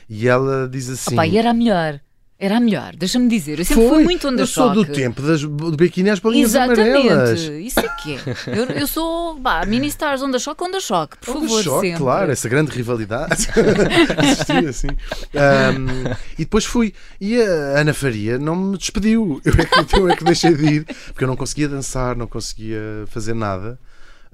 E 0.09 0.29
ela 0.29 0.69
diz 0.69 0.89
assim. 0.89 1.15
Opa, 1.15 1.27
e 1.27 1.37
era 1.37 1.51
a 1.51 1.55
melhor. 1.55 2.01
Era 2.39 2.59
a 2.59 2.61
melhor, 2.61 2.95
deixa-me 2.95 3.29
dizer. 3.29 3.59
Eu 3.59 3.65
sempre 3.65 3.89
fui 3.89 4.05
muito 4.05 4.29
onda 4.29 4.43
eu 4.43 4.47
sou 4.47 4.71
do 4.71 4.85
tempo 4.85 5.23
das, 5.23 5.41
do 5.41 5.75
biquíni 5.75 6.11
às 6.11 6.19
bolinhas 6.19 6.55
amarelas. 6.55 7.41
Exatamente, 7.41 7.67
isso 7.67 7.81
é 7.81 7.89
que 7.89 8.15
é. 8.15 8.59
Eu, 8.59 8.65
eu 8.67 8.87
sou 8.87 9.39
bah, 9.41 9.65
mini 9.65 9.87
stars 9.87 10.21
onda 10.23 10.39
choque, 10.39 10.63
onda 10.63 10.79
choque, 10.79 11.17
por 11.17 11.35
Onda 11.35 11.49
favor, 11.49 11.63
choque, 11.63 11.87
sempre. 11.87 11.99
claro, 11.99 12.31
essa 12.31 12.47
grande 12.47 12.71
rivalidade 12.73 13.49
existia 14.23 14.69
assim. 14.69 14.89
Ahm, 15.35 16.15
e 16.35 16.45
depois 16.45 16.67
fui. 16.67 16.93
E 17.19 17.41
a 17.41 17.81
Ana 17.81 17.95
Faria 17.95 18.39
não 18.39 18.55
me 18.55 18.77
despediu. 18.77 19.41
Eu 19.43 19.55
é, 19.55 19.85
que, 19.85 19.97
eu 19.97 20.11
é 20.11 20.15
que 20.15 20.23
deixei 20.23 20.55
de 20.55 20.67
ir, 20.67 20.85
porque 20.85 21.25
eu 21.25 21.29
não 21.29 21.37
conseguia 21.37 21.69
dançar, 21.71 22.15
não 22.15 22.27
conseguia 22.27 22.79
fazer 23.07 23.35
nada. 23.35 23.79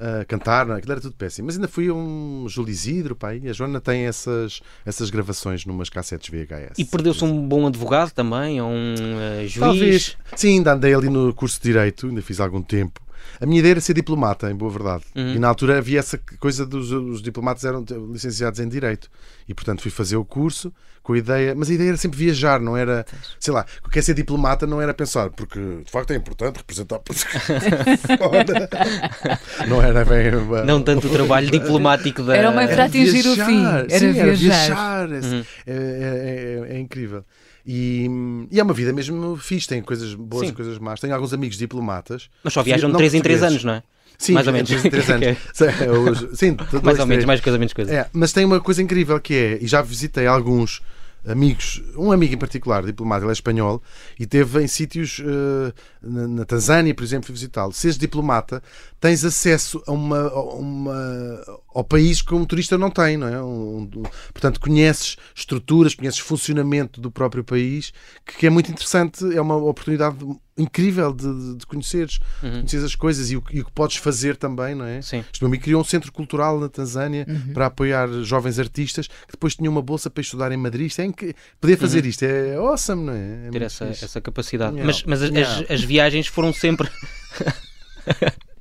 Ah, 0.04 0.24
cantar, 0.24 0.66
não, 0.66 0.74
aquilo 0.74 0.92
era 0.92 1.00
tudo 1.00 1.14
péssimo. 1.14 1.46
Mas 1.46 1.54
ainda 1.54 1.68
fui 1.68 1.88
a 1.88 1.94
um 1.94 2.44
Júlio 2.48 2.72
Isidro, 2.72 3.16
e 3.40 3.48
a 3.48 3.52
Joana 3.52 3.80
tem 3.80 4.06
essas, 4.06 4.60
essas 4.84 5.10
gravações 5.10 5.64
numas 5.64 5.88
cassetes 5.88 6.28
VHS. 6.28 6.78
E 6.78 6.84
perdeu-se 6.84 7.22
um 7.24 7.46
bom 7.46 7.68
advogado 7.68 8.10
também, 8.10 8.60
ou 8.60 8.68
um 8.68 8.94
eh, 8.96 9.46
juiz. 9.46 9.58
Talvez. 9.58 10.16
Sim, 10.34 10.56
ainda 10.56 10.72
andei 10.72 10.92
ali 10.92 11.08
no 11.08 11.32
curso 11.32 11.58
de 11.58 11.68
Direito, 11.68 12.08
ainda 12.08 12.20
fiz 12.20 12.40
algum 12.40 12.60
tempo. 12.60 13.00
A 13.40 13.46
minha 13.46 13.58
ideia 13.58 13.72
era 13.72 13.80
ser 13.80 13.94
diplomata, 13.94 14.50
em 14.50 14.54
boa 14.54 14.70
verdade. 14.70 15.04
Uhum. 15.14 15.34
E 15.34 15.38
na 15.38 15.48
altura 15.48 15.78
havia 15.78 15.98
essa 15.98 16.18
coisa 16.38 16.64
dos 16.66 16.92
os 16.92 17.22
diplomatas 17.22 17.64
eram 17.64 17.84
licenciados 18.12 18.60
em 18.60 18.68
Direito. 18.68 19.08
E 19.48 19.54
portanto 19.54 19.82
fui 19.82 19.90
fazer 19.90 20.16
o 20.16 20.24
curso 20.24 20.72
com 21.02 21.14
a 21.14 21.18
ideia. 21.18 21.54
Mas 21.54 21.68
a 21.68 21.72
ideia 21.74 21.88
era 21.88 21.96
sempre 21.96 22.18
viajar, 22.18 22.60
não 22.60 22.76
era. 22.76 23.04
Sei 23.40 23.52
lá, 23.52 23.66
o 23.84 23.90
que 23.90 23.98
é 23.98 24.02
ser 24.02 24.14
diplomata 24.14 24.66
não 24.66 24.80
era 24.80 24.94
pensar, 24.94 25.30
porque 25.30 25.58
de 25.84 25.90
facto 25.90 26.12
é 26.12 26.16
importante 26.16 26.58
representar 26.58 27.00
Portugal. 27.00 27.42
Não 29.68 29.82
era 29.82 30.04
bem. 30.04 30.30
Não 30.66 30.82
tanto 30.82 31.06
o 31.06 31.10
trabalho 31.10 31.50
diplomático 31.50 32.22
da. 32.22 32.36
Era 32.36 32.50
uma 32.50 32.66
para 32.66 32.84
atingir 32.84 33.26
o 33.26 33.34
viajar. 33.34 33.46
fim. 33.46 33.64
Era 33.66 33.98
Sim, 33.98 34.18
era 34.18 34.34
viajar. 34.34 35.08
viajar. 35.08 35.12
É, 35.12 35.22
Uhum. 35.22 35.44
é, 35.66 36.68
é- 36.70 36.76
é 36.76 36.80
incrível. 36.80 37.24
E, 37.64 38.08
e 38.50 38.58
é 38.58 38.62
uma 38.62 38.74
vida 38.74 38.92
mesmo 38.92 39.36
fixe, 39.36 39.68
tem 39.68 39.80
coisas 39.82 40.14
boas 40.14 40.48
e 40.48 40.52
coisas 40.52 40.78
más. 40.78 41.00
Tenho 41.00 41.14
alguns 41.14 41.32
amigos 41.32 41.56
diplomatas. 41.56 42.28
Mas 42.42 42.52
só 42.52 42.62
viajam 42.62 42.88
de 42.88 42.92
não 42.94 42.98
3 42.98 43.14
em 43.14 43.20
3 43.22 43.40
portugueses. 43.40 43.64
anos, 43.64 43.64
não 43.64 43.72
é? 43.74 43.82
Sim, 44.18 44.32
Mais 44.34 44.46
ou 44.46 44.52
menos. 44.52 44.70
hoje- 44.70 46.28
Sim, 46.36 46.56
Mais 46.82 46.98
ou 47.00 47.06
menos, 47.06 47.24
mais 47.24 47.40
coisa, 47.40 47.58
menos 47.58 47.72
coisa. 47.72 47.92
É, 47.92 48.08
mas 48.12 48.32
tem 48.32 48.44
uma 48.44 48.60
coisa 48.60 48.82
incrível 48.82 49.18
que 49.20 49.34
é, 49.34 49.58
e 49.60 49.66
já 49.66 49.82
visitei 49.82 50.26
alguns 50.26 50.80
amigos, 51.26 51.80
um 51.96 52.10
amigo 52.10 52.34
em 52.34 52.38
particular, 52.38 52.84
diplomata, 52.84 53.22
ele 53.24 53.30
é 53.30 53.32
espanhol, 53.32 53.80
e 54.18 54.26
teve 54.26 54.60
em 54.62 54.66
sítios 54.66 55.20
eh, 55.24 55.72
na, 56.02 56.26
na 56.26 56.44
Tanzânia, 56.44 56.92
por 56.94 57.04
exemplo, 57.04 57.26
fui 57.26 57.32
visitá-lo. 57.34 57.72
Seres 57.72 57.96
diplomata, 57.96 58.60
tens 59.00 59.24
acesso 59.24 59.80
a 59.86 59.92
uma, 59.92 60.18
a 60.28 60.42
uma- 60.42 61.40
ao 61.74 61.82
país 61.84 62.20
que 62.22 62.34
um 62.34 62.44
turista 62.44 62.76
não 62.78 62.90
tem, 62.90 63.16
não 63.16 63.26
é? 63.28 63.42
Um- 63.42 63.82
um- 63.82 64.02
portanto, 64.32 64.60
conheces 64.60 65.16
estruturas, 65.34 65.94
conheces 65.94 66.18
funcionamento 66.20 67.00
do 67.00 67.10
próprio 67.10 67.42
país, 67.44 67.92
que, 68.26 68.36
que 68.38 68.46
é 68.46 68.50
muito 68.50 68.70
interessante, 68.70 69.24
é 69.34 69.40
uma 69.40 69.56
oportunidade 69.56 70.16
incrível 70.58 71.12
de, 71.14 71.22
de- 71.24 71.56
de 71.56 71.66
conheceres, 71.66 72.18
Uhum. 72.42 72.50
conheceres 72.58 72.84
as 72.84 72.94
coisas 72.94 73.30
e 73.30 73.36
o, 73.36 73.42
que- 73.42 73.56
e 73.56 73.60
o 73.60 73.64
que 73.64 73.72
podes 73.72 73.96
fazer 73.96 74.36
também, 74.36 74.74
não 74.74 74.84
é? 74.84 75.00
Sim. 75.00 75.24
Este 75.32 75.40
meu 75.42 75.48
amigo 75.48 75.62
criou 75.64 75.80
um 75.80 75.84
centro 75.84 76.12
cultural 76.12 76.60
na 76.60 76.68
Tanzânia 76.68 77.24
Uhum. 77.28 77.54
para 77.54 77.66
apoiar 77.66 78.06
jovens 78.22 78.58
artistas 78.58 79.08
que 79.08 79.32
depois 79.32 79.54
tinham 79.56 79.72
uma 79.72 79.80
bolsa 79.82 80.10
para 80.10 80.20
estudar 80.20 80.52
em 80.52 80.56
Madrid. 80.58 80.88
Isto 80.88 81.00
é 81.00 81.06
inc... 81.06 81.34
Poder 81.60 81.78
fazer 81.78 82.04
isto 82.04 82.22
é 82.24 82.54
awesome, 82.56 83.04
não 83.04 83.12
é? 83.14 83.46
é 83.46 83.50
Ter 83.50 83.62
essa, 83.62 83.84
essa 83.86 84.20
capacidade. 84.20 84.76
Yeah. 84.76 84.86
Mas, 84.86 85.02
mas 85.04 85.22
as, 85.22 85.30
as- 85.62 85.70
as 85.70 85.80
viagens 85.82 86.26
foram 86.26 86.52
sempre. 86.52 86.90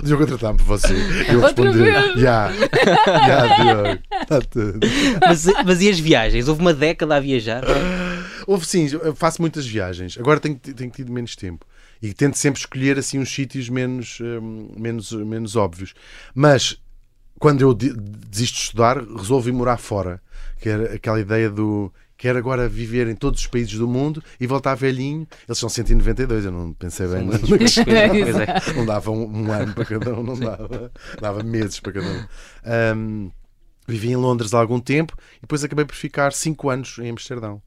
Diogo 0.04 0.24
contratar-me 0.24 0.58
por 0.58 0.66
você. 0.66 0.94
Eu 1.28 1.42
Outra 1.42 1.64
respondi: 1.64 1.78
vez? 1.90 2.20
Já, 2.20 2.50
já, 2.52 3.56
Diogo, 3.56 3.98
está 4.22 4.40
tudo. 4.40 4.80
Mas, 5.26 5.46
mas 5.64 5.82
e 5.82 5.88
as 5.88 5.98
viagens? 5.98 6.48
Houve 6.48 6.60
uma 6.60 6.74
década 6.74 7.16
a 7.16 7.20
viajar? 7.20 7.62
Houve 8.46 8.66
sim, 8.66 8.88
eu 8.92 9.14
faço 9.14 9.40
muitas 9.40 9.66
viagens. 9.66 10.16
Agora 10.18 10.40
tenho, 10.40 10.56
tenho 10.56 10.90
tido 10.90 11.12
menos 11.12 11.36
tempo. 11.36 11.64
E 12.02 12.14
tento 12.14 12.36
sempre 12.38 12.58
escolher 12.60 12.98
assim 12.98 13.18
uns 13.18 13.30
sítios 13.32 13.68
menos, 13.68 14.18
hum, 14.20 14.70
menos, 14.76 15.12
menos 15.12 15.54
óbvios. 15.54 15.92
Mas 16.34 16.78
quando 17.38 17.60
eu 17.60 17.74
de- 17.74 17.92
desisto 17.94 18.56
de 18.56 18.62
estudar, 18.62 19.02
resolvi 19.16 19.52
morar 19.52 19.76
fora. 19.76 20.20
Que 20.60 20.68
era 20.68 20.94
aquela 20.94 21.20
ideia 21.20 21.50
do 21.50 21.92
quero 22.20 22.38
agora 22.38 22.68
viver 22.68 23.08
em 23.08 23.14
todos 23.14 23.40
os 23.40 23.46
países 23.46 23.78
do 23.78 23.88
mundo 23.88 24.22
e 24.38 24.46
voltar 24.46 24.74
velhinho. 24.74 25.26
Eles 25.48 25.56
são 25.56 25.70
192, 25.70 26.44
eu 26.44 26.52
não 26.52 26.74
pensei 26.74 27.08
bem. 27.08 27.26
pois 27.48 27.78
é. 27.78 28.74
Não 28.76 28.84
dava 28.84 29.10
um, 29.10 29.24
um 29.24 29.50
ano 29.50 29.72
para 29.72 29.86
cada 29.86 30.12
um, 30.12 30.22
não 30.22 30.38
dava. 30.38 30.92
Dava 31.18 31.42
meses 31.42 31.80
para 31.80 31.92
cada 31.94 32.06
um. 32.06 32.94
Hum, 32.94 33.30
vivi 33.88 34.10
em 34.10 34.16
Londres 34.16 34.52
há 34.52 34.60
algum 34.60 34.78
tempo 34.78 35.16
e 35.38 35.40
depois 35.40 35.64
acabei 35.64 35.86
por 35.86 35.94
ficar 35.94 36.34
5 36.34 36.68
anos 36.68 36.98
em 36.98 37.08
Amsterdão. 37.08 37.62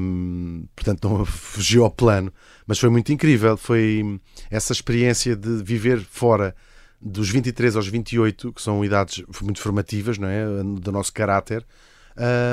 Hum, 0.00 0.68
portanto, 0.76 1.08
não 1.08 1.24
fugiu 1.26 1.82
ao 1.82 1.90
plano, 1.90 2.32
mas 2.68 2.78
foi 2.78 2.88
muito 2.88 3.12
incrível. 3.12 3.56
Foi 3.56 4.20
essa 4.48 4.72
experiência 4.72 5.34
de 5.34 5.60
viver 5.64 6.00
fora 6.08 6.54
dos 7.02 7.28
23 7.30 7.74
aos 7.74 7.88
28, 7.88 8.52
que 8.52 8.62
são 8.62 8.84
idades 8.84 9.24
muito 9.42 9.60
formativas, 9.60 10.18
não 10.18 10.28
é? 10.28 10.44
Do 10.78 10.92
nosso 10.92 11.12
caráter. 11.12 11.66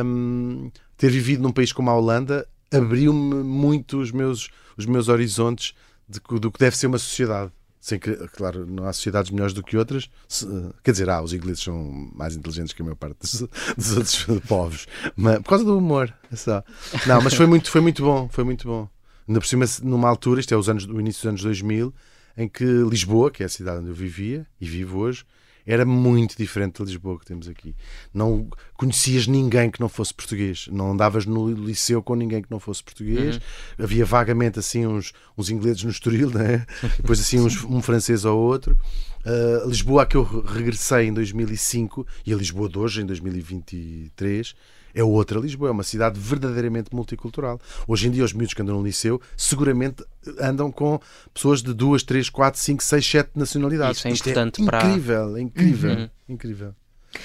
Hum, 0.04 0.72
ter 1.04 1.12
vivido 1.12 1.44
num 1.44 1.52
país 1.52 1.74
como 1.74 1.90
a 1.90 1.96
Holanda 1.98 2.48
abriu-me 2.72 3.44
muito 3.44 4.00
os 4.00 4.10
meus, 4.10 4.50
os 4.78 4.86
meus 4.86 5.10
horizontes 5.10 5.74
de 6.08 6.22
do 6.40 6.50
que 6.50 6.58
deve 6.58 6.78
ser 6.78 6.88
uma 6.88 6.98
sociedade. 6.98 7.52
Sem 7.82 8.00
que, 8.00 8.16
claro, 8.30 8.66
não 8.66 8.86
há 8.88 8.94
sociedades 8.94 9.30
melhores 9.30 9.54
do 9.54 9.62
que 9.62 9.76
outras. 9.76 10.10
Se- 10.30 10.48
quer 10.82 10.92
dizer, 10.92 11.10
há, 11.10 11.22
os 11.22 11.34
ingleses 11.34 11.62
são 11.62 11.76
mais 12.16 12.38
inteligentes 12.38 12.72
que 12.72 12.82
a 12.82 12.86
maior 12.86 12.96
parte 12.96 13.18
dos, 13.20 13.42
dos 13.76 13.98
outros 13.98 14.26
povos. 14.48 14.88
Mas, 15.18 15.40
por 15.40 15.50
causa 15.50 15.66
do 15.66 15.78
humor, 15.78 16.14
é 16.32 16.36
só. 16.38 16.64
Não, 17.06 17.22
mas 17.22 17.34
foi 17.34 17.46
muito, 17.48 17.70
foi 17.70 17.82
muito 17.82 18.02
bom, 18.02 18.30
foi 18.32 18.46
muito 18.46 18.66
bom. 18.66 18.88
Ainda 19.28 19.42
por 19.42 19.48
cima, 19.48 19.66
numa 19.82 20.08
altura, 20.08 20.40
isto 20.40 20.54
é 20.54 20.58
os 20.58 20.70
anos, 20.70 20.86
o 20.86 20.98
início 21.02 21.20
dos 21.24 21.28
anos 21.28 21.42
2000, 21.44 21.94
em 22.38 22.48
que 22.48 22.64
Lisboa, 22.64 23.30
que 23.30 23.44
é 23.44 23.46
a 23.46 23.50
cidade 23.50 23.80
onde 23.80 23.90
eu 23.90 23.94
vivia 23.94 24.48
e 24.62 24.66
vivo 24.66 25.00
hoje, 25.00 25.26
era 25.66 25.86
muito 25.86 26.38
diferente 26.38 26.80
da 26.80 26.86
Lisboa 26.86 27.20
que 27.20 27.26
temos 27.26 27.48
aqui. 27.48 27.76
Não 28.14 28.48
conhecias 28.76 29.28
ninguém 29.28 29.72
que 29.72 29.80
não 29.80 29.88
fosse 29.88 30.14
português. 30.14 30.68
Não 30.72 30.92
andavas 30.92 31.26
no 31.26 31.50
liceu 31.52 32.02
com 32.04 32.16
ninguém 32.16 32.42
que 32.42 32.52
não 32.52 32.60
fosse 32.60 32.84
português. 32.84 33.40
Havia 33.78 34.06
vagamente 34.06 34.60
assim 34.60 34.86
uns, 34.86 35.14
uns 35.38 35.50
ingleses 35.50 35.84
no 35.84 35.90
Estoril, 35.90 36.30
né? 36.30 36.66
depois 36.98 37.20
assim 37.20 37.40
uns, 37.40 37.64
um 37.64 37.82
francês 37.82 38.26
ou 38.26 38.38
outro. 38.40 38.78
Uh, 39.26 39.68
Lisboa, 39.70 40.04
a 40.04 40.06
que 40.06 40.18
eu 40.18 40.24
regressei 40.24 41.08
em 41.08 41.14
2005, 41.14 42.06
e 42.26 42.34
a 42.34 42.36
Lisboa 42.36 42.68
de 42.68 42.78
hoje, 42.78 43.02
em 43.02 43.06
2023, 43.06 44.54
é 44.94 45.04
outra 45.04 45.40
Lisboa, 45.40 45.70
é 45.70 45.72
uma 45.72 45.84
cidade 45.84 46.20
verdadeiramente 46.20 46.94
multicultural. 46.94 47.60
Hoje 47.88 48.08
em 48.08 48.12
dia, 48.12 48.24
os 48.24 48.34
miúdos 48.34 48.54
que 48.54 48.62
andam 48.62 48.78
no 48.80 48.86
liceu 48.86 49.20
seguramente 49.36 50.04
andam 50.40 50.72
com 50.72 51.00
pessoas 51.34 51.62
de 51.64 51.74
duas, 51.74 52.04
três, 52.04 52.30
quatro, 52.30 52.60
cinco, 52.60 52.84
seis, 52.84 53.06
sete 53.06 53.32
nacionalidades. 53.36 53.98
Isso 54.00 54.08
é 54.08 54.12
Isto 54.12 54.30
importante 54.30 54.64
para- 54.66 54.86
incrível, 54.86 55.38
é 55.38 55.42
incrível, 55.42 55.92
Uhum. 55.92 56.10
incrível. 56.30 56.76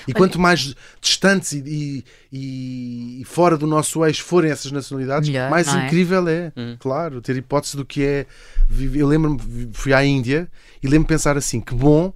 E 0.07 0.12
quanto 0.12 0.38
mais 0.38 0.74
distantes 1.00 1.52
e, 1.52 2.04
e- 2.31 3.20
e 3.20 3.24
fora 3.24 3.57
do 3.57 3.66
nosso 3.66 4.04
eixo 4.04 4.22
forem 4.22 4.50
essas 4.50 4.70
nacionalidades, 4.70 5.28
Melhor, 5.31 5.50
mais 5.50 5.66
é? 5.68 5.87
incrível 5.87 6.28
é. 6.28 6.52
Hum. 6.54 6.76
Claro, 6.78 7.22
ter 7.22 7.37
hipótese 7.37 7.74
do 7.76 7.87
que 7.87 8.02
é. 8.04 8.26
Eu 8.94 9.07
lembro-me, 9.07 9.70
fui 9.72 9.94
à 9.94 10.04
Índia 10.04 10.46
e 10.83 10.87
lembro-me 10.87 11.04
de 11.04 11.09
pensar 11.09 11.38
assim: 11.38 11.59
que 11.61 11.74
bom 11.74 12.12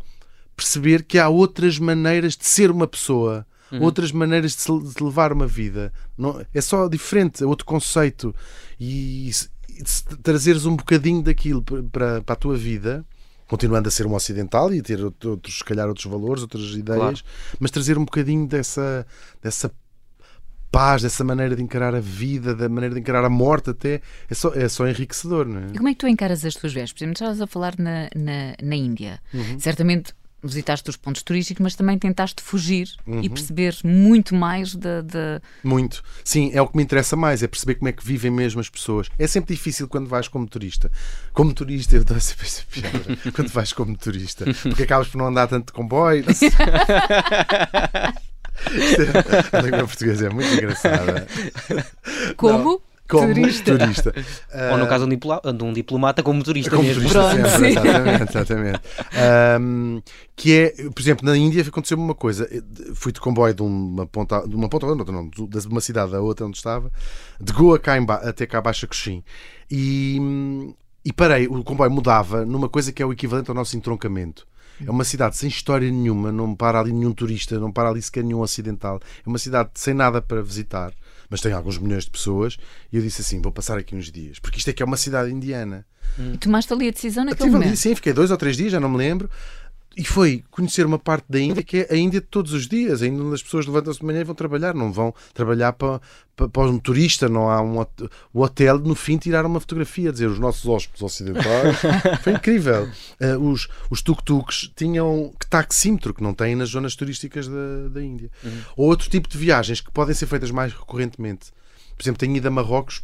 perceber 0.54 1.02
que 1.02 1.18
há 1.18 1.28
outras 1.30 1.78
maneiras 1.78 2.36
de 2.36 2.44
ser 2.46 2.70
uma 2.70 2.86
pessoa, 2.86 3.46
outras 3.80 4.12
maneiras 4.12 4.52
de, 4.54 4.61
se, 4.62 4.70
de 4.94 5.02
levar 5.04 5.32
uma 5.32 5.46
vida. 5.46 5.92
Não, 6.18 6.44
é 6.52 6.61
só 6.61 6.88
diferente, 6.88 7.42
é 7.42 7.46
outro 7.46 7.64
conceito. 7.66 8.35
E, 8.78 9.30
se- 9.32 9.48
e 9.68 9.82
se 9.88 10.04
trazeres 10.18 10.66
um 10.66 10.76
bocadinho 10.76 11.22
daquilo 11.22 11.62
para- 11.62 12.20
para, 12.20 12.35
a 12.35 12.37
tua 12.37 12.56
vida. 12.56 13.04
Continuando 13.48 13.87
a 13.88 13.90
ser 13.90 14.06
um 14.06 14.14
ocidental 14.14 14.72
e 14.72 14.80
ter 14.80 14.98
out- 15.00 15.28
outros, 15.28 15.58
se 15.58 15.64
calhar, 15.64 15.87
outros 15.87 16.06
valores, 16.06 16.42
outras 16.42 16.70
ideias, 16.74 17.22
mas 17.61 17.70
trazer 17.70 17.98
um 17.98 18.04
bocadinho 18.04 18.46
dessa, 18.46 19.06
dessa 19.42 19.70
paz, 20.70 21.02
dessa 21.02 21.22
maneira 21.22 21.54
de 21.54 21.62
encarar 21.62 21.94
a 21.94 22.00
vida, 22.00 22.54
da 22.54 22.66
maneira 22.66 22.94
de 22.94 23.00
encarar 23.02 23.24
a 23.24 23.28
morte 23.28 23.68
até, 23.68 24.00
é 24.30 24.35
só, 24.35 24.54
é 24.54 24.66
só 24.70 24.88
enriquecedor, 24.88 25.44
não 25.46 25.61
é? 25.61 25.66
E 25.74 25.76
como 25.76 25.88
é 25.88 25.92
que 25.92 25.98
tu 25.98 26.08
encaras 26.08 26.42
as 26.46 26.54
tuas 26.54 26.72
viagens? 26.72 26.92
Por 26.94 26.98
exemplo, 27.00 27.12
estavas 27.12 27.40
a 27.42 27.46
falar 27.46 27.74
na, 27.78 28.08
na, 28.16 28.54
na 28.62 28.74
Índia. 28.74 29.20
Uhum. 29.35 29.61
Certamente 29.61 30.14
visitaste 30.42 30.90
os 30.90 30.96
pontos 30.96 31.22
turísticos, 31.22 31.62
mas 31.62 31.74
também 31.74 31.98
tentaste 31.98 32.42
fugir 32.42 32.88
Uhum. 33.07 33.22
e 33.22 33.28
perceber 33.28 33.76
muito 33.85 34.35
mais 34.35 34.74
da. 34.74 35.00
da- 35.02 35.40
Muito. 35.62 36.02
Sim, 36.24 36.50
é 36.52 36.61
o 36.61 36.66
que 36.68 36.76
me 36.76 36.83
interessa 36.83 37.14
mais, 37.16 37.42
é 37.42 37.46
perceber 37.46 37.76
como 37.76 37.88
é 37.88 37.92
que 37.92 38.05
vivem 38.05 38.31
mesmo 38.31 38.61
as 38.61 38.68
pessoas. 38.68 39.09
É 39.18 39.26
sempre 39.26 39.55
difícil 39.55 39.87
quando 39.88 40.09
vais 40.09 40.28
como 40.28 40.46
turista. 40.46 40.90
Como 41.33 41.52
turista, 41.55 41.96
eu 41.96 42.05
dou 42.05 42.18
sempre 42.20 42.46
essa 42.46 42.62
piada. 42.70 43.18
quando 43.35 43.48
vais 43.50 43.72
como 43.72 43.96
turista. 43.96 44.44
Porque 44.62 44.83
acabas 44.83 45.09
por 45.09 45.18
não 45.18 45.26
andar 45.28 45.46
tanto 45.48 45.66
de 45.66 45.72
comboio. 45.72 46.24
Não 46.26 46.33
A 49.52 49.61
língua 49.62 49.87
portuguesa 49.87 50.26
é 50.26 50.31
muito 50.31 50.52
engraçada. 50.52 51.26
Como? 52.37 52.83
Como 53.18 53.35
Turista. 53.35 53.79
turista. 53.79 54.14
Ou 54.72 54.79
no 54.79 54.85
Ah, 54.85 54.88
caso 54.88 55.07
de 55.07 55.14
um 55.14 55.68
um 55.68 55.72
diplomata 55.72 56.22
como 56.22 56.42
turista 56.42 56.70
Como 56.70 56.83
mesmo. 56.83 57.03
turista 57.03 57.20
Pronto, 57.20 57.48
sempre, 57.48 57.68
exatamente, 57.70 58.31
exatamente. 58.31 58.81
Ahm, 59.14 60.01
que 60.37 60.53
é, 60.55 60.70
por 60.90 61.01
exemplo, 61.01 61.27
na 61.27 61.37
Índia 61.37 61.62
aconteceu-me 61.62 62.03
uma 62.03 62.14
coisa. 62.14 62.48
Fui 62.94 63.12
de 63.12 63.20
comboio 63.20 63.55
de 63.55 63.62
uma 63.62 64.07
ponta, 64.07 64.46
de 64.46 64.55
uma 64.57 64.68
ponta 64.68 64.87
a 64.87 64.88
outra, 64.90 65.12
não, 65.12 65.29
de 65.29 65.66
uma 65.68 65.81
cidade 65.81 66.14
a 66.14 66.20
outra 66.20 66.46
onde 66.46 66.57
estava, 66.57 66.90
de 67.40 67.53
Goa 67.53 67.79
cá 67.79 67.96
em 67.98 68.07
até 68.09 68.46
cá 68.46 68.59
abaixo 68.59 68.85
a 68.85 68.88
Coxim. 68.88 69.22
E, 69.70 70.18
e 71.05 71.12
parei, 71.12 71.46
o 71.46 71.62
comboio 71.62 71.90
mudava 71.90 72.44
numa 72.44 72.68
coisa 72.68 72.92
que 72.92 73.03
é 73.03 73.07
o 73.07 73.12
equivalente 73.12 73.51
ao 73.51 73.55
nosso 73.55 73.77
entroncamento. 73.77 74.46
É 74.85 74.90
uma 74.90 75.05
cidade 75.05 75.37
sem 75.37 75.48
história 75.48 75.88
nenhuma, 75.90 76.33
não 76.33 76.55
para 76.57 76.81
ali 76.81 76.92
nenhum 76.92 77.12
turista, 77.12 77.59
não 77.61 77.70
para 77.70 77.88
ali 77.88 78.03
sequer 78.03 78.25
nenhum 78.25 78.40
ocidental. 78.40 79.01
É 79.25 79.29
uma 79.29 79.38
cidade 79.38 79.70
sem 79.75 79.94
nada 79.94 80.20
para 80.20 80.42
visitar, 80.42 80.92
mas 81.33 81.40
tem 81.40 81.51
alguns 81.53 81.79
milhões 81.79 82.05
de 82.05 82.11
pessoas. 82.11 82.59
E 82.92 82.97
eu 82.99 83.03
disse 83.03 83.23
assim: 83.23 83.40
vou 83.40 83.51
passar 83.51 83.79
aqui 83.79 83.97
uns 83.97 84.12
dias, 84.12 84.38
porque 84.38 84.59
isto 84.59 84.68
é 84.68 84.73
que 84.75 84.83
é 84.83 84.87
uma 84.87 84.99
cidade 84.99 85.33
indiana. 85.33 85.85
E 86.18 86.37
tomaste 86.37 86.71
ali 86.73 86.88
a 86.88 86.90
decisão 86.90 87.25
naquele 87.25 87.38
Estive 87.49 87.57
ali, 87.57 87.64
momento. 87.64 87.79
sim, 87.79 87.95
fiquei 87.95 88.12
dois 88.12 88.31
ou 88.31 88.37
três 88.37 88.55
dias, 88.55 88.71
já 88.71 88.79
não 88.79 88.90
me 88.90 88.99
lembro. 88.99 89.31
E 89.96 90.05
foi 90.05 90.42
conhecer 90.50 90.87
uma 90.87 90.98
parte 90.98 91.26
da 91.28 91.38
Índia 91.38 91.62
que 91.62 91.78
é 91.78 91.94
a 91.94 91.96
Índia 91.96 92.20
de 92.20 92.26
todos 92.26 92.52
os 92.52 92.66
dias. 92.66 93.02
Ainda 93.02 93.22
onde 93.22 93.35
as 93.35 93.42
pessoas 93.42 93.66
levantam-se 93.66 94.00
de 94.00 94.07
manhã 94.07 94.20
e 94.20 94.24
vão 94.24 94.35
trabalhar, 94.35 94.74
não 94.74 94.92
vão 94.92 95.14
trabalhar 95.35 95.72
para, 95.74 96.00
para, 96.35 96.48
para 96.48 96.70
um 96.70 96.78
turista. 96.78 97.28
Não 97.28 97.50
há 97.50 97.61
um 97.61 97.85
o 98.33 98.40
hotel, 98.42 98.78
no 98.78 98.94
fim, 98.94 99.18
tirar 99.18 99.44
uma 99.44 99.61
fotografia, 99.61 100.12
dizer 100.12 100.26
os 100.26 100.38
nossos 100.38 100.66
hóspedes 100.66 101.02
ocidentais. 101.02 101.76
foi 102.22 102.33
incrível. 102.33 102.88
Eh, 103.20 103.37
os 103.37 103.68
os 103.90 104.02
tuk-tuks 104.02 104.72
tinham 104.74 105.33
que 105.38 105.46
taxímetro, 105.46 106.14
que 106.14 106.22
não 106.22 106.33
têm 106.33 106.57
nas 106.57 106.70
zonas 106.70 106.96
turísticas 106.96 107.46
da, 107.46 107.88
da 107.90 108.02
Índia. 108.02 108.31
Ou 108.76 108.88
outro 108.88 109.09
tipo 109.11 109.28
de 109.28 109.37
viagens 109.37 109.81
que 109.81 109.90
podem 109.90 110.14
ser 110.14 110.26
feitas 110.26 110.50
mais 110.50 110.72
recorrentemente. 110.72 111.52
Por 111.96 112.02
exemplo, 112.02 112.18
tenho 112.18 112.37
ido 112.37 112.48
a 112.48 112.50
Marrocos 112.50 113.02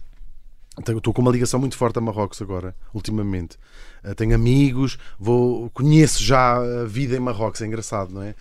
Estou 0.79 1.13
com 1.13 1.23
uma 1.23 1.31
ligação 1.31 1.59
muito 1.61 1.77
forte 1.77 1.99
a 1.99 2.01
Marrocos 2.01 2.41
agora, 2.43 2.75
ultimamente. 2.95 3.57
Uh, 4.05 4.15
Tenho 4.15 4.35
amigos, 4.35 4.99
vou, 5.19 5.69
conheço 5.71 6.23
já 6.23 6.57
a 6.57 6.85
vida 6.85 7.17
em 7.17 7.21
Marrocos, 7.21 7.61
é 7.63 7.67
engraçado, 7.67 8.13
não 8.13 8.23
é? 8.23 8.35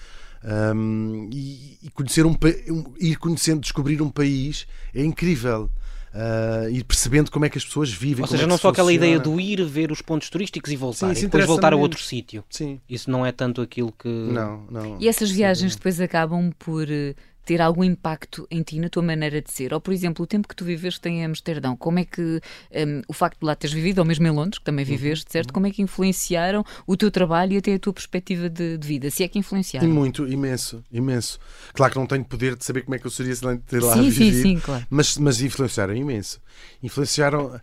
Um, 0.76 1.30
e, 1.34 1.78
e 1.84 1.90
conhecer 1.90 2.26
um, 2.26 2.32
um- 2.70 2.94
ir 3.00 3.18
conhecendo, 3.18 3.60
descobrir 3.62 4.02
um 4.02 4.10
país 4.10 4.68
é 4.94 5.04
incrível. 5.04 5.70
Uh, 6.14 6.70
ir 6.70 6.84
percebendo 6.84 7.30
como 7.30 7.46
é 7.46 7.50
que 7.50 7.58
as 7.58 7.66
pessoas 7.66 7.92
vivem. 7.92 8.24
Ou 8.24 8.28
como 8.28 8.32
seja, 8.32 8.44
é 8.44 8.46
que 8.46 8.50
não 8.50 8.56
se 8.58 8.62
só 8.62 8.70
aquela 8.70 8.92
ideia 8.92 9.20
do 9.20 9.40
ir 9.40 9.64
ver 9.66 9.92
os 9.92 10.02
pontos 10.02 10.30
turísticos 10.30 10.72
e 10.72 10.76
voltar, 10.76 11.14
Sim, 11.14 11.20
e 11.20 11.24
depois 11.26 11.46
voltar 11.46 11.74
a 11.74 11.76
outro 11.76 12.02
sítio. 12.02 12.44
Sim, 12.50 12.80
Isso 12.90 13.12
não 13.12 13.26
é 13.26 13.32
tanto 13.32 13.62
aquilo 13.62 13.92
que. 13.92 14.08
não, 14.08 14.64
não. 14.72 14.98
E 15.00 15.08
essas 15.08 15.30
viagens 15.30 15.76
depois 15.76 16.00
acabam 16.00 16.52
por 16.58 16.90
eh, 16.90 17.14
ter 17.48 17.62
algum 17.62 17.84
impacto 17.84 18.48
em 18.52 18.62
ti, 18.62 18.80
na 18.80 18.90
tua 18.90 19.02
maneira 19.02 19.42
de 19.42 19.52
ser? 19.52 19.74
Ou, 19.74 19.82
por 19.82 19.94
exemplo, 19.94 20.24
o 20.24 20.28
tempo 20.28 20.48
que 20.48 20.56
tu 20.56 20.66
viveste 20.66 21.08
em 21.10 21.24
Amsterdão, 21.26 21.76
como 21.78 22.00
é 22.00 22.06
que 22.06 22.42
em, 22.72 23.02
o 23.08 23.14
facto 23.14 23.40
de 23.40 23.46
lá 23.46 23.56
teres 23.56 23.74
vivido, 23.74 24.00
ou 24.00 24.06
mesmo 24.06 24.28
em 24.28 24.32
Londres, 24.32 24.60
que 24.60 24.66
também 24.66 24.86
Uhum, 24.88 24.96
viveste, 24.98 25.32
certo? 25.32 25.54
Como 25.54 25.66
é 25.68 25.72
que 25.72 25.82
influenciaram 25.82 26.64
o 26.86 26.98
teu 26.98 27.10
trabalho 27.10 27.54
e 27.54 27.58
até 27.58 27.74
a 27.74 27.80
tua 27.80 27.94
perspectiva 27.94 28.50
de, 28.50 28.78
de 28.78 28.88
vida? 28.88 29.10
Se 29.10 29.24
é 29.24 29.28
que 29.28 29.40
E 29.80 29.86
influenciaram? 29.86 29.88
muito, 29.88 30.28
imenso, 30.28 30.84
imenso. 30.92 31.38
Claro 31.74 31.94
que 31.94 32.00
não 32.00 32.08
tenho 32.08 32.26
poder 32.26 32.56
de 32.56 32.66
saber 32.66 32.82
como 32.82 32.96
é 32.96 33.00
que 33.00 33.06
eu 33.06 33.12
seria 33.12 33.36
se 33.36 33.44
não 33.44 33.56
ter 33.58 33.82
lá 33.84 33.96
sim, 33.96 34.10
sim, 34.12 34.32
vivido. 34.32 34.34
sim, 34.34 34.60
claro. 34.60 34.86
mas, 34.90 35.18
mas 35.18 35.40
influenciaram 35.40 35.96
imenso. 35.96 36.42
Influenciaram 36.82 37.62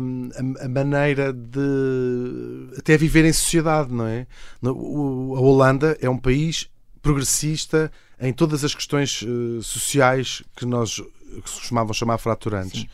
hum, 0.00 0.30
a, 0.60 0.64
a 0.64 0.68
maneira 0.68 1.32
de 1.32 2.70
até 2.78 2.96
viver 2.96 3.24
em 3.24 3.32
sociedade, 3.32 3.92
não 3.92 4.06
é? 4.06 4.28
O- 4.62 5.34
A 5.36 5.40
Holanda 5.40 5.96
é 6.00 6.08
um 6.08 6.18
país 6.18 6.70
progressista 7.02 7.90
em 8.20 8.32
todas 8.32 8.64
as 8.64 8.74
questões 8.74 9.24
eh, 9.24 9.62
sociais 9.62 10.42
que 10.54 10.66
nós 10.66 11.02
costumavam 11.42 11.94
chamar 11.94 12.18
fraturantes. 12.18 12.86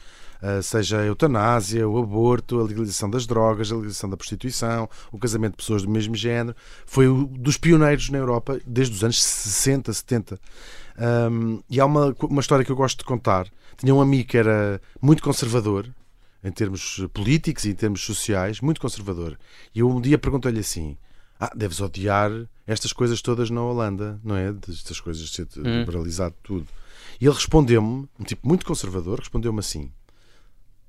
uh, 0.42 0.62
seja 0.62 1.00
a 1.00 1.04
eutanásia, 1.06 1.88
o 1.88 1.98
aborto, 1.98 2.60
a 2.60 2.62
legalização 2.62 3.08
das 3.08 3.26
drogas, 3.26 3.72
a 3.72 3.74
legalização 3.74 4.10
da 4.10 4.16
prostituição, 4.16 4.88
o 5.10 5.18
casamento 5.18 5.52
de 5.52 5.56
pessoas 5.56 5.82
do 5.82 5.90
mesmo 5.90 6.14
género. 6.14 6.56
Foi 6.84 7.08
um 7.08 7.24
dos 7.24 7.56
pioneiros 7.56 8.10
na 8.10 8.18
Europa 8.18 8.60
desde 8.66 8.94
os 8.94 9.02
anos 9.02 9.22
60, 9.22 9.92
70. 9.92 10.38
Um, 11.30 11.62
e 11.68 11.80
há 11.80 11.86
uma, 11.86 12.14
uma 12.22 12.40
história 12.40 12.64
que 12.64 12.70
eu 12.70 12.76
gosto 12.76 12.98
de 12.98 13.04
contar. 13.04 13.48
Tinha 13.76 13.94
um 13.94 14.00
amigo 14.00 14.28
que 14.28 14.38
era 14.38 14.80
muito 15.00 15.22
conservador, 15.22 15.86
em 16.42 16.50
termos 16.50 17.04
políticos 17.12 17.64
e 17.64 17.70
em 17.70 17.74
termos 17.74 18.02
sociais, 18.02 18.60
muito 18.60 18.80
conservador. 18.80 19.38
E 19.74 19.80
eu 19.80 19.90
um 19.90 20.00
dia 20.00 20.18
perguntei-lhe 20.18 20.60
assim: 20.60 20.96
Ah, 21.38 21.52
deves 21.54 21.80
odiar 21.80 22.30
estas 22.66 22.92
coisas 22.92 23.20
todas 23.20 23.50
na 23.50 23.62
Holanda, 23.62 24.18
não 24.24 24.36
é? 24.36 24.54
Estas 24.68 25.00
coisas 25.00 25.22
de 25.28 25.34
ser 25.34 25.48
hum. 25.58 25.80
liberalizado 25.80 26.34
tudo. 26.42 26.66
E 27.20 27.26
ele 27.26 27.34
respondeu-me, 27.34 28.08
um 28.18 28.24
tipo 28.24 28.46
muito 28.46 28.64
conservador, 28.64 29.18
respondeu-me 29.18 29.60
assim: 29.60 29.92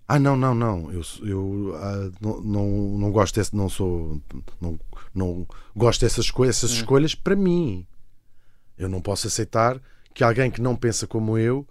Ah, 0.08 0.20
não, 0.20 0.36
não, 0.36 0.56
não, 0.56 0.92
eu, 0.92 1.02
eu 1.24 1.74
ah, 1.76 2.12
não, 2.22 2.42
não, 2.42 2.68
não 2.98 3.12
gosto 3.12 3.36
desse, 3.36 3.56
não 3.56 3.70
sou, 3.70 4.22
não, 4.60 4.80
não 5.14 5.48
gosto 5.76 6.02
dessas 6.02 6.26
escolhas, 6.26 6.58
essas 6.58 6.72
hum. 6.72 6.76
escolhas 6.76 7.16
para 7.16 7.36
mim. 7.36 7.86
Eu 8.78 8.88
não 8.88 9.02
posso 9.02 9.28
aceitar 9.28 9.82
que 10.14 10.24
alguém 10.24 10.50
que 10.50 10.62
não 10.62 10.76
pensa 10.76 11.08
como 11.08 11.38
eu 11.38 11.68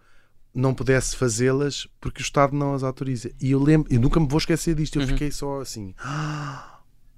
não 0.57 0.73
pudesse 0.73 1.15
fazê-las 1.15 1.87
porque 2.01 2.21
o 2.21 2.25
Estado 2.25 2.57
não 2.57 2.75
as 2.75 2.83
autoriza. 2.83 3.31
E 3.41 3.51
eu 3.51 3.63
lembro, 3.63 3.93
e 3.93 3.99
nunca 3.99 4.19
me 4.19 4.27
vou 4.27 4.39
esquecer 4.39 4.75
disto, 4.75 4.97
eu 4.97 5.03
uhum. 5.03 5.09
fiquei 5.09 5.31
só 5.31 5.61
assim. 5.61 5.95
Ah, 6.01 6.76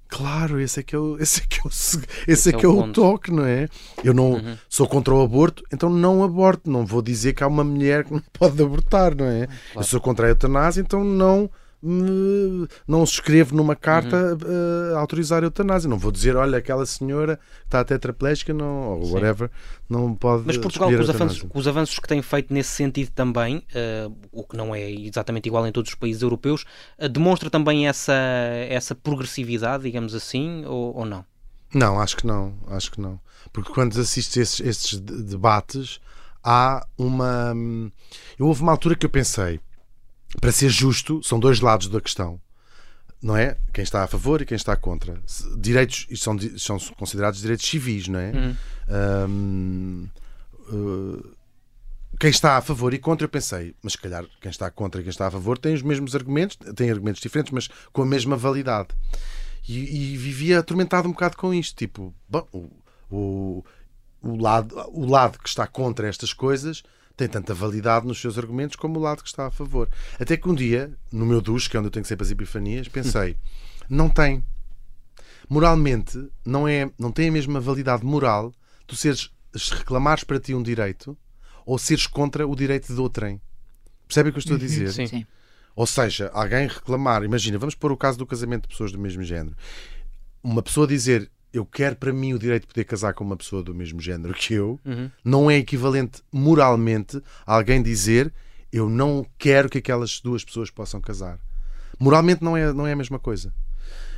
claro, 0.09 0.59
esse 0.59 0.79
é 0.81 0.83
que 0.83 0.95
é 0.95 0.99
o, 0.99 1.17
esse 1.21 1.41
é 1.41 1.45
que 1.47 1.59
é 1.59 1.61
o, 1.63 1.69
esse, 1.69 2.01
esse 2.27 2.49
é, 2.49 2.53
que 2.53 2.65
é, 2.65 2.67
o, 2.67 2.91
toque, 2.91 3.31
não 3.31 3.45
é? 3.45 3.69
Eu 4.03 4.13
não 4.13 4.31
uhum. 4.31 4.57
sou 4.67 4.87
contra 4.87 5.13
o 5.13 5.21
aborto, 5.21 5.63
então 5.71 5.89
não 5.89 6.23
aborto. 6.23 6.69
Não 6.69 6.85
vou 6.85 7.01
dizer 7.01 7.33
que 7.33 7.43
há 7.43 7.47
uma 7.47 7.63
mulher 7.63 8.03
que 8.03 8.11
não 8.11 8.21
pode 8.33 8.61
abortar, 8.61 9.15
não 9.15 9.25
é? 9.25 9.45
Claro. 9.45 9.59
Eu 9.75 9.83
sou 9.83 10.01
contra 10.01 10.25
a 10.25 10.29
eutanásia, 10.29 10.81
então 10.81 11.03
não 11.03 11.49
não 11.81 13.05
se 13.05 13.13
escreve 13.13 13.55
numa 13.55 13.75
carta 13.75 14.17
uhum. 14.17 14.93
uh, 14.93 14.95
a 14.95 14.99
autorizar 14.99 15.43
a 15.43 15.45
eutanásia. 15.45 15.89
Não 15.89 15.97
vou 15.97 16.11
dizer, 16.11 16.35
olha, 16.35 16.57
aquela 16.57 16.85
senhora 16.85 17.39
está 17.63 17.83
tetraplégica 17.83 18.53
não, 18.53 18.99
ou 18.99 19.05
Sim. 19.05 19.13
whatever, 19.13 19.49
não 19.89 20.13
pode. 20.13 20.43
Mas 20.45 20.57
Portugal, 20.57 20.89
com 20.89 20.99
os, 20.99 21.09
avanços, 21.09 21.41
com 21.41 21.59
os 21.59 21.67
avanços 21.67 21.99
que 21.99 22.07
tem 22.07 22.21
feito 22.21 22.53
nesse 22.53 22.71
sentido 22.71 23.11
também, 23.11 23.57
uh, 23.57 24.13
o 24.31 24.43
que 24.43 24.57
não 24.57 24.75
é 24.75 24.91
exatamente 24.91 25.47
igual 25.47 25.65
em 25.65 25.71
todos 25.71 25.91
os 25.91 25.95
países 25.95 26.21
europeus, 26.21 26.65
uh, 26.97 27.07
demonstra 27.07 27.49
também 27.49 27.87
essa, 27.87 28.13
essa 28.69 28.93
progressividade, 28.93 29.83
digamos 29.83 30.13
assim, 30.13 30.65
ou, 30.65 30.97
ou 30.97 31.05
não? 31.05 31.25
Não, 31.73 31.99
acho 31.99 32.17
que 32.17 32.27
não, 32.27 32.55
acho 32.67 32.91
que 32.91 32.99
não. 32.99 33.19
Porque 33.53 33.71
quando 33.71 33.97
assistes 33.99 34.35
esses, 34.35 34.59
esses 34.59 34.99
debates, 34.99 36.01
há 36.43 36.85
uma. 36.97 37.53
Hum, 37.53 37.91
eu 38.37 38.47
houve 38.47 38.61
uma 38.61 38.71
altura 38.71 38.95
que 38.95 39.05
eu 39.05 39.09
pensei 39.09 39.59
para 40.39 40.51
ser 40.51 40.69
justo, 40.69 41.21
são 41.23 41.39
dois 41.39 41.59
lados 41.59 41.87
da 41.87 41.99
questão. 41.99 42.39
Não 43.21 43.35
é? 43.35 43.57
Quem 43.73 43.83
está 43.83 44.03
a 44.03 44.07
favor 44.07 44.41
e 44.41 44.45
quem 44.45 44.55
está 44.55 44.75
contra. 44.77 45.21
Direitos, 45.57 46.07
isto 46.09 46.23
são, 46.23 46.37
são 46.57 46.95
considerados 46.95 47.41
direitos 47.41 47.67
civis, 47.67 48.07
não 48.07 48.19
é? 48.19 48.31
Uhum. 48.31 48.55
Um, 49.29 50.07
uh, 50.69 51.35
quem 52.17 52.29
está 52.29 52.57
a 52.57 52.61
favor 52.61 52.93
e 52.93 52.97
contra, 52.97 53.25
eu 53.25 53.29
pensei, 53.29 53.75
mas 53.81 53.93
se 53.93 53.97
calhar 53.97 54.25
quem 54.41 54.49
está 54.49 54.69
contra 54.71 54.99
e 54.99 55.03
quem 55.03 55.09
está 55.09 55.27
a 55.27 55.31
favor 55.31 55.57
tem 55.57 55.73
os 55.73 55.81
mesmos 55.81 56.15
argumentos, 56.15 56.57
tem 56.75 56.89
argumentos 56.89 57.21
diferentes, 57.21 57.51
mas 57.51 57.69
com 57.91 58.01
a 58.01 58.05
mesma 58.05 58.37
validade. 58.37 58.89
E, 59.67 60.13
e 60.13 60.17
vivia 60.17 60.59
atormentado 60.59 61.07
um 61.07 61.11
bocado 61.11 61.37
com 61.37 61.53
isto. 61.53 61.75
Tipo, 61.75 62.13
bom, 62.27 62.47
o, 62.51 62.69
o, 63.09 63.65
o, 64.21 64.35
lado, 64.35 64.75
o 64.89 65.05
lado 65.05 65.37
que 65.39 65.47
está 65.47 65.67
contra 65.67 66.07
estas 66.07 66.33
coisas 66.33 66.83
tem 67.19 67.27
tanta 67.27 67.53
validade 67.53 68.07
nos 68.07 68.19
seus 68.19 68.37
argumentos 68.37 68.77
como 68.77 68.97
o 68.97 69.01
lado 69.01 69.21
que 69.21 69.27
está 69.27 69.47
a 69.47 69.51
favor. 69.51 69.89
Até 70.17 70.37
que 70.37 70.47
um 70.47 70.55
dia, 70.55 70.93
no 71.11 71.25
meu 71.25 71.41
duche, 71.41 71.69
que 71.69 71.75
é 71.75 71.79
onde 71.79 71.87
eu 71.87 71.91
tenho 71.91 72.05
sempre 72.05 72.25
as 72.25 72.31
epifanias, 72.31 72.87
pensei, 72.87 73.35
não 73.89 74.07
tem. 74.09 74.41
Moralmente, 75.49 76.17
não, 76.45 76.65
é, 76.65 76.89
não 76.97 77.11
tem 77.11 77.27
a 77.27 77.31
mesma 77.31 77.59
validade 77.59 78.05
moral 78.05 78.53
tu 78.87 78.95
seres 78.95 79.31
reclamares 79.53 80.23
para 80.23 80.39
ti 80.39 80.53
um 80.53 80.63
direito 80.63 81.17
ou 81.65 81.77
seres 81.77 82.07
contra 82.07 82.47
o 82.47 82.55
direito 82.55 82.93
de 82.93 82.99
outrem. 83.01 83.41
Percebe 84.07 84.29
o 84.29 84.31
que 84.31 84.37
eu 84.37 84.41
estou 84.41 84.55
a 84.55 84.59
uhum. 84.59 84.65
dizer? 84.65 84.91
Sim. 84.93 85.07
Sim. 85.07 85.25
Ou 85.75 85.85
seja, 85.85 86.29
alguém 86.33 86.67
reclamar, 86.67 87.23
imagina, 87.23 87.57
vamos 87.57 87.75
pôr 87.75 87.91
o 87.91 87.97
caso 87.97 88.17
do 88.17 88.25
casamento 88.25 88.63
de 88.63 88.69
pessoas 88.69 88.91
do 88.91 88.97
mesmo 88.97 89.23
género. 89.23 89.55
Uma 90.41 90.63
pessoa 90.63 90.87
dizer 90.87 91.29
eu 91.53 91.65
quero 91.65 91.95
para 91.95 92.13
mim 92.13 92.33
o 92.33 92.39
direito 92.39 92.63
de 92.63 92.67
poder 92.67 92.83
casar 92.83 93.13
com 93.13 93.23
uma 93.23 93.37
pessoa 93.37 93.63
do 93.63 93.73
mesmo 93.73 93.99
género 93.99 94.33
que 94.33 94.53
eu, 94.53 94.79
uhum. 94.85 95.09
não 95.23 95.49
é 95.49 95.57
equivalente 95.57 96.21
moralmente 96.31 97.21
a 97.45 97.55
alguém 97.55 97.81
dizer 97.81 98.33
eu 98.71 98.87
não 98.87 99.25
quero 99.37 99.69
que 99.69 99.79
aquelas 99.79 100.19
duas 100.19 100.43
pessoas 100.43 100.69
possam 100.69 101.01
casar. 101.01 101.39
Moralmente 101.99 102.43
não 102.43 102.55
é, 102.55 102.71
não 102.71 102.85
é 102.85 102.93
a 102.93 102.95
mesma 102.95 103.17
coisa. 103.17 103.51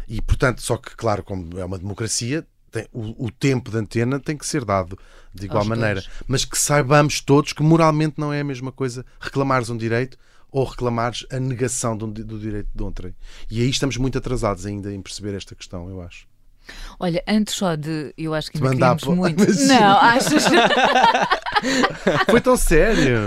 E 0.08 0.22
portanto, 0.22 0.62
só 0.62 0.76
que, 0.78 0.96
claro, 0.96 1.24
como 1.24 1.58
é 1.58 1.64
uma 1.64 1.78
democracia, 1.78 2.46
tem, 2.70 2.86
o, 2.92 3.26
o, 3.26 3.32
tempo 3.32 3.72
de 3.72 3.78
antena 3.78 4.20
tem 4.20 4.38
que 4.38 4.46
ser 4.46 4.66
dado 4.66 4.98
de 5.34 5.46
igual 5.46 5.60
Aos 5.60 5.68
maneira. 5.68 6.04
Mas 6.28 6.44
que 6.44 6.58
saibamos 6.58 7.22
todos 7.22 7.54
que 7.54 7.64
moralmente 7.64 8.16
não 8.18 8.34
é 8.34 8.42
a 8.42 8.44
mesma 8.44 8.72
coisa 8.72 9.06
reclamares 9.20 9.70
um 9.70 9.78
direito 9.78 10.18
ou 10.52 10.66
reclamares 10.66 11.26
a 11.32 11.40
negação 11.40 11.96
do, 11.96 12.08
do 12.08 12.38
direito 12.38 12.70
de 12.74 12.84
outrem. 12.84 13.16
E 13.50 13.62
aí 13.62 13.70
estamos 13.70 13.96
muito 13.96 14.18
atrasados 14.18 14.66
ainda 14.66 14.94
em 14.94 15.02
perceber 15.02 15.34
esta 15.34 15.56
questão, 15.56 15.90
eu 15.90 16.02
acho. 16.02 16.31
Olha, 17.00 17.24
antes 17.28 17.56
só 17.56 17.76
de. 17.76 18.14
Eu 18.18 18.34
acho 18.34 18.52
que 18.52 18.58
ainda 18.58 18.70
queríamos 18.70 19.04
muito. 19.18 19.40
Mas... 19.40 19.68
Não, 19.68 19.98
achas. 19.98 20.46
Foi 22.30 22.42
tão 22.42 22.58
sério. 22.58 23.26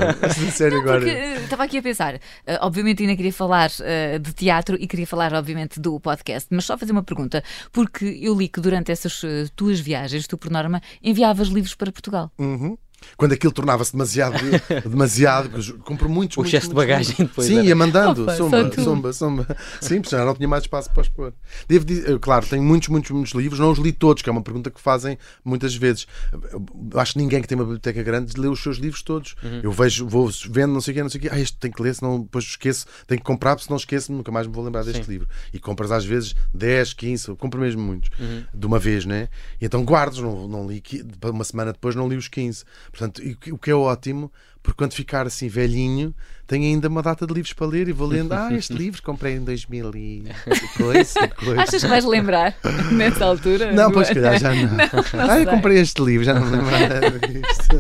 sério 0.53 0.79
Não, 0.79 0.83
agora. 0.83 1.09
Eh, 1.09 1.37
estava 1.43 1.65
aqui 1.65 1.79
a 1.79 1.83
pensar. 1.83 2.15
Uh, 2.15 2.21
obviamente 2.61 3.03
ainda 3.03 3.17
queria 3.17 3.33
falar 3.33 3.71
uh, 3.71 4.19
de 4.19 4.33
teatro 4.33 4.77
e 4.79 4.87
queria 4.87 5.07
falar, 5.07 5.33
obviamente, 5.35 5.81
do 5.81 5.99
podcast, 6.01 6.49
mas 6.51 6.65
só 6.65 6.77
fazer 6.77 6.93
uma 6.93 7.03
pergunta, 7.03 7.43
porque 7.73 8.19
eu 8.21 8.35
li 8.35 8.49
que 8.49 8.61
durante 8.61 8.91
essas 8.91 9.23
uh, 9.23 9.49
tuas 9.55 9.79
viagens, 9.81 10.27
tu, 10.27 10.37
por 10.37 10.51
norma, 10.51 10.81
enviavas 11.03 11.49
livros 11.49 11.75
para 11.75 11.93
Portugal. 11.93 12.31
Uhum 12.39 12.77
quando 13.17 13.33
aquilo 13.33 13.53
tornava-se 13.53 13.93
demasiado, 13.93 14.35
demasiado, 14.87 15.75
compro 15.79 16.09
muitos. 16.09 16.37
O 16.37 16.45
excesso 16.45 16.69
de 16.69 16.75
bagagem 16.75 17.15
depois. 17.19 17.47
Sim, 17.47 17.59
era. 17.59 17.67
ia 17.67 17.77
mandando, 17.77 18.23
Opa, 18.23 18.37
somba, 18.37 18.83
somba, 18.83 19.13
somba. 19.13 19.57
Sim, 19.81 20.01
porque 20.01 20.17
já 20.17 20.25
não 20.25 20.35
tinha 20.35 20.49
mais 20.49 20.65
espaço 20.65 20.91
para 20.91 21.03
expor. 21.03 21.33
Devo 21.69 21.85
dizer, 21.85 22.19
claro, 22.19 22.47
tenho 22.47 22.63
muitos, 22.63 22.89
muitos, 22.89 23.11
muitos 23.11 23.33
livros, 23.33 23.61
não 23.61 23.71
os 23.71 23.79
li 23.79 23.93
todos, 23.93 24.23
que 24.23 24.29
é 24.29 24.33
uma 24.33 24.43
pergunta 24.43 24.71
que 24.71 24.81
fazem 24.81 25.19
muitas 25.45 25.75
vezes. 25.75 26.07
Eu 26.33 27.01
acho 27.01 27.13
que 27.15 27.19
ninguém 27.19 27.41
que 27.41 27.49
tem 27.49 27.57
uma 27.57 27.65
biblioteca 27.65 28.03
grande 28.03 28.39
lê 28.41 28.49
os 28.49 28.63
seus 28.63 28.79
livros 28.79 29.03
todos. 29.03 29.35
Uhum. 29.43 29.61
Eu 29.63 29.73
vejo, 29.73 30.07
vou 30.07 30.31
vendo, 30.49 30.73
não 30.73 30.81
sei 30.81 30.93
o 30.93 30.95
quê, 30.95 31.03
não 31.03 31.11
sei 31.11 31.19
o 31.19 31.23
quê. 31.23 31.29
Ah, 31.31 31.39
este 31.39 31.57
tem 31.59 31.71
que 31.71 31.83
ler, 31.83 31.95
senão 31.95 32.21
depois 32.21 32.45
esqueço, 32.45 32.87
tenho 33.07 33.21
que 33.21 33.27
comprar, 33.27 33.55
porque 33.55 33.65
se 33.65 33.71
não 33.71 33.77
esqueço, 33.77 34.13
nunca 34.13 34.31
mais 34.33 34.47
me 34.47 34.53
vou 34.53 34.65
lembrar 34.65 34.85
deste 34.85 35.05
Sim. 35.05 35.11
livro. 35.11 35.29
E 35.53 35.59
compras 35.59 35.91
às 35.91 36.05
vezes 36.05 36.35
10, 36.53 36.93
15, 36.95 37.35
compro 37.37 37.61
mesmo 37.61 37.83
muitos, 37.83 38.11
uhum. 38.19 38.45
de 38.53 38.67
uma 38.67 38.79
vez, 38.79 39.05
né? 39.05 39.29
E 39.61 39.67
então 39.67 39.85
guardo, 39.85 40.21
não, 40.23 40.47
não 40.47 40.69
li, 40.69 40.83
uma 41.25 41.45
semana 41.45 41.73
depois 41.73 41.95
não 41.95 42.09
li 42.09 42.17
os 42.17 42.29
15. 42.29 42.65
Portanto, 42.97 43.21
o 43.51 43.59
que 43.59 43.71
é 43.73 43.75
ótimo, 43.75 44.31
porque 44.63 44.79
quando 44.79 44.95
ficar 44.95 45.27
assim 45.27 45.49
velhinho, 45.49 46.15
tenho 46.47 46.63
ainda 46.63 46.89
uma 46.89 47.03
data 47.03 47.27
de 47.27 47.35
livros 47.35 47.53
para 47.53 47.67
ler 47.67 47.89
e 47.89 47.93
vou 47.93 48.07
lendo. 48.07 48.33
Ah, 48.33 48.55
este 48.55 48.73
livro 48.73 49.03
comprei 49.03 49.35
em 49.35 49.43
2000 49.43 49.91
e 49.97 50.25
depois. 50.47 51.15
Achas 51.59 51.83
que 51.83 51.89
vais 51.89 52.05
lembrar 52.05 52.55
nessa 52.93 53.25
altura? 53.25 53.73
Não, 53.73 53.91
pois 53.91 54.09
calhar 54.11 54.39
já 54.39 54.55
não. 54.55 54.63
não, 54.71 54.79
não 54.79 55.31
ah, 55.31 55.41
eu 55.41 55.47
comprei 55.47 55.79
este 55.79 56.01
livro, 56.03 56.25
já 56.25 56.35
não 56.35 56.49
lembro 56.49 56.71
nada 56.71 57.19
disto. 57.19 57.79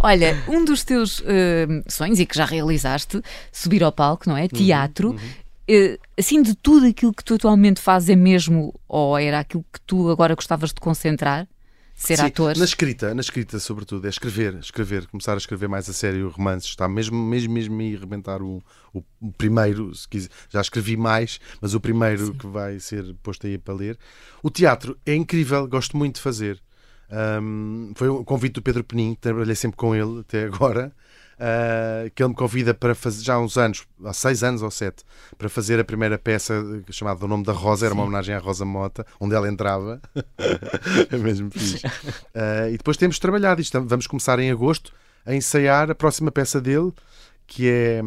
Olha, 0.00 0.36
um 0.46 0.62
dos 0.62 0.84
teus 0.84 1.20
uh, 1.20 1.82
sonhos 1.88 2.20
e 2.20 2.26
que 2.26 2.36
já 2.36 2.44
realizaste, 2.44 3.22
subir 3.50 3.82
ao 3.82 3.90
palco, 3.90 4.28
não 4.28 4.36
é? 4.36 4.42
Uhum, 4.42 4.48
Teatro. 4.48 5.08
Uhum, 5.08 5.16
uhum. 5.16 5.94
Uh, 5.94 5.98
assim, 6.18 6.42
de 6.42 6.54
tudo 6.54 6.86
aquilo 6.86 7.14
que 7.14 7.24
tu 7.24 7.34
atualmente 7.34 7.80
fazes 7.80 8.10
é 8.10 8.14
mesmo, 8.14 8.78
ou 8.86 9.18
era 9.18 9.40
aquilo 9.40 9.64
que 9.72 9.80
tu 9.80 10.10
agora 10.10 10.34
gostavas 10.34 10.68
de 10.68 10.80
concentrar? 10.80 11.48
Ser 11.96 12.18
Sim, 12.18 12.26
ator? 12.26 12.56
Na 12.56 12.64
escrita, 12.64 13.14
na 13.14 13.22
escrita, 13.22 13.58
sobretudo, 13.58 14.06
é 14.06 14.10
escrever, 14.10 14.54
escrever, 14.56 15.06
começar 15.06 15.32
a 15.32 15.38
escrever 15.38 15.66
mais 15.66 15.88
a 15.88 15.94
sério 15.94 16.28
romances. 16.28 16.68
Está 16.68 16.86
mesmo, 16.86 17.16
mesmo, 17.16 17.54
mesmo 17.54 17.80
a 17.80 17.96
arrebentar 17.96 18.42
o, 18.42 18.62
o, 18.92 19.02
o, 19.20 19.32
primeiro, 19.32 19.92
se 19.94 20.06
quiser. 20.06 20.28
Já 20.50 20.60
escrevi 20.60 20.94
mais, 20.94 21.40
mas 21.58 21.72
o 21.72 21.80
primeiro 21.80 22.26
Sim. 22.26 22.32
que 22.34 22.46
vai 22.46 22.78
ser 22.78 23.14
posto 23.22 23.46
aí 23.46 23.56
para 23.56 23.74
ler. 23.74 23.98
O 24.42 24.50
teatro 24.50 24.96
é 25.06 25.14
incrível, 25.14 25.66
gosto 25.66 25.96
muito 25.96 26.16
de 26.16 26.20
fazer. 26.20 26.62
Um, 27.40 27.92
foi 27.96 28.10
um 28.10 28.22
convite 28.22 28.54
do 28.54 28.62
Pedro 28.62 28.84
Penin, 28.84 29.14
trabalhei 29.18 29.54
sempre 29.54 29.76
com 29.76 29.94
ele 29.94 30.20
até 30.20 30.44
agora 30.44 30.92
uh, 31.36 32.10
que 32.14 32.22
ele 32.22 32.30
me 32.30 32.34
convida 32.34 32.74
para 32.74 32.94
fazer, 32.94 33.22
já 33.22 33.34
há 33.34 33.40
uns 33.40 33.56
anos, 33.56 33.86
há 34.04 34.12
seis 34.12 34.42
anos 34.42 34.62
ou 34.62 34.70
sete, 34.70 35.04
para 35.36 35.48
fazer 35.48 35.78
a 35.78 35.84
primeira 35.84 36.18
peça 36.18 36.54
chamada 36.90 37.24
O 37.24 37.28
Nome 37.28 37.44
da 37.44 37.52
Rosa, 37.52 37.86
era 37.86 37.94
uma 37.94 38.04
homenagem 38.04 38.34
à 38.34 38.38
Rosa 38.38 38.64
Mota, 38.64 39.06
onde 39.20 39.34
ela 39.34 39.48
entrava. 39.48 40.00
é 41.10 41.16
mesmo 41.16 41.50
fixe. 41.50 41.86
Uh, 41.86 42.68
e 42.72 42.76
depois 42.76 42.96
temos 42.96 43.18
trabalhado 43.18 43.60
isto. 43.60 43.80
Vamos 43.82 44.06
começar 44.06 44.38
em 44.38 44.50
agosto 44.50 44.92
a 45.24 45.34
ensaiar 45.34 45.90
a 45.90 45.94
próxima 45.94 46.30
peça 46.30 46.60
dele, 46.60 46.92
que 47.46 47.68
é 47.68 48.00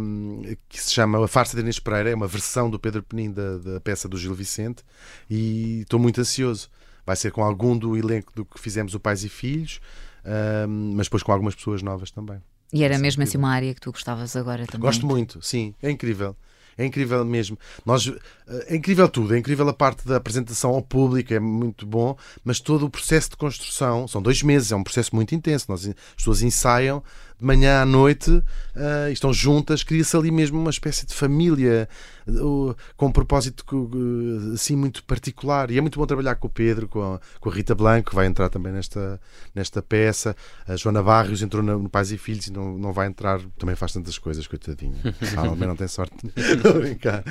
que 0.67 0.81
se 0.81 0.93
chama 0.93 1.23
A 1.23 1.27
Farsa 1.27 1.55
de 1.55 1.61
Inês 1.61 1.79
Pereira, 1.79 2.09
é 2.09 2.15
uma 2.15 2.27
versão 2.27 2.69
do 2.69 2.79
Pedro 2.79 3.01
Penin 3.03 3.31
da, 3.31 3.57
da 3.57 3.79
peça 3.79 4.07
do 4.07 4.17
Gil 4.17 4.33
Vicente 4.33 4.83
e 5.29 5.81
estou 5.81 5.99
muito 5.99 6.19
ansioso. 6.19 6.69
Vai 7.05 7.15
ser 7.15 7.31
com 7.31 7.43
algum 7.43 7.77
do 7.77 7.97
elenco 7.97 8.31
do 8.35 8.45
que 8.45 8.59
fizemos 8.59 8.93
o 8.93 8.99
Pais 8.99 9.23
e 9.23 9.29
Filhos, 9.29 9.79
uh, 10.23 10.67
mas 10.67 11.07
depois 11.07 11.23
com 11.23 11.31
algumas 11.31 11.55
pessoas 11.55 11.81
novas 11.81 12.11
também. 12.11 12.41
E 12.71 12.83
era 12.83 12.97
mesmo 12.97 13.23
assim 13.23 13.37
uma 13.37 13.51
área 13.51 13.73
que 13.73 13.81
tu 13.81 13.91
gostavas 13.91 14.35
agora 14.35 14.65
também? 14.65 14.81
Gosto 14.81 15.05
muito, 15.05 15.41
sim, 15.41 15.73
é 15.81 15.89
incrível. 15.89 16.35
É 16.77 16.85
incrível 16.85 17.25
mesmo. 17.25 17.59
Nós, 17.85 18.07
eh, 18.07 18.67
é 18.69 18.75
incrível 18.77 19.09
tudo. 19.09 19.35
É 19.35 19.37
incrível 19.37 19.67
a 19.67 19.73
parte 19.73 20.07
da 20.07 20.15
apresentação 20.15 20.69
ao 20.69 20.81
público, 20.81 21.33
é 21.33 21.39
muito 21.39 21.85
bom, 21.85 22.15
mas 22.41 22.61
todo 22.61 22.85
o 22.85 22.89
processo 22.89 23.31
de 23.31 23.35
construção, 23.35 24.07
são 24.07 24.21
dois 24.21 24.41
meses, 24.41 24.71
é 24.71 24.77
um 24.77 24.83
processo 24.83 25.13
muito 25.13 25.35
intenso. 25.35 25.65
Nós, 25.67 25.85
as 25.85 25.93
pessoas 26.15 26.41
ensaiam 26.41 27.03
de 27.39 27.45
manhã 27.45 27.81
à 27.81 27.85
noite, 27.85 28.29
uh, 28.29 29.11
estão 29.11 29.31
juntas, 29.31 29.81
cria-se 29.81 30.15
ali 30.15 30.29
mesmo 30.29 30.59
uma 30.59 30.69
espécie 30.69 31.05
de 31.05 31.13
família 31.13 31.87
uh, 32.27 32.75
com 32.97 33.07
um 33.07 33.11
propósito 33.11 33.63
uh, 33.73 34.53
assim 34.53 34.75
muito 34.75 35.01
particular. 35.05 35.71
E 35.71 35.77
é 35.77 35.81
muito 35.81 35.97
bom 35.97 36.05
trabalhar 36.05 36.35
com 36.35 36.47
o 36.47 36.49
Pedro, 36.49 36.89
com 36.89 37.01
a, 37.01 37.19
com 37.39 37.49
a 37.49 37.53
Rita 37.53 37.73
Blanco, 37.73 38.09
que 38.09 38.15
vai 38.15 38.25
entrar 38.25 38.49
também 38.49 38.73
nesta, 38.73 39.19
nesta 39.55 39.81
peça. 39.81 40.35
A 40.67 40.75
Joana 40.75 41.01
Barrios 41.01 41.41
entrou 41.41 41.63
no, 41.63 41.79
no 41.79 41.89
Pais 41.89 42.11
e 42.11 42.17
Filhos 42.17 42.47
e 42.47 42.51
não, 42.51 42.77
não 42.77 42.91
vai 42.91 43.07
entrar, 43.07 43.39
também 43.57 43.75
faz 43.75 43.93
tantas 43.93 44.17
coisas, 44.17 44.45
coitadinho. 44.45 44.95
Também 45.33 45.67
não 45.67 45.75
tem 45.75 45.87
sorte. 45.87 46.15
brincar. 46.79 47.23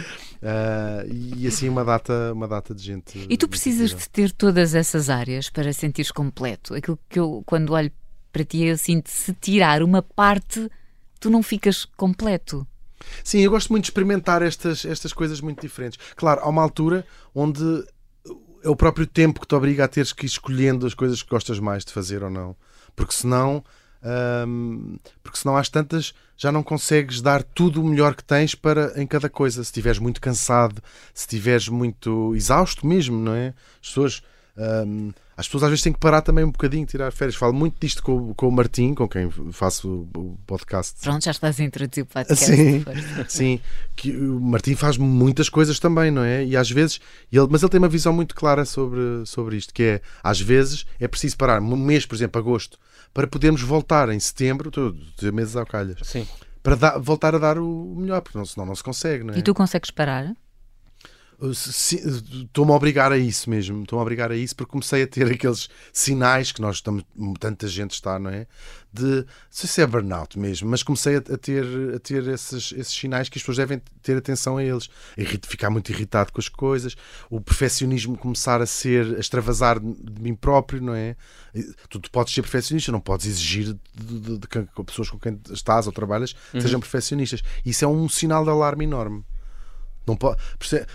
e 1.07 1.47
assim 1.47 1.69
uma 1.69 1.85
data, 1.85 2.33
uma 2.33 2.49
data 2.49 2.75
de 2.75 2.83
gente. 2.83 3.27
E 3.29 3.37
tu 3.37 3.49
precisas 3.49 3.91
de 3.91 4.09
ter 4.09 4.33
todas 4.33 4.75
essas 4.75 5.11
áreas 5.11 5.51
para 5.51 5.73
sentires 5.73 6.11
completo. 6.11 6.75
Aquilo 6.75 6.99
que 7.09 7.19
eu, 7.19 7.43
quando 7.47 7.73
olho 7.73 7.91
para 8.33 8.45
ti 8.45 8.65
eu 8.65 8.77
sinto 8.77 9.09
se 9.11 9.33
tirar 9.35 9.83
uma 9.83 10.03
parte, 10.03 10.71
tu 11.21 11.31
não 11.31 11.43
ficas 11.43 11.85
completo. 11.85 12.67
Sim, 13.23 13.41
eu 13.41 13.51
gosto 13.51 13.71
muito 13.71 13.85
de 13.85 13.91
experimentar 13.91 14.43
estas, 14.43 14.85
estas 14.85 15.13
coisas 15.13 15.41
muito 15.41 15.61
diferentes. 15.61 15.99
Claro, 16.17 16.41
há 16.43 16.49
uma 16.49 16.63
altura 16.63 17.07
onde 17.35 17.63
é 18.63 18.69
o 18.69 18.77
próprio 18.77 19.07
tempo 19.07 19.41
que 19.41 19.47
te 19.47 19.55
obriga 19.55 19.85
a 19.85 19.89
teres 19.89 20.13
que 20.13 20.25
ir 20.25 20.29
escolhendo 20.29 20.87
as 20.87 20.95
coisas 20.95 21.23
que 21.23 21.31
gostas 21.31 21.59
mais 21.59 21.85
de 21.85 21.93
fazer 21.93 22.23
ou 22.23 22.31
não. 22.31 22.57
Porque 22.97 23.15
senão, 23.15 23.65
hum, 24.47 24.99
porque 25.23 25.39
senão 25.39 25.57
às 25.57 25.69
tantas 25.69 26.13
já 26.37 26.51
não 26.51 26.63
consegues 26.63 27.21
dar 27.21 27.43
tudo 27.43 27.81
o 27.81 27.85
melhor 27.87 28.15
que 28.15 28.25
tens 28.25 28.55
para 28.55 29.01
em 29.01 29.07
cada 29.07 29.29
coisa. 29.29 29.63
Se 29.63 29.69
estiveres 29.69 29.99
muito 29.99 30.21
cansado, 30.21 30.83
se 31.15 31.23
estiveres 31.23 31.69
muito 31.69 32.35
exausto 32.35 32.87
mesmo, 32.87 33.19
não 33.19 33.35
é? 33.35 33.55
As 33.81 33.89
pessoas 33.89 34.23
um, 34.87 35.13
as 35.39 35.47
pessoas 35.47 35.63
às 35.63 35.71
vezes 35.71 35.85
têm 35.85 35.93
que 35.93 36.01
parar 36.01 36.21
também 36.21 36.45
um 36.45 36.51
bocadinho, 36.51 36.85
tirar 36.85 37.13
férias. 37.13 37.37
Falo 37.37 37.53
muito 37.53 37.77
disto 37.81 38.03
com, 38.03 38.35
com 38.35 38.49
o 38.49 38.51
Martim, 38.51 38.93
com 38.93 39.09
quem 39.09 39.31
faço 39.53 40.09
o, 40.13 40.37
podcast. 40.45 41.01
Pronto, 41.01 41.25
já 41.25 41.31
estás 41.31 41.61
a 41.61 41.63
introduzir 41.63 42.03
o 42.03 42.07
podcast. 42.07 42.45
Sim, 42.45 42.85
sim 43.29 43.61
que 43.95 44.11
o 44.11 44.41
Martim 44.41 44.75
faz 44.75 44.97
muitas 44.97 45.49
coisas 45.49 45.79
também, 45.79 46.11
não 46.11 46.25
é? 46.25 46.45
E 46.45 46.57
às 46.57 46.69
vezes, 46.69 47.01
ele, 47.31 47.47
mas 47.49 47.63
ele 47.63 47.71
tem 47.71 47.79
uma 47.79 47.89
visão 47.89 48.13
muito 48.13 48.35
clara 48.35 48.65
sobre, 48.65 49.25
sobre 49.27 49.57
isto, 49.57 49.73
que 49.73 49.85
é, 49.85 50.01
às 50.25 50.41
vezes, 50.41 50.85
é 50.99 51.07
preciso 51.07 51.37
parar 51.37 51.63
um 51.63 51.77
mês, 51.77 52.05
por 52.05 52.17
exemplo, 52.17 52.41
agosto, 52.41 52.77
para 53.15 53.29
podermos 53.29 53.63
voltar 53.63 54.09
em 54.09 54.19
setembro, 54.19 54.73
dois 54.73 55.33
meses 55.33 55.55
ao 55.55 55.65
calhas. 55.65 56.01
Sim. 56.03 56.27
Para 56.65 56.75
dar, 56.75 56.99
voltar 56.99 57.37
a 57.37 57.39
dar 57.39 57.59
o 57.59 57.95
melhor, 57.97 58.23
porque 58.23 58.45
senão 58.45 58.67
não 58.67 58.75
se 58.75 58.83
consegue, 58.83 59.23
não 59.23 59.35
é? 59.35 59.39
E 59.39 59.43
tu 59.43 59.55
consegues 59.55 59.93
parar? 59.93 60.35
Estou-me 61.41 62.73
a 62.73 62.75
obrigar 62.75 63.13
a 63.13 63.17
isso 63.17 63.49
mesmo, 63.49 63.83
estou-me 63.83 64.01
a 64.01 64.03
obrigar 64.03 64.33
a 64.33 64.37
isso 64.37 64.57
porque 64.57 64.73
comecei 64.73 65.05
a 65.05 65.07
ter 65.07 65.31
aqueles 65.31 65.69
sinais 65.93 66.51
que 66.51 66.61
nós 66.61 66.77
estamos, 66.77 67.05
tanta 67.39 67.69
gente 67.69 67.93
está, 67.93 68.19
não 68.19 68.31
é? 68.31 68.47
De, 68.93 69.05
não 69.05 69.27
sei 69.49 69.69
se 69.69 69.81
é 69.81 69.87
burnout 69.87 70.37
mesmo, 70.37 70.69
mas 70.69 70.83
comecei 70.83 71.17
a, 71.17 71.21
ter, 71.21 71.65
a 71.95 71.99
ter 72.01 72.27
esses, 72.27 72.73
esses 72.73 72.93
sinais 72.93 73.29
que 73.29 73.39
as 73.39 73.43
pessoas 73.43 73.59
devem 73.59 73.81
ter 74.03 74.17
atenção 74.17 74.57
a 74.57 74.65
eles. 74.65 74.89
Ficar 75.47 75.71
muito 75.71 75.93
irritado 75.93 76.33
com 76.33 76.41
as 76.41 76.49
coisas, 76.49 76.97
o 77.31 77.41
perfeccionismo 77.41 78.17
começar 78.17 78.61
a 78.61 78.67
ser, 78.67 79.17
a 79.17 79.21
extravasar 79.21 79.79
de, 79.79 79.95
de 79.95 80.21
mim 80.21 80.35
próprio, 80.35 80.83
não 80.83 80.95
é? 80.95 81.15
Tu, 81.89 82.01
tu, 82.01 82.11
podes 82.11 82.35
ser 82.35 82.43
perfeccionista, 82.43 82.91
não 82.91 83.01
podes 83.01 83.27
exigir 83.27 83.65
de, 83.95 84.21
de, 84.21 84.21
de, 84.21 84.39
de 84.39 84.85
pessoas 84.85 85.11
com 85.11 85.19
quem 85.19 85.39
estás 85.51 85.87
ou 85.87 85.93
trabalhas 85.93 86.35
uhum. 86.53 86.61
sejam 86.61 86.81
perfeccionistas. 86.81 87.43
Isso 87.65 87.85
é 87.85 87.89
um 87.89 88.09
sinal 88.09 88.43
de 88.43 88.51
alarme 88.51 88.85
enorme. 88.85 89.25
Não, 90.09 90.17
po 90.17 90.35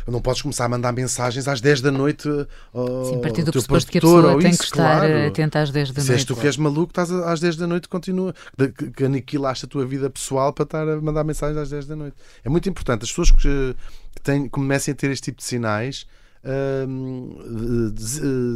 não 0.07 0.21
podes 0.21 0.41
começar 0.41 0.65
a 0.65 0.69
mandar 0.69 0.91
mensagens 0.91 1.47
às 1.47 1.61
10 1.61 1.81
da 1.81 1.91
noite 1.91 2.27
ao, 2.73 3.05
Sim, 3.05 3.15
a 3.15 3.19
partir 3.19 3.43
do 3.43 3.51
pressuposto 3.51 3.91
que 3.91 3.99
a 3.99 4.01
pessoa 4.01 4.39
tem 4.39 4.49
isso, 4.49 4.59
que 4.59 4.65
estar 4.65 4.99
claro. 4.99 5.27
atenta 5.27 5.59
às 5.61 5.71
10 5.71 5.91
da 5.91 5.93
noite. 5.93 6.07
Se 6.07 6.13
és 6.13 6.25
tu 6.25 6.35
que 6.35 6.47
és 6.47 6.57
maluco, 6.57 6.91
estás 6.91 7.11
às 7.11 7.39
10 7.39 7.55
da 7.55 7.67
noite 7.67 7.87
continua. 7.87 8.33
Que, 8.57 8.91
que 8.91 9.05
aniquilaste 9.05 9.65
a 9.65 9.67
tua 9.69 9.85
vida 9.85 10.09
pessoal 10.09 10.51
para 10.51 10.63
estar 10.63 10.87
a 10.87 11.01
mandar 11.01 11.23
mensagens 11.23 11.57
às 11.57 11.69
10 11.69 11.85
da 11.85 11.95
noite. 11.95 12.15
É 12.43 12.49
muito 12.49 12.67
importante. 12.67 13.03
As 13.03 13.09
pessoas 13.09 13.31
que, 13.31 13.75
que 14.15 14.21
têm, 14.21 14.49
comecem 14.49 14.91
a 14.91 14.95
ter 14.95 15.11
este 15.11 15.25
tipo 15.25 15.37
de 15.37 15.43
sinais 15.43 16.05
Uh, 16.45 17.89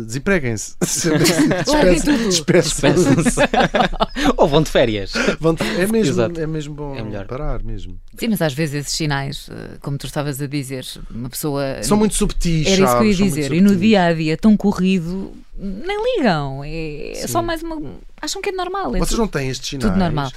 desempreguem-se. 0.06 0.76
Despeçam-se. 2.28 3.40
Ou 4.36 4.46
vão 4.46 4.62
de 4.62 4.70
férias. 4.70 5.14
Vão 5.40 5.54
de... 5.54 5.64
É, 5.64 5.88
mesmo, 5.88 6.22
é 6.22 6.46
mesmo 6.46 6.76
bom 6.76 6.96
é 6.98 7.02
melhor. 7.02 7.26
parar 7.26 7.64
mesmo. 7.64 7.98
Sim, 8.18 8.28
mas 8.28 8.42
às 8.42 8.54
vezes 8.54 8.76
esses 8.76 8.94
sinais, 8.94 9.50
eh, 9.50 9.78
como 9.80 9.98
tu 9.98 10.06
estavas 10.06 10.42
a 10.42 10.48
dizer, 10.48 10.86
uma 11.10 11.30
pessoa. 11.30 11.82
São 11.82 11.96
muito 11.96 12.16
subtis. 12.16 12.68
Era 12.68 12.84
isso 12.84 12.98
que 12.98 13.04
eu 13.04 13.08
ia 13.08 13.16
dizer. 13.16 13.54
E 13.54 13.62
no 13.62 13.74
dia 13.76 14.06
a 14.06 14.14
dia, 14.14 14.36
tão 14.36 14.58
corrido, 14.58 15.32
nem 15.58 16.18
ligam. 16.18 16.64
É, 16.66 17.12
é 17.20 17.28
só 17.28 17.42
mais 17.42 17.64
uma. 17.64 17.82
Acham 18.22 18.42
que 18.42 18.50
é 18.50 18.52
normal. 18.52 18.96
É 18.96 19.00
Vocês 19.00 19.12
tudo, 19.12 19.20
não 19.20 19.28
têm 19.28 19.50
estes 19.50 19.70
sinais. 19.70 19.90
Tudo 19.90 19.98
normal. 19.98 20.30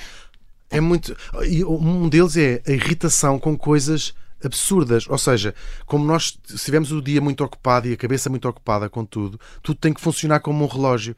É 0.70 0.80
muito. 0.80 1.16
E 1.42 1.64
um 1.64 2.08
deles 2.08 2.36
é 2.36 2.62
a 2.64 2.70
irritação 2.70 3.40
com 3.40 3.56
coisas 3.58 4.14
absurdas. 4.44 5.06
Ou 5.08 5.18
seja, 5.18 5.54
como 5.86 6.04
nós 6.04 6.38
tivemos 6.64 6.92
o 6.92 7.00
dia 7.00 7.20
muito 7.20 7.44
ocupado 7.44 7.88
e 7.88 7.92
a 7.92 7.96
cabeça 7.96 8.30
muito 8.30 8.48
ocupada 8.48 8.88
com 8.88 9.04
tudo, 9.04 9.40
tudo 9.62 9.78
tem 9.78 9.92
que 9.92 10.00
funcionar 10.00 10.40
como 10.40 10.64
um 10.64 10.68
relógio. 10.68 11.16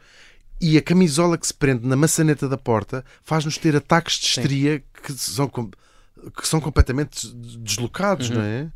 E 0.60 0.78
a 0.78 0.82
camisola 0.82 1.36
que 1.36 1.46
se 1.46 1.54
prende 1.54 1.86
na 1.86 1.96
maçaneta 1.96 2.48
da 2.48 2.56
porta 2.56 3.04
faz-nos 3.24 3.58
ter 3.58 3.74
ataques 3.74 4.18
de 4.18 4.26
histeria 4.26 4.82
que 5.02 5.12
são, 5.12 5.48
que 5.48 6.46
são 6.46 6.60
completamente 6.60 7.26
deslocados, 7.34 8.30
uhum. 8.30 8.36
não 8.36 8.42
é? 8.42 8.68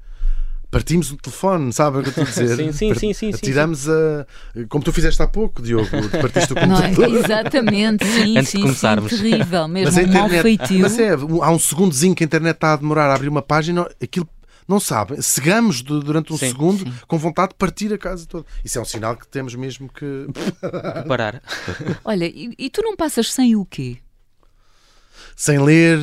partimos 0.70 1.11
o 1.11 1.16
telefone, 1.16 1.72
sabe 1.72 1.99
o 1.99 2.03
que 2.03 2.09
eu 2.09 2.11
estou 2.11 2.24
a 2.24 2.26
dizer? 2.26 2.57
sim, 2.72 2.72
sim, 2.72 2.94
sim, 2.94 3.12
sim. 3.14 3.30
Atiramos 3.30 3.88
a. 3.88 4.26
Como 4.68 4.84
tu 4.84 4.92
fizeste 4.92 5.22
há 5.22 5.26
pouco, 5.26 5.62
Diogo, 5.62 5.88
partiste 6.20 6.53
o 6.53 6.57
computador. 6.57 7.09
Não, 7.09 7.16
exatamente, 7.16 8.05
sim, 8.05 8.38
Antes 8.38 8.51
sim, 8.51 8.59
de 8.59 8.62
começarmos. 8.62 9.12
Sim, 9.12 9.30
terrível, 9.30 9.68
mesmo 9.68 9.94
mas 9.94 9.97
um 9.97 10.09
internet, 10.09 10.32
mal 10.32 10.42
feitio. 10.42 10.80
Mas 10.80 10.99
é, 10.99 11.11
há 11.12 11.51
um 11.51 11.59
segundozinho 11.59 12.14
que 12.14 12.24
a 12.24 12.26
internet 12.26 12.57
está 12.57 12.74
a 12.74 12.76
demorar 12.76 13.11
a 13.11 13.14
abrir 13.14 13.28
uma 13.28 13.42
página, 13.42 13.88
aquilo 14.03 14.28
não 14.69 14.81
sabem, 14.81 15.21
cegamos 15.23 15.81
durante 15.81 16.33
um 16.33 16.37
sim, 16.37 16.49
segundo 16.49 16.85
sim. 16.85 16.93
com 17.07 17.19
vontade 17.19 17.51
de 17.51 17.55
partir 17.55 17.93
a 17.93 17.99
casa 17.99 18.27
toda. 18.27 18.47
Isso 18.64 18.79
é 18.79 18.83
um 18.83 18.85
sinal 18.85 19.17
que 19.17 19.27
temos 19.29 19.55
mesmo 19.55 19.89
que 19.89 20.27
parar. 21.07 21.41
Olha, 22.05 22.25
e, 22.27 22.53
e, 22.59 22.69
tu 22.69 22.83
não 22.83 22.97
passas 22.97 23.33
sem 23.33 23.55
o 23.55 23.64
quê? 23.64 23.99
Sem 25.37 25.62
ler, 25.62 25.99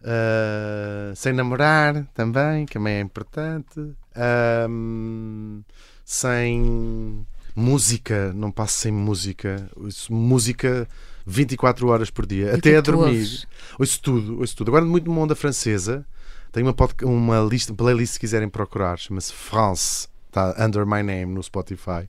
uh, 0.00 1.14
sem 1.14 1.32
namorar 1.32 2.06
também, 2.14 2.64
que 2.64 2.74
também 2.74 2.94
é 2.94 3.00
importante, 3.00 3.78
uh, 3.78 5.64
sem 6.04 7.26
música, 7.54 8.32
não 8.32 8.50
passo 8.50 8.78
sem 8.78 8.92
música. 8.92 9.68
Isso, 9.86 10.12
música 10.12 10.88
24 11.26 11.88
horas 11.88 12.08
por 12.08 12.24
dia, 12.24 12.46
e 12.46 12.54
até 12.54 12.76
a 12.76 12.80
dormir. 12.80 13.46
Ouço 13.78 14.00
tudo, 14.00 14.40
ouço 14.40 14.56
tudo. 14.56 14.70
Agora 14.70 14.84
muito 14.84 15.10
uma 15.10 15.20
onda 15.20 15.34
francesa 15.34 16.06
tenho 16.52 16.66
uma, 16.66 16.74
uma 17.02 17.40
lista, 17.48 17.72
playlist 17.74 18.14
se 18.14 18.20
quiserem 18.20 18.48
procurar, 18.48 18.98
chama-se 18.98 19.32
France, 19.32 20.08
está 20.28 20.54
Under 20.58 20.86
My 20.86 21.02
Name 21.02 21.26
no 21.26 21.42
Spotify. 21.42 22.08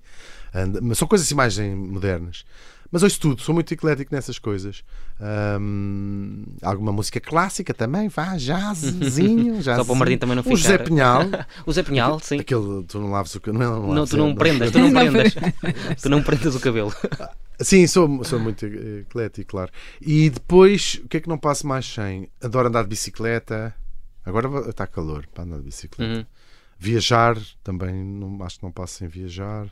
And, 0.53 0.79
mas 0.81 0.97
são 0.97 1.07
coisas 1.07 1.27
assim 1.27 1.35
mais 1.35 1.57
modernas. 1.57 2.45
Mas 2.91 3.03
ouço 3.03 3.19
tudo, 3.19 3.41
sou 3.41 3.53
muito 3.53 3.71
eclético 3.71 4.13
nessas 4.15 4.39
coisas. 4.39 4.83
Um, 5.61 6.43
alguma 6.61 6.91
música 6.91 7.19
clássica 7.19 7.71
também, 7.71 8.09
vá, 8.09 8.35
jazzzinho. 8.35 9.61
Só 9.61 9.83
para 9.83 9.93
o 9.93 9.95
Martim 9.95 10.17
também 10.17 10.35
não 10.35 10.41
ficar. 10.41 10.55
O 10.55 10.57
José 10.57 10.77
Pinhal. 10.79 11.21
o 11.67 11.71
Zé 11.71 11.83
Pinhal, 11.83 12.19
sim. 12.19 12.39
Aquele, 12.39 12.83
tu 12.87 12.99
não 12.99 13.11
laves 13.11 13.35
o 13.35 13.41
cabelo. 13.41 13.63
Não, 13.63 13.93
não, 13.93 14.07
tu 14.07 14.17
não 14.17 14.33
prendas, 14.33 14.71
tu 14.71 14.79
não 14.79 14.89
prendas. 14.91 15.35
tu 16.01 16.09
não 16.09 16.23
prendas 16.23 16.55
o 16.55 16.59
cabelo. 16.59 16.91
Sim, 17.59 17.85
sou, 17.85 18.23
sou 18.23 18.39
muito 18.39 18.65
eclético, 18.65 19.51
claro. 19.51 19.71
E 20.01 20.29
depois, 20.31 20.99
o 21.03 21.07
que 21.07 21.17
é 21.17 21.19
que 21.19 21.29
não 21.29 21.37
passo 21.37 21.67
mais 21.67 21.85
sem? 21.85 22.27
Adoro 22.41 22.69
andar 22.69 22.83
de 22.83 22.89
bicicleta. 22.89 23.75
Agora 24.25 24.69
está 24.69 24.85
calor 24.85 25.27
para 25.33 25.43
andar 25.43 25.57
de 25.57 25.63
bicicleta. 25.63 26.19
Uhum. 26.19 26.25
Viajar 26.77 27.37
também, 27.63 27.93
não, 28.03 28.41
acho 28.43 28.57
que 28.57 28.63
não 28.63 28.71
passo 28.71 28.95
sem 28.95 29.07
viajar. 29.07 29.67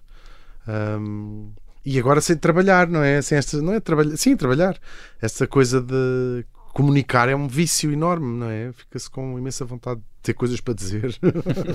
Um, 0.68 1.52
e 1.86 1.98
agora 1.98 2.20
sem 2.20 2.36
trabalhar, 2.36 2.88
não 2.88 3.02
é? 3.02 3.22
Sem 3.22 3.38
esta, 3.38 3.62
não 3.62 3.74
é 3.74 3.80
trabalhar, 3.80 4.18
sim, 4.18 4.36
trabalhar. 4.36 4.78
Essa 5.22 5.48
coisa 5.48 5.82
de 5.82 6.46
comunicar 6.74 7.30
é 7.30 7.36
um 7.36 7.48
vício 7.48 7.92
enorme, 7.92 8.38
não 8.38 8.50
é? 8.50 8.74
Fica-se 8.74 9.10
com 9.10 9.40
imensa 9.40 9.64
vontade 9.64 10.02
de 10.02 10.06
ter 10.28 10.34
coisas 10.34 10.60
para 10.60 10.74
dizer. 10.74 11.16